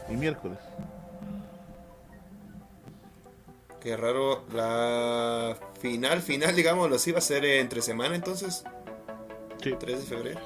[0.09, 0.59] y miércoles.
[3.81, 8.65] Qué raro, la final, final, digámoslo así, va a ser entre semana entonces.
[9.63, 9.75] Sí.
[9.79, 10.41] 3 de febrero.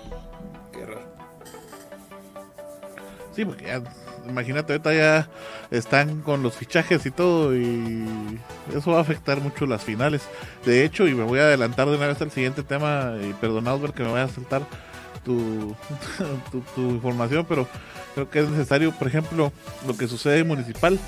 [3.34, 3.82] Sí, porque ya
[4.28, 5.28] imagínate, ahorita ya
[5.70, 8.38] están con los fichajes y todo y
[8.74, 10.22] eso va a afectar mucho las finales.
[10.64, 13.64] De hecho, y me voy a adelantar de una vez al siguiente tema, y perdón
[13.92, 14.62] que me vaya a saltar
[15.24, 15.74] tu,
[16.74, 17.66] tu, información, pero
[18.14, 19.52] creo que es necesario, por ejemplo,
[19.86, 20.98] lo que sucede en Municipal.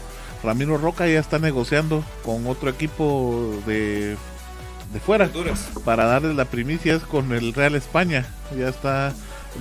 [0.43, 4.17] Ramiro Roca ya está negociando con otro equipo de,
[4.93, 5.29] de fuera
[5.85, 8.27] para darles la primicia con el Real España.
[8.57, 9.13] Ya está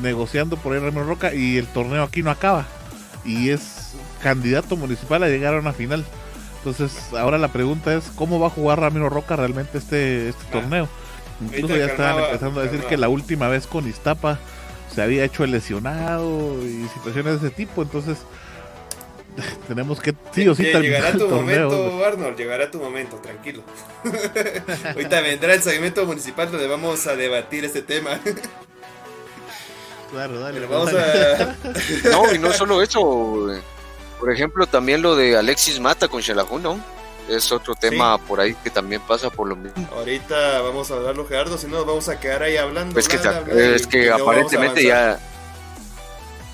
[0.02, 2.66] negociando por ahí Ramiro Roca y el torneo aquí no acaba
[3.26, 6.06] y es candidato municipal a llegar a una final.
[6.58, 10.52] Entonces, ahora la pregunta es cómo va a jugar Ramiro Roca realmente este, este ah.
[10.52, 10.88] torneo.
[11.42, 14.40] Incluso ya estaban empezando a decir que la última vez con Iztapa
[14.94, 17.82] se había hecho el lesionado y situaciones de ese tipo.
[17.82, 18.18] Entonces,
[19.68, 23.64] tenemos que sí o sí Llegará tu momento, Arnold, llegará tu momento, tranquilo.
[24.86, 28.20] Ahorita vendrá el segmento municipal donde vamos a debatir este tema.
[30.16, 30.62] Claro, dale.
[32.10, 33.50] no, y no solo eso.
[34.18, 36.80] Por ejemplo, también lo de Alexis Mata con Shelahu, ¿no?
[37.28, 39.86] Es otro tema por ahí que también pasa por lo mismo.
[39.92, 42.94] Ahorita vamos a hablarlo, Gerardo, si no nos vamos a quedar ahí hablando.
[42.94, 43.18] Pues que,
[43.76, 45.20] es que aparentemente ya...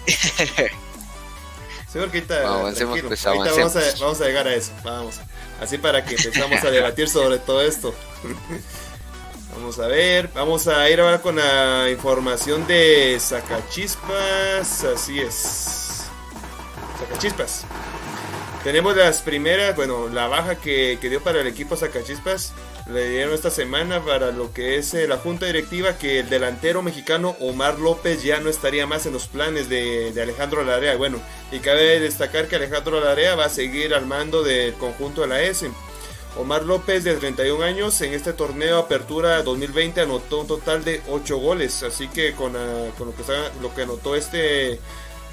[0.08, 4.72] Sí, ahorita, avancemos, pues, ahorita vamos, a, vamos a llegar a eso.
[4.84, 5.20] Vamos.
[5.62, 7.94] Así para que empezamos a debatir sobre todo esto.
[9.54, 16.08] Vamos a ver, vamos a ir ahora con la información de Sacachispas, así es.
[17.00, 17.66] Sacachispas.
[18.64, 22.54] tenemos las primeras, bueno, la baja que, que dio para el equipo Zacachispas
[22.92, 26.82] le dieron esta semana para lo que es eh, la junta directiva que el delantero
[26.82, 30.96] mexicano Omar López ya no estaría más en los planes de, de Alejandro Larea.
[30.98, 31.20] Bueno,
[31.52, 35.42] y cabe destacar que Alejandro Larea va a seguir al mando del conjunto de la
[35.42, 35.70] S.
[36.38, 41.38] Omar López, de 31 años, en este torneo Apertura 2020 anotó un total de 8
[41.38, 41.84] goles.
[41.84, 42.88] Así que con, ah,
[43.62, 44.80] lo, que, anotó este,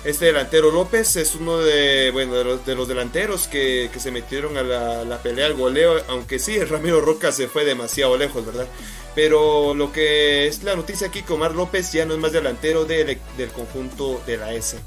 [0.04, 4.10] este delantero López es uno de, bueno, de, los, de los delanteros que, que, se
[4.10, 6.02] metieron a la, pelea al goleo.
[6.08, 8.66] Aunque sí, Ramiro Roca se fue demasiado lejos, ¿verdad?
[9.14, 12.84] Pero lo que es la noticia aquí, que Omar López ya no es más delantero
[12.84, 14.78] de, del conjunto de la S.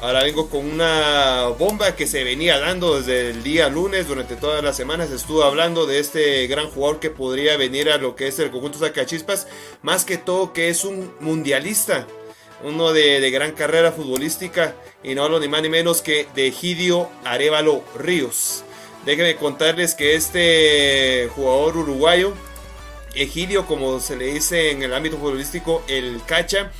[0.00, 4.62] Ahora vengo con una bomba que se venía dando desde el día lunes, durante todas
[4.62, 8.38] las semanas estuvo hablando de este gran jugador que podría venir a lo que es
[8.38, 9.48] el conjunto Zacachispas,
[9.82, 12.06] más que todo que es un mundialista,
[12.62, 16.46] uno de, de gran carrera futbolística y no hablo ni más ni menos que de
[16.46, 18.62] Egidio Arevalo Ríos.
[19.04, 22.34] Déjenme contarles que este jugador uruguayo,
[23.16, 26.70] Egidio como se le dice en el ámbito futbolístico, el Cacha,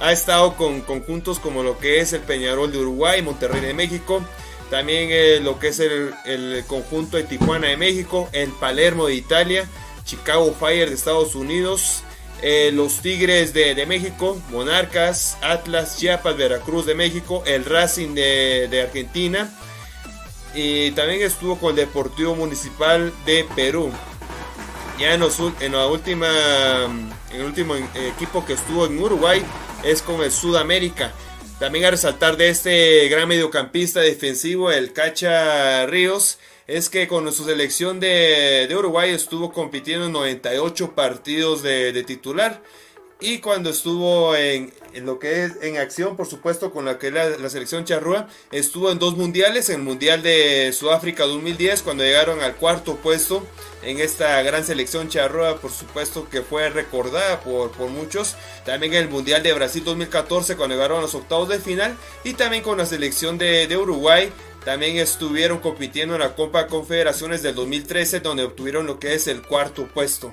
[0.00, 4.22] ha estado con conjuntos como lo que es el Peñarol de Uruguay, Monterrey de México,
[4.70, 9.14] también eh, lo que es el, el, conjunto de Tijuana de México, el Palermo de
[9.14, 9.66] Italia,
[10.04, 12.02] Chicago Fire de Estados Unidos,
[12.42, 18.68] eh, los Tigres de, de, México, Monarcas, Atlas, Chiapas, Veracruz de México, el Racing de,
[18.70, 19.50] de Argentina
[20.54, 23.90] y también estuvo con el Deportivo Municipal de Perú.
[24.98, 26.28] Ya en, los, en la última,
[27.30, 29.42] en el último equipo que estuvo en Uruguay
[29.84, 31.12] es con el Sudamérica.
[31.58, 37.44] También a resaltar de este gran mediocampista defensivo, el Cacha Ríos, es que con su
[37.44, 42.62] selección de, de Uruguay estuvo compitiendo en 98 partidos de, de titular.
[43.20, 47.28] Y cuando estuvo en, lo que es en acción, por supuesto, con la que la,
[47.30, 52.40] la selección charrúa, estuvo en dos mundiales, en el Mundial de Sudáfrica 2010, cuando llegaron
[52.42, 53.44] al cuarto puesto
[53.82, 58.36] en esta gran selección charrúa, por supuesto que fue recordada por, por muchos.
[58.64, 62.34] También en el Mundial de Brasil 2014, cuando llegaron a los octavos de final, y
[62.34, 64.32] también con la selección de, de Uruguay,
[64.64, 69.42] también estuvieron compitiendo en la Copa Confederaciones del 2013, donde obtuvieron lo que es el
[69.42, 70.32] cuarto puesto.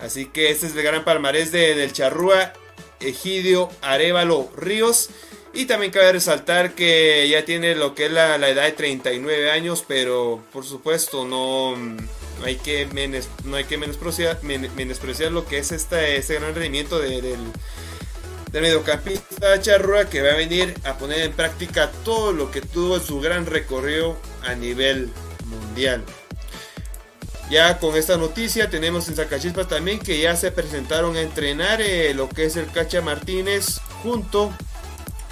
[0.00, 2.52] Así que este es el gran palmarés de, del Charrúa,
[3.00, 5.10] Egidio Arevalo Ríos.
[5.54, 9.84] Y también cabe resaltar que ya tiene lo que es la, edad de 39 años,
[9.86, 12.86] pero por supuesto no, no hay que,
[13.44, 17.40] no hay que menospreciar, men, menospreciar, lo que es este, este gran rendimiento de, del,
[18.52, 22.96] del mediocampista Charrúa que va a venir a poner en práctica todo lo que tuvo
[22.96, 25.10] en su gran recorrido a nivel
[25.46, 26.04] mundial.
[27.50, 32.12] Ya con esta noticia tenemos en Zacachispas también que ya se presentaron a entrenar eh,
[32.12, 34.52] lo que es el Cacha Martínez junto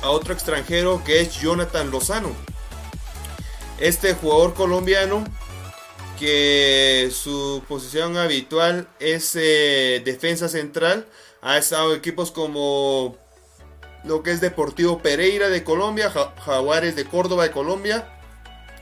[0.02, 2.30] a otro extranjero que es Jonathan Lozano.
[3.78, 5.24] Este jugador colombiano
[6.18, 11.06] que su posición habitual es eh, defensa central.
[11.42, 13.18] Ha estado equipos como
[14.04, 18.15] lo que es Deportivo Pereira de Colombia, Jaguares de Córdoba de Colombia,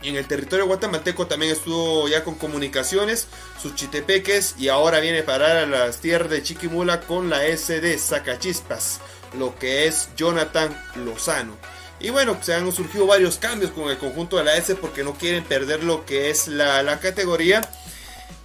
[0.08, 3.26] en el territorio guatemalteco también estuvo ya con comunicaciones,
[3.60, 7.98] sus chitepeques y ahora viene a parar a las tierras de Chiquimula con la SD
[7.98, 9.00] Zacachispas,
[9.38, 11.56] lo que es Jonathan Lozano.
[12.00, 15.14] Y bueno, se han surgido varios cambios con el conjunto de la S porque no
[15.14, 17.62] quieren perder lo que es la, la categoría.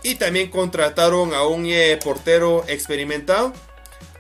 [0.02, 3.52] Y también contrataron a un eh, portero experimentado,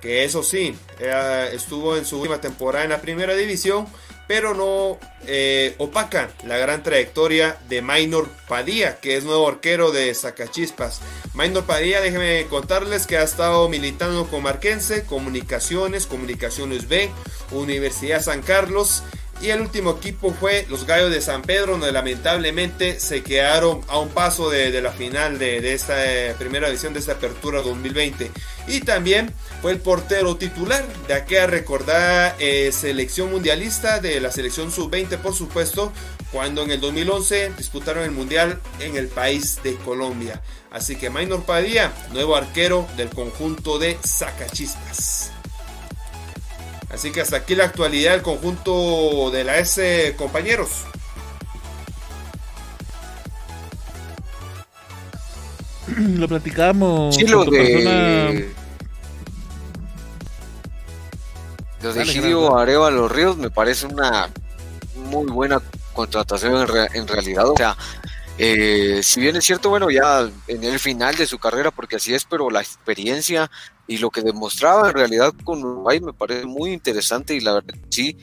[0.01, 3.87] que eso sí, eh, estuvo en su última temporada en la primera división
[4.29, 10.13] pero no eh, opaca la gran trayectoria de Maynor Padilla, que es nuevo arquero de
[10.13, 11.01] Zacachispas.
[11.33, 17.09] Maynor Padilla, déjenme contarles que ha estado militando con Marquense, Comunicaciones, Comunicaciones B,
[17.49, 19.01] Universidad San Carlos.
[19.41, 23.97] Y el último equipo fue los Gallos de San Pedro, donde lamentablemente se quedaron a
[23.97, 28.31] un paso de, la final de, esta eh, primera edición de esta apertura 2020.
[28.67, 34.71] Y también fue el portero titular de aquella recordada eh, selección mundialista de la selección
[34.71, 35.93] sub-20 por supuesto,
[36.33, 40.41] cuando en el 2011 disputaron el mundial en el país de Colombia.
[40.69, 45.28] Así que Maynor Padilla, nuevo arquero del conjunto de Zacachispas.
[46.89, 50.85] Así que hasta aquí la actualidad del conjunto de la S compañeros.
[55.97, 57.15] Lo platicamos.
[57.15, 57.51] Sí, lo de...
[57.51, 58.31] Persona...
[61.81, 64.29] Lo de Gidio Arevalo Ríos me parece una
[64.95, 65.61] muy buena
[65.93, 67.47] contratación en, re en realidad.
[67.47, 67.77] O sea,
[68.37, 72.13] eh, si bien es cierto, bueno, ya en el final de su carrera, porque así
[72.13, 73.49] es, pero la experiencia
[73.89, 77.73] y lo que demostraba en realidad con Uruguay me parece muy interesante y la verdad
[77.89, 78.15] sí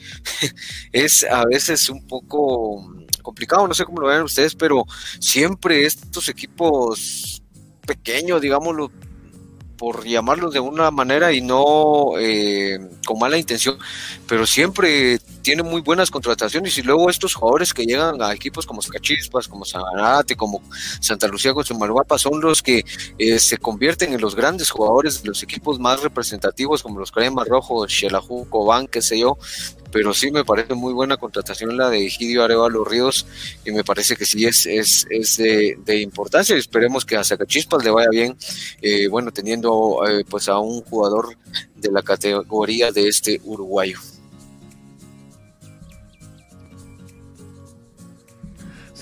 [0.93, 4.85] es a veces un poco complicado, no sé cómo lo ven ustedes, pero
[5.19, 7.43] siempre estos equipos
[7.85, 8.93] pequeños, digámoslo,
[9.77, 13.77] por llamarlos de una manera y no eh, con mala intención,
[14.29, 18.83] pero siempre tiene muy buenas contrataciones y luego estos jugadores que llegan a equipos como
[18.83, 20.61] Zacachispas, como Sanarate, como
[20.99, 22.85] Santa Lucía Guapa son los que
[23.17, 27.47] eh, se convierten en los grandes jugadores de los equipos más representativos como los Cremas
[27.47, 29.39] Rojos, Xelajú, Cobán, qué sé yo,
[29.93, 33.25] pero sí me parece muy buena contratación la de Egidio Arevalo Ríos
[33.65, 37.85] y me parece que sí es, es, es de, importancia y esperemos que a Zacachispas
[37.85, 38.37] le vaya bien,
[38.83, 41.37] eh, bueno, teniendo eh, pues a un jugador
[41.77, 44.01] de la categoría de este uruguayo.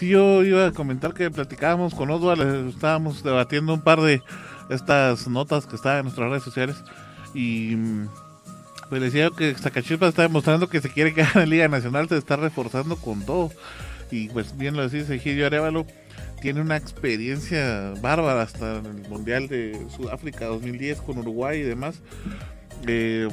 [0.04, 4.22] Sí, yo iba a comentar que platicábamos con Oswald, estábamos debatiendo un par de
[4.68, 6.76] estas notas que estaban en nuestras redes sociales
[7.32, 8.08] y mm,
[8.90, 12.36] pues decía que Zacachispas está demostrando que se quiere quedar en Liga Nacional, se está
[12.36, 13.50] reforzando con todo.
[14.10, 15.86] Y pues bien lo decís, Egidio Arevalo
[16.42, 22.02] tiene una experiencia bárbara hasta en el Mundial de Sudáfrica 2010 con Uruguay y demás.
[22.86, 23.26] Eh,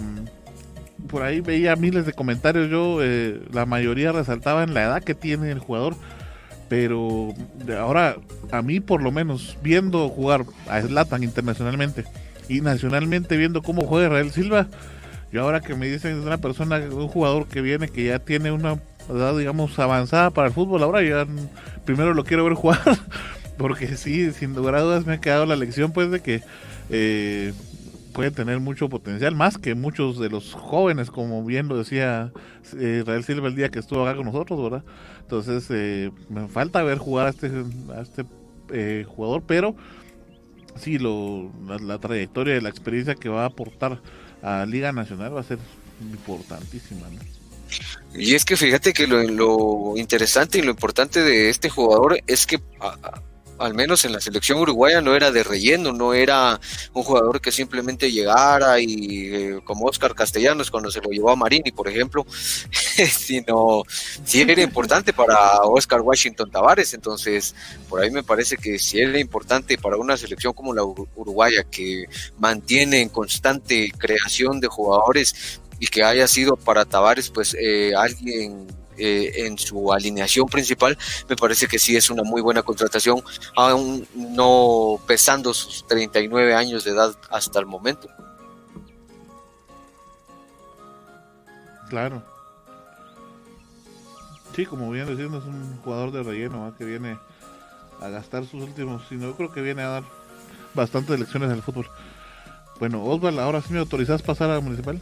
[1.10, 5.16] por ahí veía miles de comentarios, yo eh, la mayoría resaltaba en la edad que
[5.16, 5.96] tiene el jugador,
[6.72, 7.34] pero
[7.78, 8.16] ahora
[8.50, 12.06] a mí por lo menos viendo jugar a Zlatan internacionalmente
[12.48, 14.68] y nacionalmente viendo cómo juega Israel Silva,
[15.34, 18.80] yo ahora que me dicen una persona, un jugador que viene, que ya tiene una
[19.10, 21.28] edad, digamos, avanzada para el fútbol, ahora ya
[21.84, 22.80] primero lo quiero ver jugar,
[23.58, 26.42] porque sí, sin lugar a dudas me ha quedado la lección, pues, de que
[26.90, 27.52] eh,
[28.14, 32.32] puede tener mucho potencial, más que muchos de los jóvenes, como bien lo decía
[32.78, 34.84] eh, Israel Silva el día que estuvo acá con nosotros, ¿verdad?
[35.22, 37.52] Entonces, eh, me falta ver jugar a este,
[38.02, 38.26] este
[38.72, 39.76] eh, jugador, pero
[40.76, 41.52] sí, lo,
[41.82, 44.02] la, trayectoria y la experiencia que va a aportar
[44.42, 45.60] a Liga Nacional va a ser
[46.02, 47.08] importantísima.
[48.14, 52.60] Y es que fíjate que lo, interesante y lo importante de este jugador es que
[53.62, 56.60] al menos en la selección uruguaya no era de relleno, no era
[56.94, 61.36] un jugador que simplemente llegara y eh, como Oscar Castellanos cuando se lo llevó a
[61.36, 62.26] Marini, por ejemplo,
[62.72, 63.84] sino
[64.24, 67.56] sí era importante para Oscar Washington Tavares, entonces
[67.88, 72.06] por ahí me parece que sí era importante para una selección como la uruguaya que
[72.40, 78.68] mantiene en constante creación de jugadores y que haya sido para Tavares pues eh, alguien
[79.02, 80.98] eh, en su alineación principal,
[81.28, 83.22] me parece que sí es una muy buena contratación,
[83.56, 88.08] aún no pesando sus 39 años de edad hasta el momento.
[91.90, 92.24] Claro.
[94.56, 97.18] Sí, como bien diciendo, es un jugador de relleno que viene
[98.00, 100.04] a gastar sus últimos, sino yo creo que viene a dar
[100.74, 101.90] bastantes lecciones al fútbol.
[102.80, 105.02] Bueno, Osval, ahora sí me autorizas pasar a la municipal.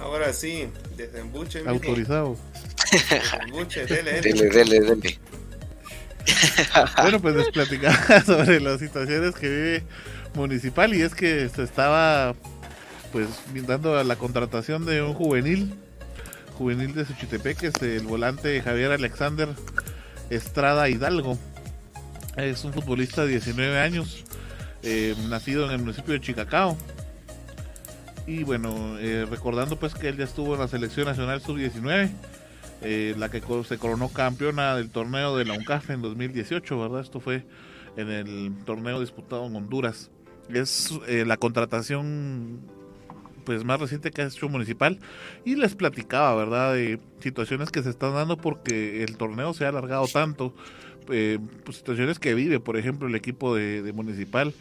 [0.00, 1.62] Ahora sí, desembuche.
[1.66, 2.36] Autorizado.
[2.90, 5.18] Desembuche, dele, dele, dele, dele.
[7.02, 9.82] bueno, pues les platicaba sobre las situaciones que vive
[10.34, 12.34] Municipal y es que se estaba
[13.12, 13.28] pues
[13.66, 15.74] dando la contratación de un juvenil,
[16.58, 19.48] juvenil de Suchitepec, que es el volante Javier Alexander
[20.28, 21.38] Estrada Hidalgo.
[22.36, 24.24] Es un futbolista de 19 años,
[24.82, 26.76] eh, nacido en el municipio de Chicacao
[28.26, 32.10] y bueno, eh, recordando pues que él ya estuvo en la selección nacional sub-19,
[32.82, 37.00] eh, la que se coronó campeona del torneo de la UNCAF en 2018, ¿verdad?
[37.00, 37.46] Esto fue
[37.96, 40.10] en el torneo disputado en Honduras.
[40.52, 42.60] Es eh, la contratación
[43.44, 44.98] pues más reciente que ha hecho Municipal
[45.44, 46.74] y les platicaba, ¿verdad?
[46.74, 50.52] De situaciones que se están dando porque el torneo se ha alargado tanto,
[51.06, 51.38] pues,
[51.70, 54.52] situaciones que vive, por ejemplo, el equipo de Municipal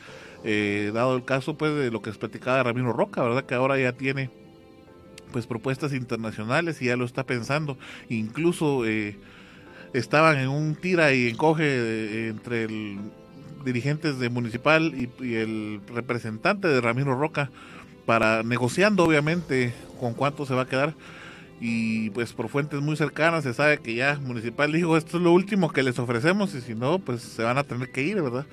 [0.48, 3.46] eh, dado el caso pues de lo que es platicaba Ramiro Roca, ¿verdad?
[3.46, 4.30] Que ahora ya tiene
[5.32, 7.80] pues propuestas internacionales y ya lo está pensando.
[8.10, 9.18] Incluso eh,
[9.94, 13.00] estaban en un tira y encoge eh, entre el
[13.66, 17.50] dirigentes de municipal y, el representante de Ramiro Roca
[18.06, 20.94] para negociando obviamente con cuánto se va a quedar
[21.60, 25.32] y pues por fuentes muy cercanas se sabe que ya municipal dijo esto es lo
[25.32, 28.46] último que les ofrecemos y si no pues se van a tener que ir verdad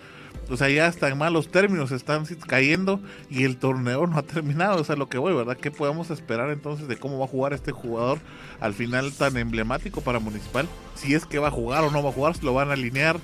[0.49, 4.81] o sea, ya hasta en malos términos están cayendo y el torneo no ha terminado.
[4.81, 5.57] O sea, lo que voy, ¿verdad?
[5.57, 8.19] ¿Qué podemos esperar entonces de cómo va a jugar este jugador
[8.61, 10.69] al final tan emblemático para Municipal?
[10.95, 12.75] Si es que va a jugar o no va a jugar, si lo van a
[12.75, 13.19] alinear,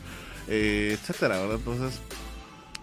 [0.49, 1.57] eh, etcétera, ¿verdad?
[1.57, 2.01] Entonces,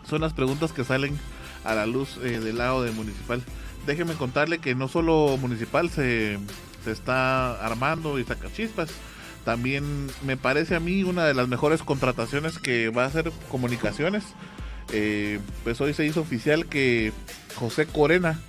[0.07, 1.17] son las preguntas que salen
[1.63, 3.41] a la luz eh, del lado de Municipal.
[3.87, 6.37] Déjeme contarle que no solo Municipal se,
[6.83, 8.91] se está armando y saca chispas
[9.45, 14.23] también me parece a mí una de las mejores contrataciones que va a hacer comunicaciones.
[14.91, 17.13] Eh, pues hoy se hizo oficial que
[17.55, 18.39] José Corena,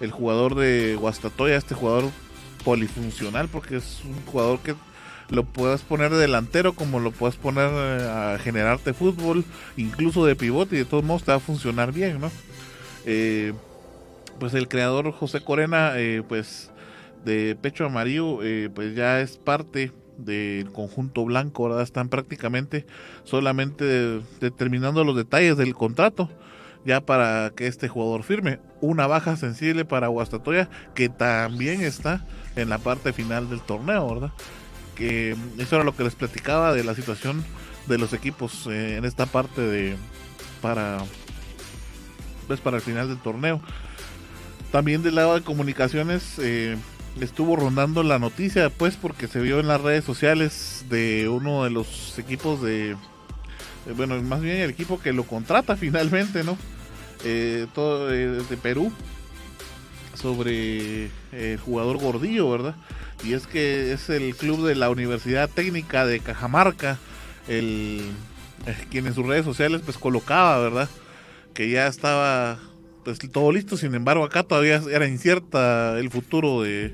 [0.00, 2.10] el jugador de Guastatoya, este jugador
[2.64, 4.74] polifuncional, porque es un jugador que
[5.28, 9.44] lo puedes poner de delantero como lo puedes poner eh, a generarte fútbol,
[9.76, 12.30] incluso de pivote y de todos modos te va a funcionar bien, ¿no?
[13.04, 13.52] Eh,
[14.40, 15.94] pues el creador José Corena,
[16.28, 16.70] pues
[17.24, 18.40] de Pecho Amarillo,
[18.74, 21.82] pues ya es parte del conjunto blanco, ¿verdad?
[21.82, 22.86] Están prácticamente
[23.24, 26.30] solamente determinando los detalles del contrato
[26.86, 28.60] ya para que este jugador firme.
[28.80, 34.32] Una baja sensible para Guastatoya que también está en la parte final del torneo, ¿verdad?
[34.94, 37.44] Que eso era lo que les platicaba de la situación
[37.88, 39.96] de los equipos eh, en esta parte de
[40.62, 40.98] para
[42.46, 43.60] pues para el final del torneo.
[44.70, 46.76] También del lado de comunicaciones eh,
[47.20, 51.70] estuvo rondando la noticia, pues porque se vio en las redes sociales de uno de
[51.70, 52.96] los equipos de,
[53.96, 56.56] bueno, más bien el equipo que lo contrata finalmente, ¿no?
[57.24, 58.92] Eh, todo de Perú
[60.14, 62.74] sobre el jugador Gordillo, ¿verdad?
[63.24, 66.98] Y es que es el club de la Universidad Técnica de Cajamarca,
[67.48, 68.02] el
[68.90, 70.88] quien en sus redes sociales pues colocaba, ¿verdad?
[71.54, 72.58] Que ya estaba
[73.06, 76.92] pues todo listo, sin embargo acá todavía era incierta el futuro de,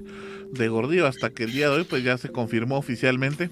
[0.52, 3.48] de Gordillo hasta que el día de hoy pues ya se confirmó oficialmente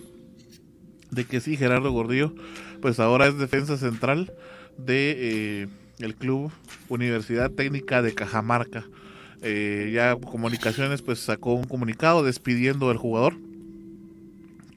[1.10, 2.34] de que sí, Gerardo Gordillo
[2.82, 4.34] pues ahora es defensa central
[4.76, 5.16] de
[5.62, 5.68] eh,
[6.00, 6.52] el club
[6.90, 8.84] Universidad Técnica de Cajamarca.
[9.40, 13.36] Eh, ya Comunicaciones pues sacó un comunicado despidiendo al jugador.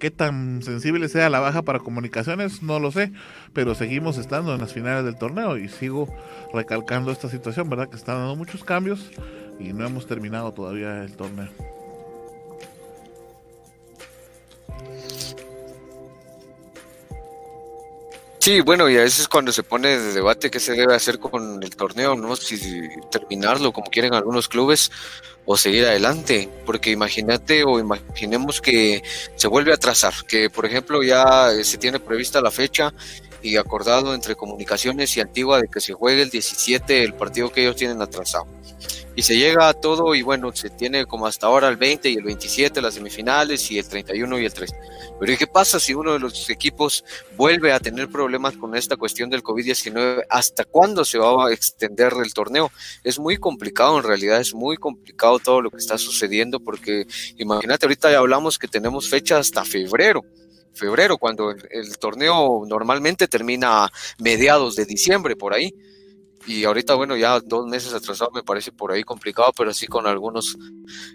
[0.03, 3.13] Qué tan sensible sea la baja para comunicaciones, no lo sé,
[3.53, 6.13] pero seguimos estando en las finales del torneo y sigo
[6.53, 7.87] recalcando esta situación, ¿verdad?
[7.87, 9.11] Que están dando muchos cambios
[9.61, 11.47] y no hemos terminado todavía el torneo.
[18.39, 21.63] Sí, bueno, y a veces cuando se pone de debate qué se debe hacer con
[21.63, 22.35] el torneo, ¿no?
[22.35, 22.59] Si
[23.09, 24.91] terminarlo como quieren algunos clubes
[25.45, 29.03] o seguir adelante, porque imagínate o imaginemos que
[29.35, 32.93] se vuelve a trazar, que por ejemplo ya se tiene prevista la fecha
[33.41, 37.61] y acordado entre comunicaciones y Antigua de que se juegue el 17 el partido que
[37.61, 38.47] ellos tienen atrasado
[39.15, 42.15] y se llega a todo y bueno, se tiene como hasta ahora el 20 y
[42.15, 44.73] el 27 las semifinales y el 31 y el 3.
[45.19, 47.03] Pero qué pasa si uno de los equipos
[47.37, 50.23] vuelve a tener problemas con esta cuestión del COVID-19?
[50.29, 52.71] ¿Hasta cuándo se va a extender el torneo?
[53.03, 57.05] Es muy complicado, en realidad es muy complicado todo lo que está sucediendo porque
[57.37, 60.21] imagínate, ahorita ya hablamos que tenemos fecha hasta febrero
[60.75, 65.71] febrero, cuando el, el torneo normalmente termina a mediados de diciembre, por ahí
[66.45, 70.07] y ahorita, bueno, ya dos meses atrasado me parece por ahí complicado, pero sí con
[70.07, 70.57] algunos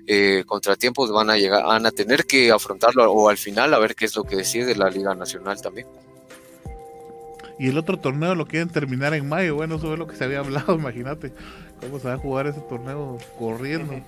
[0.07, 3.95] eh, contratiempos van a llegar, van a tener que afrontarlo o al final a ver
[3.95, 5.87] qué es lo que decide la Liga Nacional también.
[7.59, 10.25] Y el otro torneo lo quieren terminar en mayo, bueno, eso es lo que se
[10.25, 11.33] había hablado, imagínate
[11.81, 14.01] cómo se va a jugar ese torneo corriendo.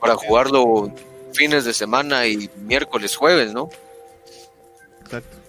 [0.00, 0.92] Para jugarlo
[1.32, 3.70] fines de semana y miércoles, jueves, ¿no?
[5.00, 5.47] Exacto.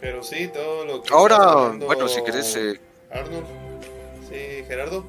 [0.00, 1.12] Pero sí, todo lo que.
[1.12, 2.56] Ahora, bueno, si querés.
[2.56, 2.80] Eh...
[3.10, 3.46] Arnold.
[4.28, 5.04] Sí, Gerardo.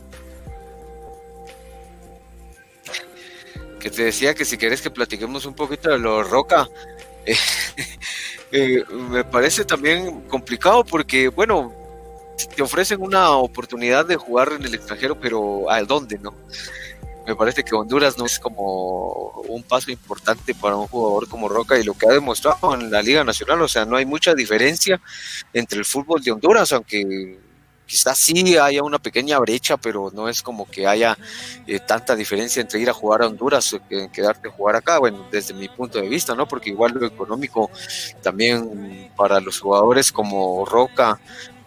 [3.80, 6.68] Que te decía que si querés que platiquemos un poquito de lo Roca.
[8.54, 11.74] Eh, eh, me parece también complicado porque, bueno,
[12.54, 16.34] te ofrecen una oportunidad de jugar en el extranjero, pero ¿a dónde, no?
[17.32, 21.80] Me parece que Honduras no es como un paso importante para un jugador como Roca
[21.80, 25.00] y lo que ha demostrado en la Liga Nacional, o sea, no hay mucha diferencia
[25.54, 27.40] entre el fútbol de Honduras, aunque
[27.86, 31.18] quizás sí haya una pequeña brecha, pero no es como que haya
[31.68, 35.26] eh, tanta diferencia entre ir a jugar a Honduras que quedarte a jugar acá, bueno,
[35.32, 36.48] desde mi punto de vista, ¿no?
[36.48, 37.70] Porque igual lo económico
[38.22, 41.18] también para los jugadores como Roca,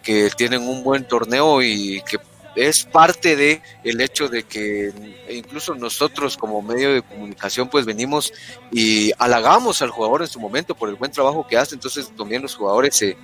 [0.03, 2.19] que tienen un buen torneo y que
[2.55, 4.93] es parte de el hecho de que
[5.29, 8.33] incluso nosotros como medio de comunicación pues venimos
[8.71, 12.41] y halagamos al jugador en su momento por el buen trabajo que hace, entonces también
[12.41, 13.17] los jugadores se,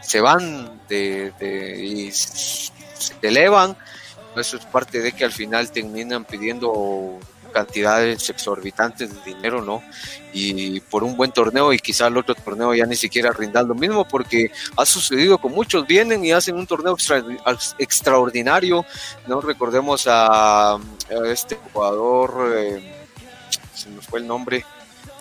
[0.00, 1.32] se van de,
[1.82, 2.70] y se
[3.22, 3.76] elevan,
[4.36, 7.18] eso es parte de que al final terminan pidiendo
[7.52, 9.82] cantidades exorbitantes de dinero, ¿no?
[10.32, 13.74] Y por un buen torneo y quizá el otro torneo ya ni siquiera rinda lo
[13.74, 16.96] mismo porque ha sucedido con muchos, vienen y hacen un torneo
[17.78, 18.84] extraordinario,
[19.26, 19.40] ¿no?
[19.40, 20.78] Recordemos a,
[21.26, 23.06] este jugador, eh,
[23.74, 24.64] se nos fue el nombre,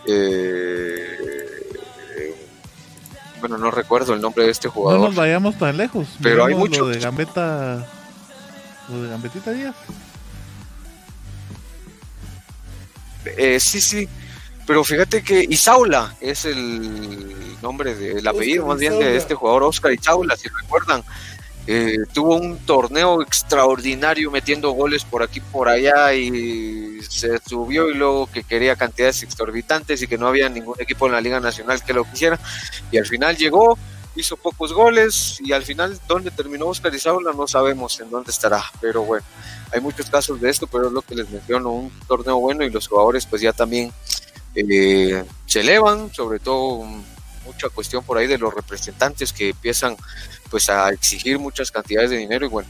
[0.08, 1.26] eh,
[3.40, 5.00] bueno, no recuerdo el nombre de este jugador.
[5.00, 6.08] No nos vayamos tan lejos.
[6.22, 6.88] Pero hay mucho.
[6.88, 7.86] de Gambetta,
[8.90, 9.76] lo de Gambetita Díaz.
[13.38, 14.08] Eh, sí, sí.
[14.66, 19.64] Pero fíjate que Isaula es el, nombre, de, el apellido más bien de este jugador,
[19.64, 21.04] Oscar Izaula, si recuerdan.
[21.68, 27.96] Eh, tuvo un torneo extraordinario metiendo goles por aquí por allá y se subió y
[27.96, 31.84] luego que quería cantidades exorbitantes y que no había ningún equipo en la Liga Nacional
[31.84, 32.40] que lo quisiera
[32.92, 33.80] y al final llegó,
[34.16, 38.64] hizo pocos goles y al final dónde terminó Oscar Izaula no sabemos en dónde estará,
[38.80, 39.26] pero bueno,
[39.76, 42.70] hay muchos casos de esto, pero es lo que les menciono, un torneo bueno y
[42.70, 43.92] los jugadores pues ya también
[44.56, 46.86] eh, se elevan, sobre todo
[47.46, 49.98] mucha cuestión por ahí de los representantes que empiezan
[50.50, 52.70] pues a exigir muchas cantidades de dinero y bueno,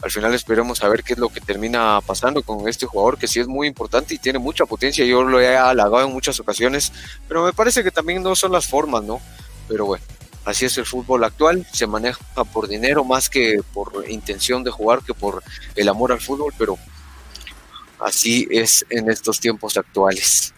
[0.00, 3.28] al final esperemos a ver qué es lo que termina pasando con este jugador que
[3.28, 6.92] sí es muy importante y tiene mucha potencia, yo lo he halagado en muchas ocasiones,
[7.28, 9.20] pero me parece que también no son las formas, ¿no?
[9.68, 10.04] Pero bueno,
[10.48, 12.20] así es el fútbol actual, se maneja
[12.52, 15.42] por dinero más que por intención de jugar, que por
[15.74, 16.78] el amor al fútbol, pero
[18.00, 20.54] así es en estos tiempos actuales.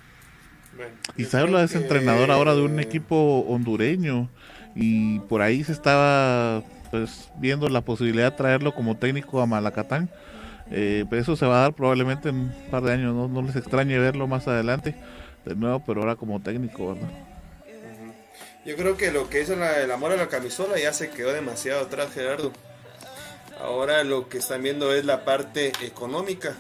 [1.17, 4.31] Isabela es entrenador ahora de un equipo hondureño
[4.77, 10.09] y por ahí se estaba pues viendo la posibilidad de traerlo como técnico a Malacatán.
[10.71, 13.57] Eh, pero eso se va a dar probablemente en un par de años, no, les
[13.57, 14.95] extrañe verlo más adelante
[15.45, 17.11] de nuevo, pero ahora como técnico, ¿verdad?
[18.65, 21.83] Yo creo que lo que es el amor a la camisola ya se quedó demasiado
[21.83, 22.53] atrás, Gerardo.
[23.59, 26.55] Ahora lo que están viendo es la parte económica.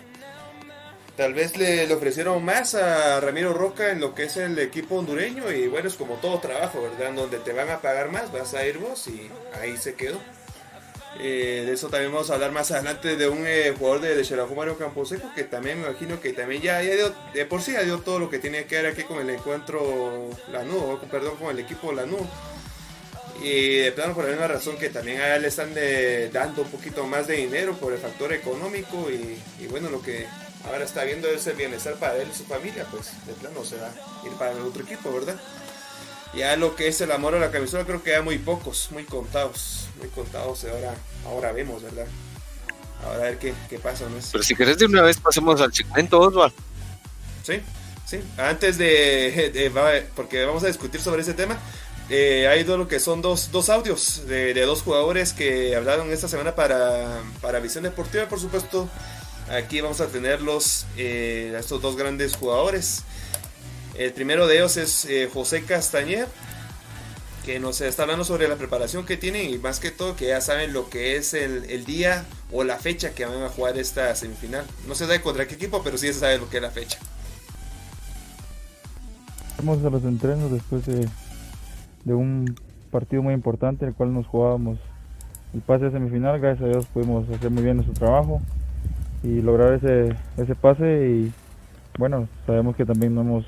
[1.16, 5.52] Tal vez le, ofrecieron más a Ramiro Roca en lo que es el equipo hondureño
[5.52, 7.12] y bueno, es como todo trabajo, ¿verdad?
[7.12, 10.18] Donde te van a pagar más, vas a ir vos y ahí se quedó.
[11.18, 14.46] Eh, de eso también vamos a hablar más adelante de un eh, jugador de, de
[14.56, 17.98] Mario Camposeco que también me imagino que también ya, dio, de por sí ya dio
[17.98, 21.92] todo lo que tiene que ver aquí con el encuentro Lanús, perdón, con el equipo
[21.92, 22.26] Lanús.
[23.42, 25.70] Y de plano por la misma razón que también a él le están
[26.30, 30.26] dando un poquito más de dinero por el factor económico y, bueno, lo que
[30.66, 33.90] ahora está viendo ese bienestar para él y su familia, pues de plano se va
[34.26, 35.36] ir para el otro equipo, ¿verdad?
[36.34, 39.04] Ya lo que es el amor a la camisola creo que hay muy pocos, muy
[39.04, 40.94] contados, muy contados ahora,
[41.26, 42.06] ahora vemos, ¿verdad?
[43.04, 44.04] Ahora a ver qué, qué pasa.
[44.04, 44.16] ¿no?
[44.32, 46.52] Pero si querés de una vez pasemos al segmento, Oswald.
[47.42, 47.60] Sí,
[48.06, 48.20] sí.
[48.36, 49.70] Antes de,
[50.14, 51.58] porque vamos a discutir sobre ese tema,
[52.10, 56.12] eh, hay dos, lo que son dos, dos audios de, de, dos jugadores que hablaron
[56.12, 58.88] esta semana para, para Visión Deportiva, por supuesto.
[59.48, 63.04] Aquí vamos a tenerlos, eh, estos dos grandes jugadores.
[63.96, 66.26] El primero de ellos es eh, José Castañer,
[67.44, 70.40] que nos está hablando sobre la preparación que tienen y más que todo que ya
[70.40, 74.64] saben lo que es el, día o la fecha que van a jugar esta semifinal.
[74.86, 76.98] No se sabe contra qué equipo, pero sí se sabe lo que es la fecha.
[79.58, 81.08] Vamos a los entrenos después de,
[82.04, 82.54] de un
[82.90, 84.78] partido muy importante, el cual nos jugábamos
[85.54, 86.40] el pase a semifinal.
[86.40, 88.40] Gracias a Dios pudimos hacer muy bien nuestro trabajo
[89.22, 91.32] y lograr ese, ese pase y
[91.98, 93.44] bueno, sabemos que también no hemos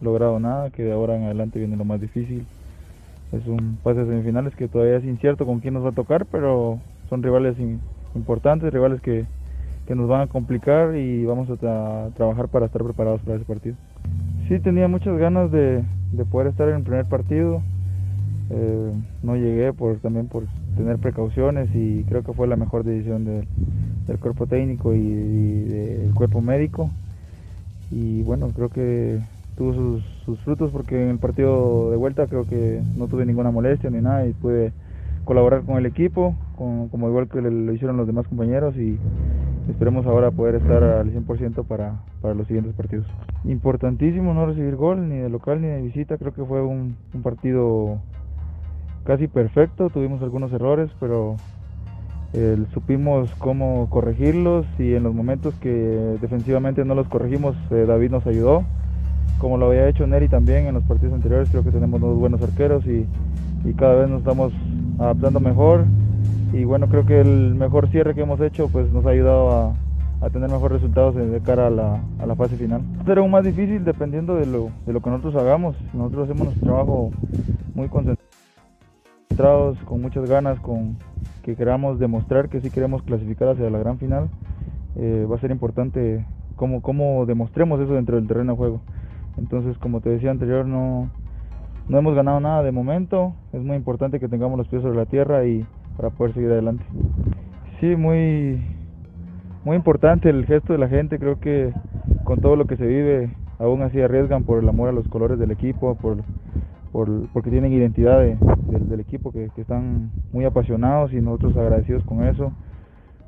[0.00, 2.46] logrado nada, que de ahora en adelante viene lo más difícil.
[3.32, 6.26] Es un pase de semifinales que todavía es incierto con quién nos va a tocar,
[6.26, 7.56] pero son rivales
[8.14, 9.26] importantes, rivales que,
[9.86, 13.76] que, nos van a complicar y vamos a trabajar para estar preparados para ese partido.
[14.48, 17.62] Sí, tenía muchas ganas de, de poder estar en el primer partido.
[18.50, 18.92] Eh,
[19.22, 20.44] no llegué por también por
[20.76, 26.40] tener precauciones y creo que fue la mejor decisión del cuerpo técnico y, del cuerpo
[26.40, 26.90] médico.
[27.90, 29.20] Y bueno, creo que
[29.56, 33.90] tuvo sus, frutos porque en el partido de vuelta creo que no tuve ninguna molestia
[33.90, 34.72] ni nada y pude
[35.24, 38.98] colaborar con el equipo, como igual que lo hicieron los demás compañeros y
[39.68, 43.06] esperemos ahora poder estar al 100% para, para los siguientes partidos.
[43.44, 47.22] Importantísimo no recibir gol ni de local ni de visita, creo que fue un, un
[47.22, 47.98] partido
[49.04, 51.36] casi perfecto, tuvimos algunos errores, pero
[52.74, 55.70] supimos cómo corregirlos y en los momentos que
[56.20, 58.64] defensivamente no los corregimos, eh, David nos ayudó.
[59.38, 62.42] Como lo había hecho Neri también en los partidos anteriores, creo que tenemos dos buenos
[62.42, 63.06] arqueros y,
[63.76, 64.52] cada vez nos estamos
[64.98, 65.84] adaptando mejor.
[66.52, 69.74] Y bueno, creo que el mejor cierre que hemos hecho pues nos ha ayudado
[70.20, 72.80] a, tener mejores resultados de cara a la, a la, fase final.
[73.06, 75.76] Será aún más difícil dependiendo de lo, de lo que nosotros hagamos.
[75.92, 77.10] Nosotros hacemos nuestro trabajo
[77.74, 78.18] muy concentrado
[79.84, 80.96] con muchas ganas, con
[81.42, 84.28] que queramos demostrar que sí queremos clasificar hacia la gran final,
[84.96, 86.26] eh, va a ser importante
[86.56, 88.80] cómo, cómo demostremos eso dentro del terreno de juego.
[89.38, 91.10] Entonces, como te decía anterior, no,
[91.88, 95.06] no hemos ganado nada de momento, es muy importante que tengamos los pies sobre la
[95.06, 95.64] tierra y
[95.96, 96.84] para poder seguir adelante.
[97.80, 98.60] Sí, muy,
[99.64, 101.72] muy importante el gesto de la gente, creo que
[102.24, 105.38] con todo lo que se vive, aún así arriesgan por el amor a los colores
[105.38, 106.18] del equipo, por,
[107.32, 112.52] porque tienen identidad del equipo, que, están muy apasionados y nosotros agradecidos con eso.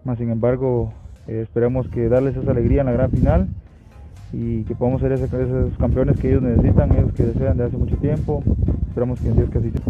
[0.05, 0.93] Más sin embargo,
[1.29, 3.49] eh, esperamos que darles esa alegría en la gran final
[4.33, 7.97] y que podamos ser esos campeones que ellos necesitan, ellos que desean de hace mucho
[7.97, 8.43] tiempo.
[8.89, 9.83] Esperamos que en Dios que así sea.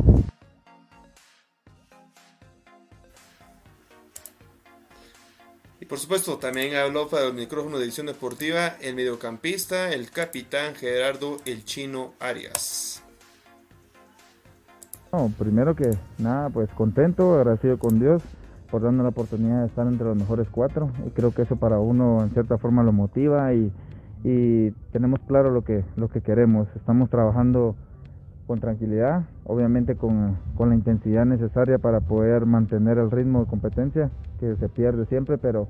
[5.81, 10.75] Y por supuesto, también habló para el micrófono de edición deportiva el mediocampista, el capitán
[10.75, 13.03] Gerardo El Chino Arias.
[15.13, 18.23] No, primero que nada, pues contento, agradecido con Dios
[18.71, 20.91] por darnos la oportunidad de estar entre los mejores cuatro.
[21.07, 23.73] Y creo que eso para uno en cierta forma lo motiva y,
[24.25, 26.69] y tenemos claro lo que, lo que queremos.
[26.77, 27.75] Estamos trabajando
[28.47, 34.11] con tranquilidad, obviamente con, con, la intensidad necesaria para poder mantener el ritmo de competencia
[34.41, 35.69] que se pierde siempre, pero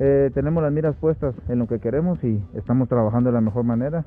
[0.00, 3.64] eh, tenemos las miras puestas en lo que queremos y estamos trabajando de la mejor
[3.64, 4.04] manera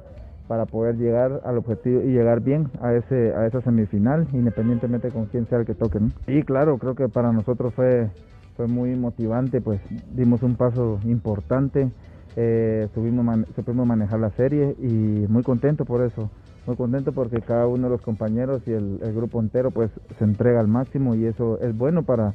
[0.49, 5.27] para poder llegar al objetivo y llegar bien a ese a esa semifinal, independientemente con
[5.27, 5.99] quién sea el que toque.
[6.27, 8.09] Y claro, creo que para nosotros fue
[8.57, 9.79] fue muy motivante, pues
[10.13, 11.89] dimos un paso importante,
[12.35, 16.29] eh, supimos manejar la serie y muy contento por eso,
[16.67, 20.59] muy contento porque cada uno de los compañeros y el, grupo entero pues se entrega
[20.59, 22.33] al máximo y eso es bueno para,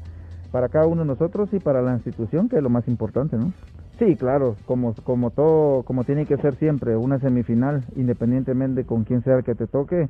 [0.50, 3.52] para cada uno de nosotros y para la institución que es lo más importante, ¿no?
[3.98, 9.22] Sí, claro, como, como todo, como tiene que ser siempre, una semifinal, independientemente con quién
[9.22, 10.08] sea el que te toque,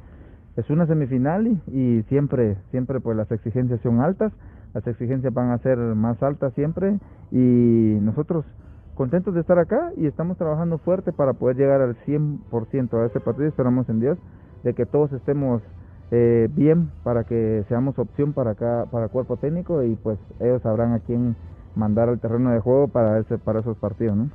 [0.56, 4.32] es una semifinal y, y siempre, siempre pues las exigencias son altas,
[4.72, 6.98] las exigencias van a ser más altas siempre
[7.30, 8.46] y nosotros
[8.94, 13.20] contentos de estar acá y estamos trabajando fuerte para poder llegar al 100% a este
[13.20, 13.48] partido.
[13.48, 14.18] Esperamos en Dios
[14.62, 15.62] de que todos estemos
[16.10, 20.92] eh, bien para que seamos opción para acá, para cuerpo técnico y pues ellos sabrán
[20.92, 21.36] a quién
[21.74, 24.30] mandar al terreno de juego para ese para esos partidos, ¿no?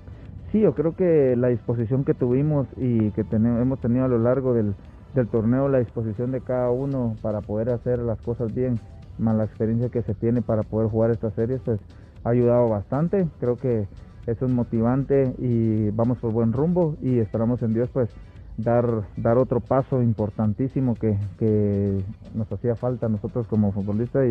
[0.52, 4.18] Sí, yo creo que la disposición que tuvimos y que tenemos, hemos tenido a lo
[4.18, 4.73] largo del,
[5.14, 8.80] del torneo, la disposición de cada uno para poder hacer las cosas bien
[9.19, 11.80] más la experiencia que se tiene para poder jugar estas series, pues
[12.23, 13.27] ha ayudado bastante.
[13.40, 13.88] Creo que
[14.30, 18.10] eso es motivante y vamos por buen rumbo y esperamos en Dios pues
[18.57, 22.03] dar, dar otro paso importantísimo que, que
[22.34, 24.27] nos hacía falta nosotros como futbolistas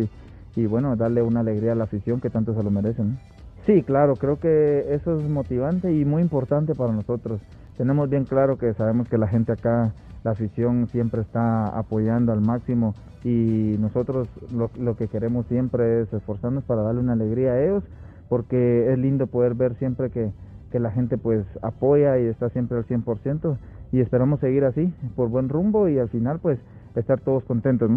[0.55, 3.17] y, y, bueno, darle una alegría a la afición que tanto se lo merecen.
[3.65, 7.41] Sí, claro, creo que eso es motivante y muy importante para nosotros.
[7.77, 9.93] Tenemos bien claro que sabemos que la gente acá
[10.23, 12.93] la afición siempre está apoyando al máximo
[13.23, 17.83] y nosotros lo, lo, que queremos siempre es esforzarnos para darle una alegría a ellos
[18.29, 20.31] porque es lindo poder ver siempre que,
[20.71, 23.57] que la gente pues apoya y está siempre al 100%
[23.91, 26.59] y esperamos seguir así por buen rumbo y al final pues
[26.95, 27.89] estar todos contentos.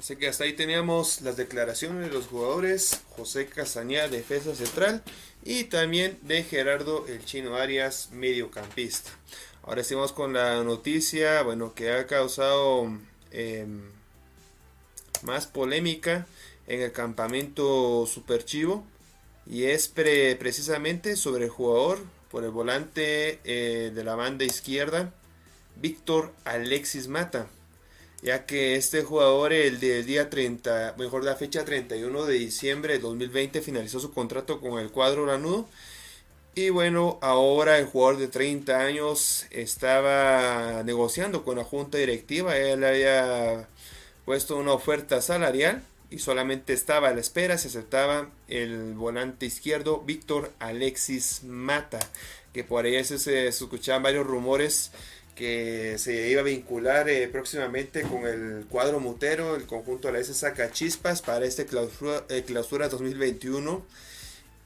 [0.00, 5.02] Así que hasta ahí teníamos las declaraciones de los jugadores, José Castañeda, defensa central,
[5.44, 9.10] y también de Gerardo El Chino Arias, mediocampista.
[9.62, 12.90] Ahora estamos con la noticia, bueno, que ha causado
[13.30, 13.66] eh,
[15.22, 16.26] más polémica
[16.66, 18.84] en el campamento Super Chivo,
[19.46, 21.98] y es pre precisamente sobre el jugador
[22.30, 25.12] por el volante eh, de la banda izquierda,
[25.76, 27.48] Víctor Alexis Mata
[28.22, 32.98] ya que este jugador el del día 30, mejor la fecha 31 de diciembre de
[33.00, 35.66] 2020 finalizó su contrato con el cuadro Lanudo.
[36.54, 42.84] Y bueno, ahora el jugador de 30 años estaba negociando con la junta directiva, él
[42.84, 43.68] había
[44.30, 50.02] puesto una oferta salarial y solamente estaba a la espera si aceptaba el volante izquierdo
[50.02, 51.98] Víctor Alexis Mata,
[52.52, 54.92] que por ahí se, se escuchaban varios rumores
[55.34, 60.20] que se iba a vincular eh, próximamente con el cuadro mutero, el conjunto de la
[60.20, 63.84] S saca chispas para este clausura, eh, clausura 2021.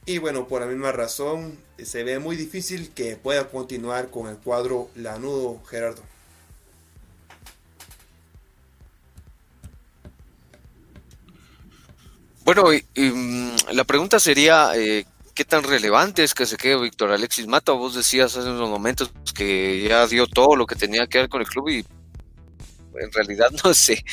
[0.04, 4.36] Y bueno, por la misma razón, se ve muy difícil que pueda continuar con el
[4.36, 6.13] cuadro lanudo, Gerardo.
[12.44, 17.10] Bueno, y, mm, la pregunta sería, eh, qué tan relevante es que se quede Víctor
[17.10, 17.72] Alexis Mata.
[17.72, 21.40] Vos decías hace unos momentos que ya dio todo lo que tenía que ver con
[21.40, 21.84] el club y
[23.00, 24.04] en realidad no sé,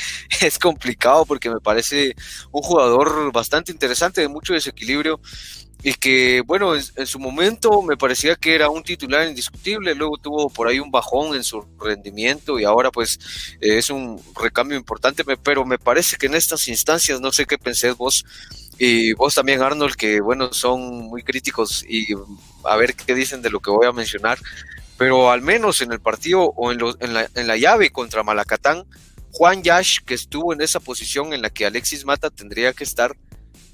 [0.42, 2.16] es complicado porque me parece
[2.52, 5.20] un jugador bastante interesante, de mucho desequilibrio
[5.84, 10.50] y que, bueno, en, su momento me parecía que era un titular indiscutible, luego tuvo
[10.50, 13.20] por ahí un bajón en su rendimiento y ahora pues
[13.62, 17.58] eh, es un recambio importante, pero me parece que en estas instancias, no sé qué
[17.58, 18.24] pensé vos,
[18.78, 22.08] y vos también, Arnold, que bueno, son muy críticos y
[22.64, 24.40] a ver qué dicen de lo que voy a mencionar.
[24.98, 28.24] Pero al menos en el partido o en, lo, en, la, en la llave contra
[28.24, 28.86] Malacatán,
[29.32, 33.16] Juan Yash, que estuvo en esa posición en la que Alexis Mata tendría que estar,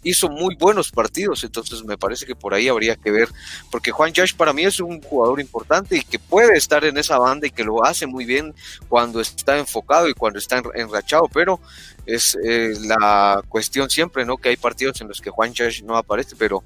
[0.04, 3.30] hizo muy buenos partidos, entonces me parece que por ahí habría que ver,
[3.72, 7.18] porque Juan Yash para mí es un jugador importante y que puede estar en esa
[7.18, 8.54] banda y que lo hace muy bien
[8.90, 11.60] cuando está enfocado y cuando está enrachado, pero
[12.06, 14.38] es eh, la cuestión siempre, ¿no?
[14.38, 16.64] Que hay partidos en los que Juan Yash no aparece, pero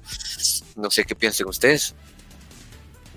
[0.76, 1.94] no sé qué piensen ustedes.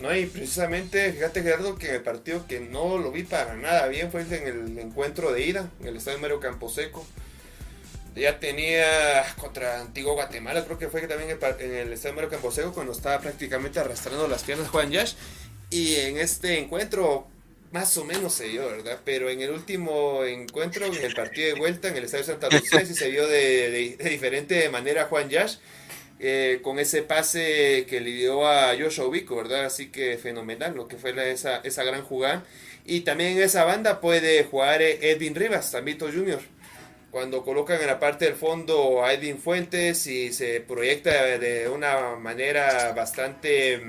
[0.01, 4.11] No, y precisamente, fíjate Gerardo, que el partido que no lo vi para nada bien
[4.11, 7.05] fue en el encuentro de ida, en el estadio Mario Camposeco
[8.15, 12.73] ya tenía contra Antiguo Guatemala, creo que fue que también en el Estadio Mero Camposeco
[12.73, 15.13] cuando estaba prácticamente arrastrando las piernas Juan Yash.
[15.69, 17.27] Y en este encuentro
[17.71, 18.99] más o menos se dio, ¿verdad?
[19.03, 22.85] Pero en el último encuentro, en el partido de vuelta, en el Estadio Santa Lucía,
[22.85, 25.57] sí se vio de, diferente manera Juan Yash.
[26.17, 29.65] Eh, con ese pase que le dio a Joshua Ubico, ¿verdad?
[29.65, 32.45] Así que fenomenal lo que fue esa, esa gran jugada.
[32.85, 36.55] Y también en esa banda puede jugar Edwin Rivas, Tambito Jr
[37.15, 42.17] cuando colocan en la parte del fondo a Edwin Fuentes y se proyecta de una
[42.17, 43.81] manera bastante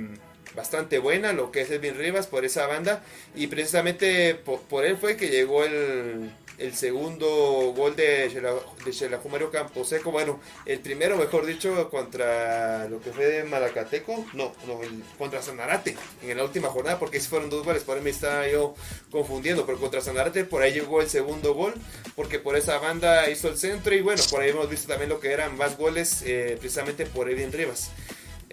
[0.55, 3.03] bastante buena lo que es Edwin Rivas por esa banda.
[3.35, 10.41] Y precisamente por él fue que llegó el, el segundo gol de, de Camposeco, bueno,
[10.65, 14.81] el primero, mejor dicho, contra lo que fue de Malacateco, no, no,
[15.19, 18.49] contra Sanarate, en la última jornada, porque si fueron dos goles, por ahí me estaba
[18.49, 18.75] yo
[19.11, 21.75] confundiendo, pero contra Sanarate por ahí llegó el segundo gol,
[22.15, 25.21] porque por esa banda hizo el centro y bueno, por ahí hemos visto también lo
[25.21, 27.91] que eran más goles, eh, precisamente por Edwin Rivas.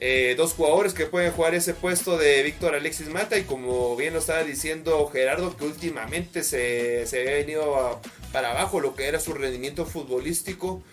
[0.06, 4.12] Eh, dos jugadores que pueden jugar ese puesto de Víctor Alexis Mata y como bien
[4.12, 8.02] lo estaba diciendo Gerardo que últimamente se, se había venido
[8.34, 10.84] para abajo lo que era su rendimiento futbolístico.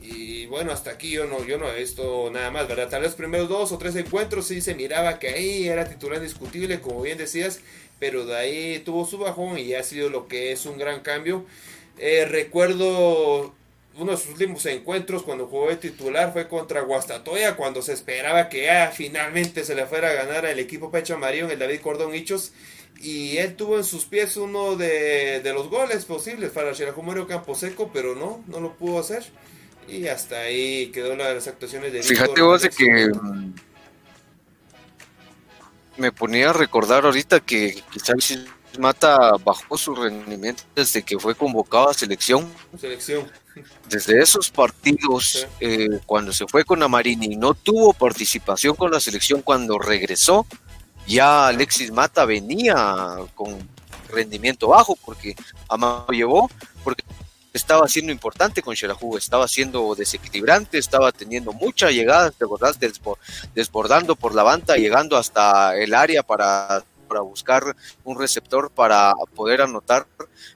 [0.00, 3.10] Y bueno hasta aquí yo no yo no he visto nada más verdad tal vez
[3.10, 7.02] los primeros dos o tres encuentros sí se miraba que ahí era titular indiscutible como
[7.02, 7.58] bien decías
[7.98, 11.44] pero de ahí tuvo su bajón y ha sido lo que es un gran cambio.
[11.98, 13.54] Eh, recuerdo
[13.98, 18.48] uno de sus últimos encuentros cuando jugó de titular fue contra Guastatoya, cuando se esperaba
[18.48, 21.80] que ya finalmente se le fuera a ganar al equipo Pecho Amarillo en el David
[21.80, 22.52] Cordón Hichos.
[23.00, 28.14] Y él tuvo en sus pies uno de, los goles posibles para Campo Camposeco, pero
[28.14, 29.24] no, no lo pudo hacer.
[29.88, 33.54] Y hasta ahí quedó la de las actuaciones de Fíjate vos de que mm,
[35.96, 38.38] me ponía a recordar ahorita que quizás
[38.78, 42.50] Mata bajó su rendimiento desde que fue convocado a selección.
[42.78, 43.30] Selección.
[43.88, 49.00] Desde esos partidos, eh, cuando se fue con Amarini y no tuvo participación con la
[49.00, 50.46] selección cuando regresó,
[51.06, 53.68] ya Alexis Mata venía con
[54.08, 55.34] rendimiento bajo porque
[55.68, 56.50] Amado llevó,
[56.84, 57.02] porque
[57.52, 62.78] estaba siendo importante con Xelajú, estaba siendo desequilibrante, estaba teniendo mucha llegada, te acordás,
[63.54, 69.60] desbordando por la banda, llegando hasta el área para para buscar un receptor para poder
[69.60, 70.06] anotar,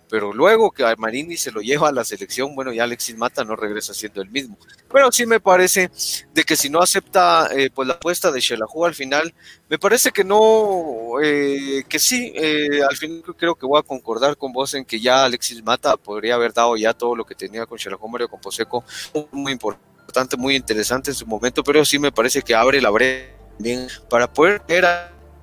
[0.08, 3.56] pero luego que Marini se lo lleva a la selección, bueno, ya Alexis Mata no
[3.56, 4.56] regresa siendo el mismo.
[4.90, 5.90] Pero sí me parece
[6.32, 9.34] de que si no acepta eh, pues la apuesta de Shelahu al final,
[9.68, 14.38] me parece que no, eh, que sí, eh, al final creo que voy a concordar
[14.38, 17.66] con vos en que ya Alexis Mata podría haber dado ya todo lo que tenía
[17.66, 18.82] con Shelahu Mario con Poseco,
[19.30, 23.36] muy importante, muy interesante en su momento, pero sí me parece que abre la brecha
[23.58, 24.62] bien para poder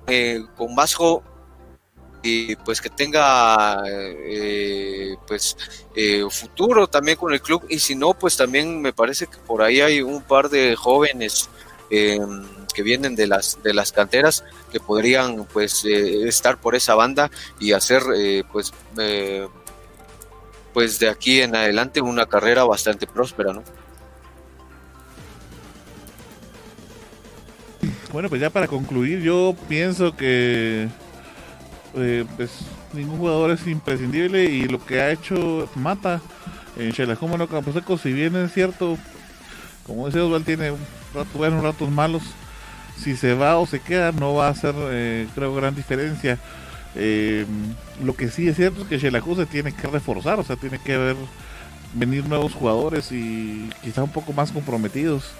[0.06, 1.22] eh, con Vasco
[2.22, 5.56] y pues que tenga eh, pues
[5.94, 7.64] eh, futuro también con el club.
[7.68, 11.48] Y si no pues también me parece que por ahí hay un par de jóvenes
[11.90, 12.44] em,
[12.74, 17.72] que vienen de las de las canteras que podrían pues estar por esa banda y
[17.72, 18.02] hacer
[18.50, 18.72] pues
[20.72, 23.62] pues de aquí en adelante una carrera bastante próspera no
[28.14, 30.86] Bueno, pues ya para concluir, yo pienso que
[31.96, 32.50] eh, pues
[32.92, 36.20] ningún jugador es imprescindible y lo que ha hecho Mata
[36.78, 38.96] en Xelajumo no Camposeco, si bien es cierto,
[39.84, 40.78] como decía Osval, tiene un
[41.12, 42.22] rato buenos, ratos malos,
[42.96, 46.38] si se va o se queda no va a hacer, eh, creo, gran diferencia.
[46.94, 47.44] Eh,
[48.04, 50.78] lo que sí es cierto es que Xelajú se tiene que reforzar, o sea, tiene
[50.78, 51.16] que ver
[51.94, 55.32] venir nuevos jugadores y quizá un poco más comprometidos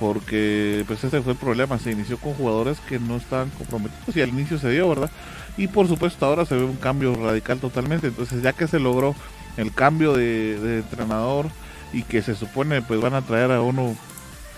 [0.00, 4.22] porque pues ese fue el problema, se inició con jugadores que no estaban comprometidos y
[4.22, 5.10] al inicio se dio, ¿verdad?
[5.58, 9.14] Y por supuesto ahora se ve un cambio radical totalmente, entonces ya que se logró
[9.58, 11.50] el cambio de, entrenador
[11.92, 13.94] y que se supone pues van a traer a uno,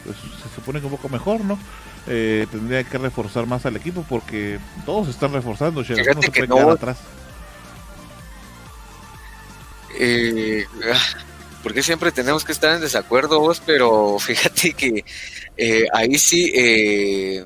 [0.05, 1.59] pues, se supone que un poco mejor, ¿no?
[2.07, 6.99] Eh, tendría que reforzar más al equipo porque todos están reforzando, se puede quedar atrás.
[9.99, 10.67] Eh,
[11.63, 15.05] porque siempre tenemos que estar en desacuerdo vos, pero fíjate que
[15.57, 17.45] eh, ahí sí, eh,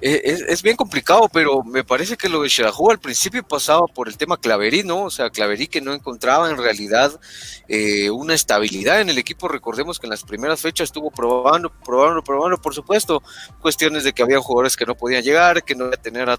[0.00, 4.08] es, es, bien complicado, pero me parece que lo de Xelajú al principio pasaba por
[4.08, 5.04] el tema Claverí, ¿no?
[5.04, 7.20] O sea, Claverí que no encontraba en realidad
[7.68, 9.46] eh, una estabilidad en el equipo.
[9.46, 13.22] Recordemos que en las primeras fechas estuvo probando, probando, probando, por supuesto,
[13.60, 16.38] cuestiones de que había jugadores que no podían llegar, que no iba a tener a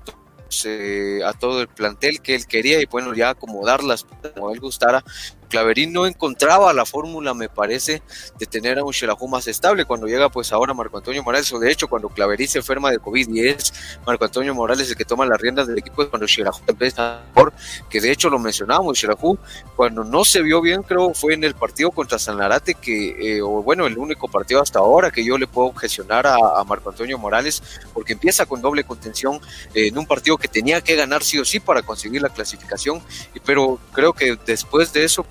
[0.66, 5.04] eh, a todo el plantel que él quería y bueno, ya acomodarlas como él gustara.
[5.52, 8.02] Claverín no encontraba la fórmula, me parece,
[8.40, 9.84] de tener a un Xelajú más estable.
[9.86, 13.00] Cuando llega, pues ahora Marco Antonio Morales, o de hecho, cuando Claverín se enferma de
[13.00, 13.74] COVID y es
[14.08, 17.54] Marco Antonio Morales el que toma las riendas del equipo, es cuando Xelajú empieza por,
[17.90, 19.38] que de hecho lo mencionábamos, Xelajú,
[19.76, 23.42] cuando no se vio bien, creo, fue en el partido contra San Larate, que, eh,
[23.42, 27.18] o bueno, el único partido hasta ahora que yo le puedo gestionar a, Marco Antonio
[27.18, 27.62] Morales,
[27.94, 29.42] porque empieza con doble contención
[29.74, 33.02] eh, en un partido que tenía que ganar sí o sí para conseguir la clasificación,
[33.46, 35.26] pero creo que después de eso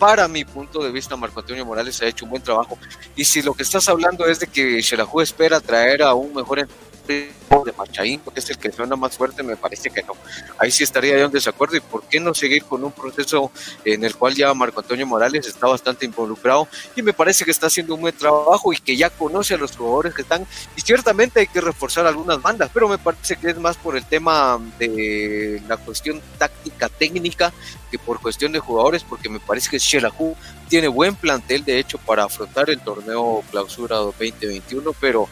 [0.00, 2.78] para mi punto de vista, Marco Antonio Morales ha hecho un buen trabajo.
[3.14, 6.66] Y si lo que estás hablando es de que Xelajú espera traer a un mejor
[7.10, 10.14] de Machaín, porque es el que suena más fuerte, me parece que no.
[10.58, 11.76] Ahí sí estaría yo en desacuerdo.
[11.76, 13.50] ¿Y por qué no seguir con un proceso
[13.84, 16.68] en el cual ya Marco Antonio Morales está bastante involucrado?
[16.96, 19.76] Y me parece que está haciendo un buen trabajo y que ya conoce a los
[19.76, 20.46] jugadores que están.
[20.76, 24.04] Y ciertamente hay que reforzar algunas bandas, pero me parece que es más por el
[24.04, 27.52] tema de la cuestión táctica, técnica,
[27.90, 30.36] que por cuestión de jugadores, porque me parece que Shelahu
[30.68, 35.28] tiene buen plantel, de hecho, para afrontar el torneo clausura 2021, pero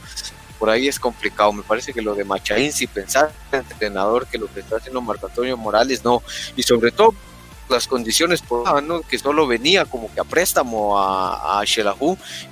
[0.58, 1.52] por ahí es complicado.
[1.52, 4.76] Me parece que lo de Machaín, si pensar en el entrenador que lo que está
[4.76, 6.22] haciendo Marco Antonio Morales, no.
[6.56, 7.14] Y sobre todo
[7.68, 9.02] las condiciones por ¿no?
[9.02, 11.64] que solo venía como que a préstamo a, a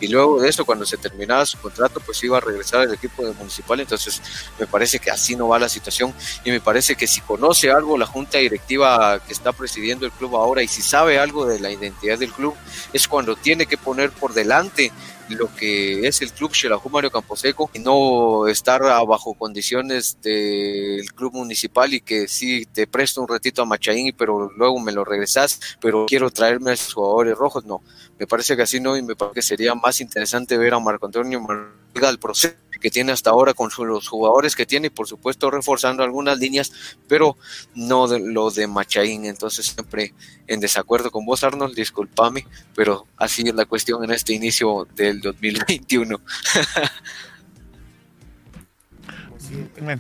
[0.01, 3.25] y luego de eso cuando se terminaba su contrato pues iba a regresar al equipo
[3.25, 4.21] de municipal entonces
[4.59, 6.13] me parece que así no va la situación
[6.45, 10.37] y me parece que si conoce algo la junta directiva que está presidiendo el club
[10.37, 12.55] ahora y si sabe algo de la identidad del club
[12.93, 14.93] es cuando tiene que poner por delante
[15.35, 21.35] lo que es el club Xelajú Mario Camposeco y no estar bajo condiciones del club
[21.35, 25.61] municipal y que sí te presto un ratito a Machaín pero luego me lo regresas
[25.81, 27.83] pero quiero traerme a esos jugadores rojos no.
[28.19, 31.07] Me parece que así no y me parece que sería más interesante ver a Marco
[31.07, 35.07] Antonio Marga el proceso que tiene hasta ahora con los jugadores que tiene y por
[35.07, 36.73] supuesto reforzando algunas líneas,
[37.09, 37.37] pero
[37.75, 39.25] no de, lo de Machaín.
[39.27, 40.15] Entonces siempre
[40.47, 45.21] en desacuerdo con vos, Arnold, discúlpame, pero así es la cuestión en este inicio del
[45.21, 46.21] 2021.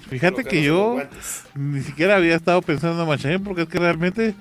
[0.09, 0.99] fíjate que yo
[1.55, 4.35] ni siquiera había estado pensando en Machaín porque es que realmente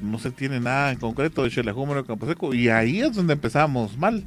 [0.00, 1.74] no se tiene nada en concreto de Chela
[2.06, 4.24] Campo Seco y ahí es donde empezamos mal.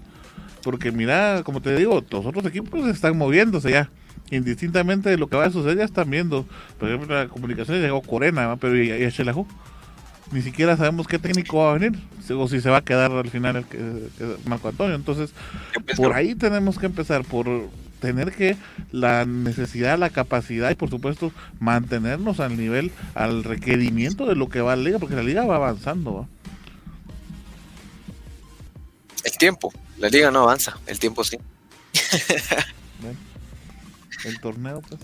[0.64, 3.90] Porque mira, como te digo, los otros equipos están moviéndose ya.
[4.32, 6.46] Indistintamente de lo que va a suceder, ya están viendo.
[6.80, 9.46] Por ejemplo, la comunicación llegó Corena, pero y, y a
[10.32, 12.00] Ni siquiera sabemos qué técnico va a venir.
[12.32, 13.80] O si se va a quedar al final el que,
[14.46, 14.96] Marco Antonio.
[14.96, 15.34] Entonces,
[15.98, 17.24] por ahí tenemos que empezar.
[17.26, 17.48] Por
[18.04, 18.58] tener que
[18.92, 21.32] la necesidad, la capacidad y por supuesto
[21.62, 25.56] mantenernos al nivel, al requerimiento de lo que va la liga, porque la liga va
[25.56, 26.28] avanzando.
[29.24, 29.72] El tiempo,
[30.04, 31.38] la liga no avanza, el tiempo sí.
[34.26, 35.00] el torneo, pues.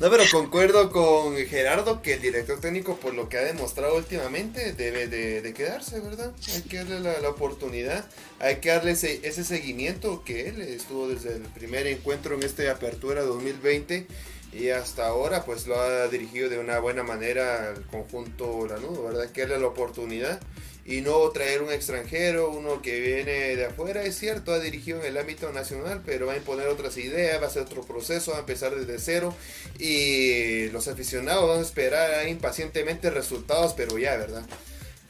[0.00, 4.72] No, pero concuerdo con Gerardo que el director técnico, por lo que ha demostrado últimamente,
[4.72, 6.32] debe de, quedarse, ¿verdad?
[6.54, 8.04] Hay que darle la, oportunidad,
[8.38, 12.70] hay que darle ese, ese, seguimiento que él estuvo desde el primer encuentro en esta
[12.70, 14.06] apertura 2020
[14.52, 19.30] y hasta ahora pues lo ha dirigido de una buena manera al conjunto Lanudo, ¿verdad?
[19.30, 20.40] Que darle la oportunidad
[20.84, 25.06] y no traer un extranjero, uno que viene de afuera, es cierto, ha dirigido en
[25.06, 28.38] el ámbito nacional, pero va a imponer otras ideas, va a ser otro proceso, va
[28.38, 29.34] a empezar desde cero
[29.78, 34.44] y los aficionados van a esperar impacientemente resultados, pero ya, ¿verdad?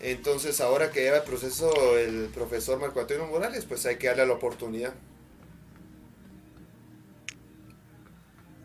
[0.01, 4.27] Entonces ahora que lleva el proceso el profesor Marco Antonio Morales, pues hay que darle
[4.27, 4.95] la oportunidad.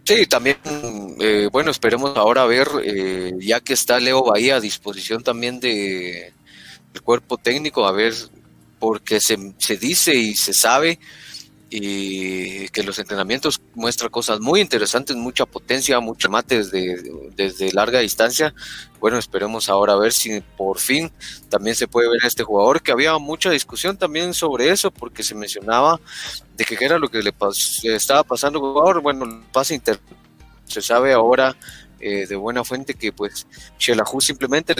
[0.05, 0.57] Sí, también,
[1.19, 6.31] eh, bueno, esperemos ahora ver, eh, ya que está Leo Bahía a disposición también de,
[6.93, 8.13] el cuerpo técnico, a ver,
[8.77, 10.99] porque se, se dice y se sabe
[11.77, 17.03] y que los entrenamientos muestran cosas muy interesantes, mucha potencia, mucho mate desde,
[17.35, 18.53] desde larga distancia.
[19.01, 21.11] Bueno, esperemos ahora a ver si por fin
[21.49, 25.21] también se puede ver a este jugador, que había mucha discusión también sobre eso, porque
[25.21, 25.99] se mencionaba
[26.55, 27.33] de que era lo que le
[27.93, 29.01] estaba pasando al jugador.
[29.01, 29.99] Bueno, pasa inter
[30.65, 31.55] se sabe ahora
[31.99, 33.47] eh, de buena fuente que pues
[33.79, 34.75] Shelahu simplemente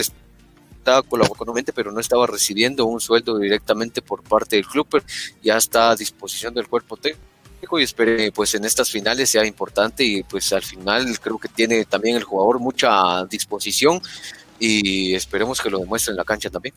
[0.86, 4.86] estaba colaborando con Mente, pero no estaba recibiendo un sueldo directamente por parte del club,
[4.88, 5.04] pero
[5.42, 10.04] ya está a disposición del cuerpo técnico y espere pues en estas finales sea importante
[10.04, 14.00] y pues al final creo que tiene también el jugador mucha disposición
[14.60, 16.74] y esperemos que lo demuestre en la cancha también.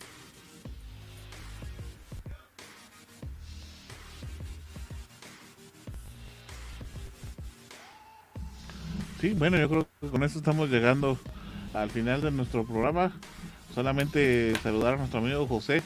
[9.21, 11.19] Sí, bueno, yo creo que con eso estamos llegando
[11.75, 13.13] al final de nuestro programa.
[13.79, 15.81] Solamente saludar a nuestro amigo José,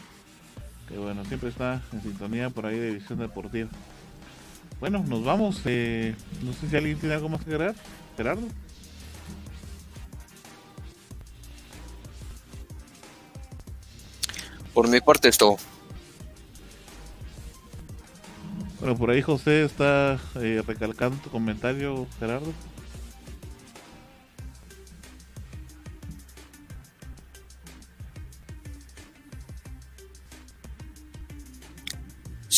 [0.90, 3.70] que bueno, siempre está en sintonía por ahí de Visión Deportiva.
[4.80, 5.62] Bueno, nos vamos.
[5.66, 7.76] Eh, no sé si alguien tiene algo más que agregar.
[8.18, 8.48] Gerardo.
[14.74, 15.58] Por mi parte es todo.
[18.80, 22.54] Bueno, por ahí José está recalcando tu comentario, Gerardo.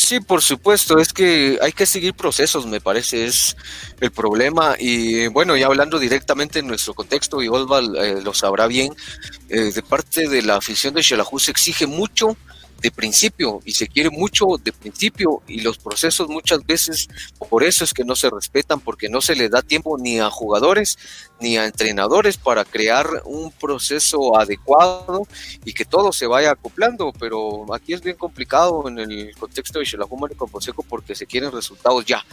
[0.06, 3.58] Sí, por supuesto, es que hay que seguir procesos, me parece, es
[4.00, 4.76] el problema.
[4.78, 8.94] Y bueno, ya hablando directamente en nuestro contexto, y Osval eh, lo sabrá bien,
[9.50, 12.38] eh, de parte de la afición de Xelajú se exige mucho
[12.82, 17.08] de principio y se quiere mucho de principio y los procesos muchas veces
[17.50, 20.30] por eso es que no se respetan porque no se le da tiempo ni a
[20.30, 20.98] jugadores
[21.40, 25.28] ni a entrenadores para crear un proceso adecuado
[25.64, 29.86] y que todo se vaya acoplando pero aquí es bien complicado en el contexto de
[29.86, 32.24] Xelajú y Consejo porque se quieren resultados ya.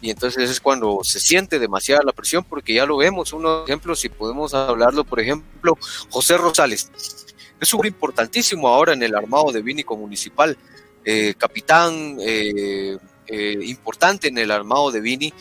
[0.00, 3.32] Y entonces es cuando se siente demasiada la presión porque ya lo vemos.
[3.32, 5.76] Unos ejemplos si podemos hablarlo por ejemplo
[6.10, 6.90] José Rosales
[7.60, 10.56] es un importantísimo ahora en el armado de Vinico Municipal,
[11.04, 12.96] eh, capitán eh,
[13.26, 15.32] eh, importante en el armado de Vini.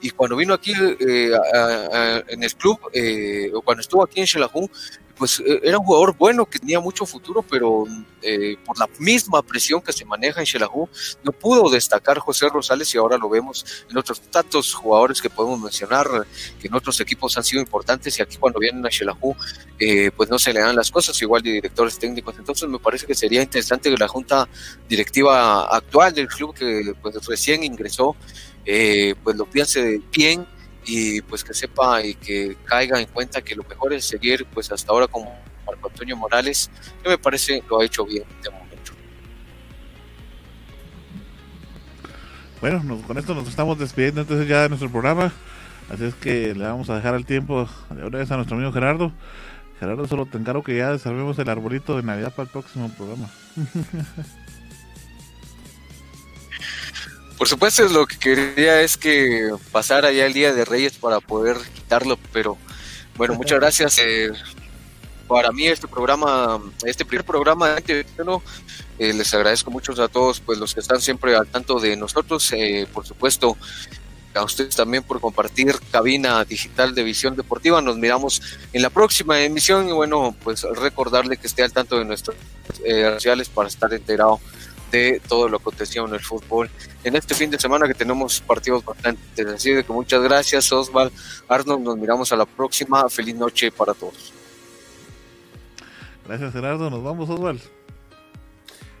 [0.00, 2.78] Y cuando vino aquí en el club,
[3.54, 4.68] o cuando estuvo aquí en Xelajú,
[5.18, 7.84] pues eh, era un jugador bueno que tenía mucho futuro, pero
[8.22, 10.88] eh, por la misma presión que se maneja en Xelajú,
[11.24, 15.60] no pudo destacar José Rosales y ahora lo vemos en otros tantos jugadores que podemos
[15.60, 16.06] mencionar,
[16.60, 19.34] que en otros equipos han sido importantes y aquí cuando vienen a Xelajú,
[19.78, 22.36] eh, pues no se le dan las cosas, igual de directores técnicos.
[22.38, 24.48] Entonces me parece que sería interesante que la junta
[24.88, 28.16] directiva actual del club que pues recién ingresó,
[29.22, 30.46] pues lo piense bien
[30.84, 34.70] y pues que sepa y que caiga en cuenta que lo mejor es seguir pues
[34.72, 36.70] hasta ahora como Marco Antonio Morales,
[37.02, 38.92] que me parece lo ha hecho bien de momento.
[42.60, 45.32] Bueno, con esto nos estamos despidiendo entonces ya de nuestro programa,
[45.90, 48.72] así es que le vamos a dejar el tiempo de una vez a nuestro amigo
[48.72, 49.12] Gerardo.
[49.78, 53.30] Gerardo, solo te encargo que ya desarrollemos el arbolito de Navidad para el próximo programa.
[57.38, 61.56] Por supuesto, lo que quería es que pasara ya el Día de Reyes para poder
[61.72, 62.58] quitarlo, pero
[63.16, 63.98] bueno, muchas gracias.
[63.98, 64.32] Eh,
[65.28, 68.04] para mí este programa, este primer programa, eh,
[68.98, 72.88] les agradezco mucho a todos pues los que están siempre al tanto de nosotros, eh,
[72.92, 73.56] por supuesto
[74.34, 77.80] a ustedes también por compartir cabina digital de visión deportiva.
[77.82, 78.42] Nos miramos
[78.72, 82.36] en la próxima emisión y bueno, pues recordarle que esté al tanto de nuestras
[82.80, 84.40] redes sociales para estar enterado
[84.90, 86.70] de todo lo acontecido en el fútbol
[87.04, 89.42] en este fin de semana que tenemos partidos bastante.
[89.54, 91.10] Así de que muchas gracias, Osval.
[91.48, 93.08] Arnold, nos miramos a la próxima.
[93.08, 94.32] Feliz noche para todos.
[96.26, 96.90] Gracias, Gerardo.
[96.90, 97.60] Nos vamos, Osval.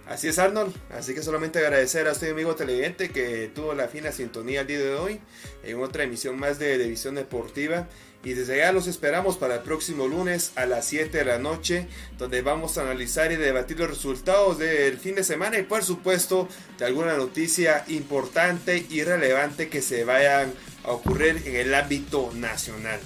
[0.06, 0.74] Así es, Arnold.
[0.90, 4.78] Así que solamente agradecer a usted, amigo televidente, que tuvo la fina sintonía el día
[4.78, 5.20] de hoy
[5.62, 7.88] en otra emisión más de División Deportiva.
[8.28, 11.86] Y desde allá los esperamos para el próximo lunes a las 7 de la noche,
[12.18, 16.46] donde vamos a analizar y debatir los resultados del fin de semana y por supuesto
[16.76, 20.52] de alguna noticia importante y relevante que se vayan
[20.84, 23.00] a ocurrir en el ámbito nacional.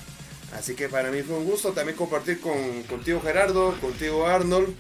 [0.59, 4.75] Así que para mí fue un gusto también compartir con, contigo Gerardo, contigo Arnold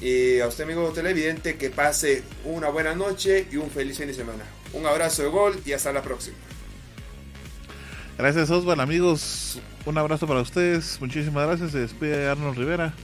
[0.00, 4.14] y a usted amigo televidente que pase una buena noche y un feliz fin de
[4.14, 4.44] semana.
[4.72, 6.38] Un abrazo de gol y hasta la próxima.
[8.16, 9.60] Gracias Osval, amigos.
[9.86, 10.98] Un abrazo para ustedes.
[11.00, 11.72] Muchísimas gracias.
[11.72, 12.94] Se despide Arnold Rivera.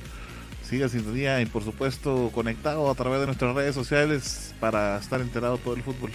[0.62, 5.58] Siga sintonía y por supuesto conectado a través de nuestras redes sociales para estar enterado
[5.58, 6.10] todo el fútbol.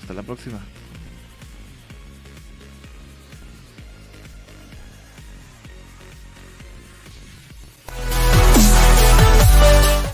[0.00, 0.60] Hasta la próxima.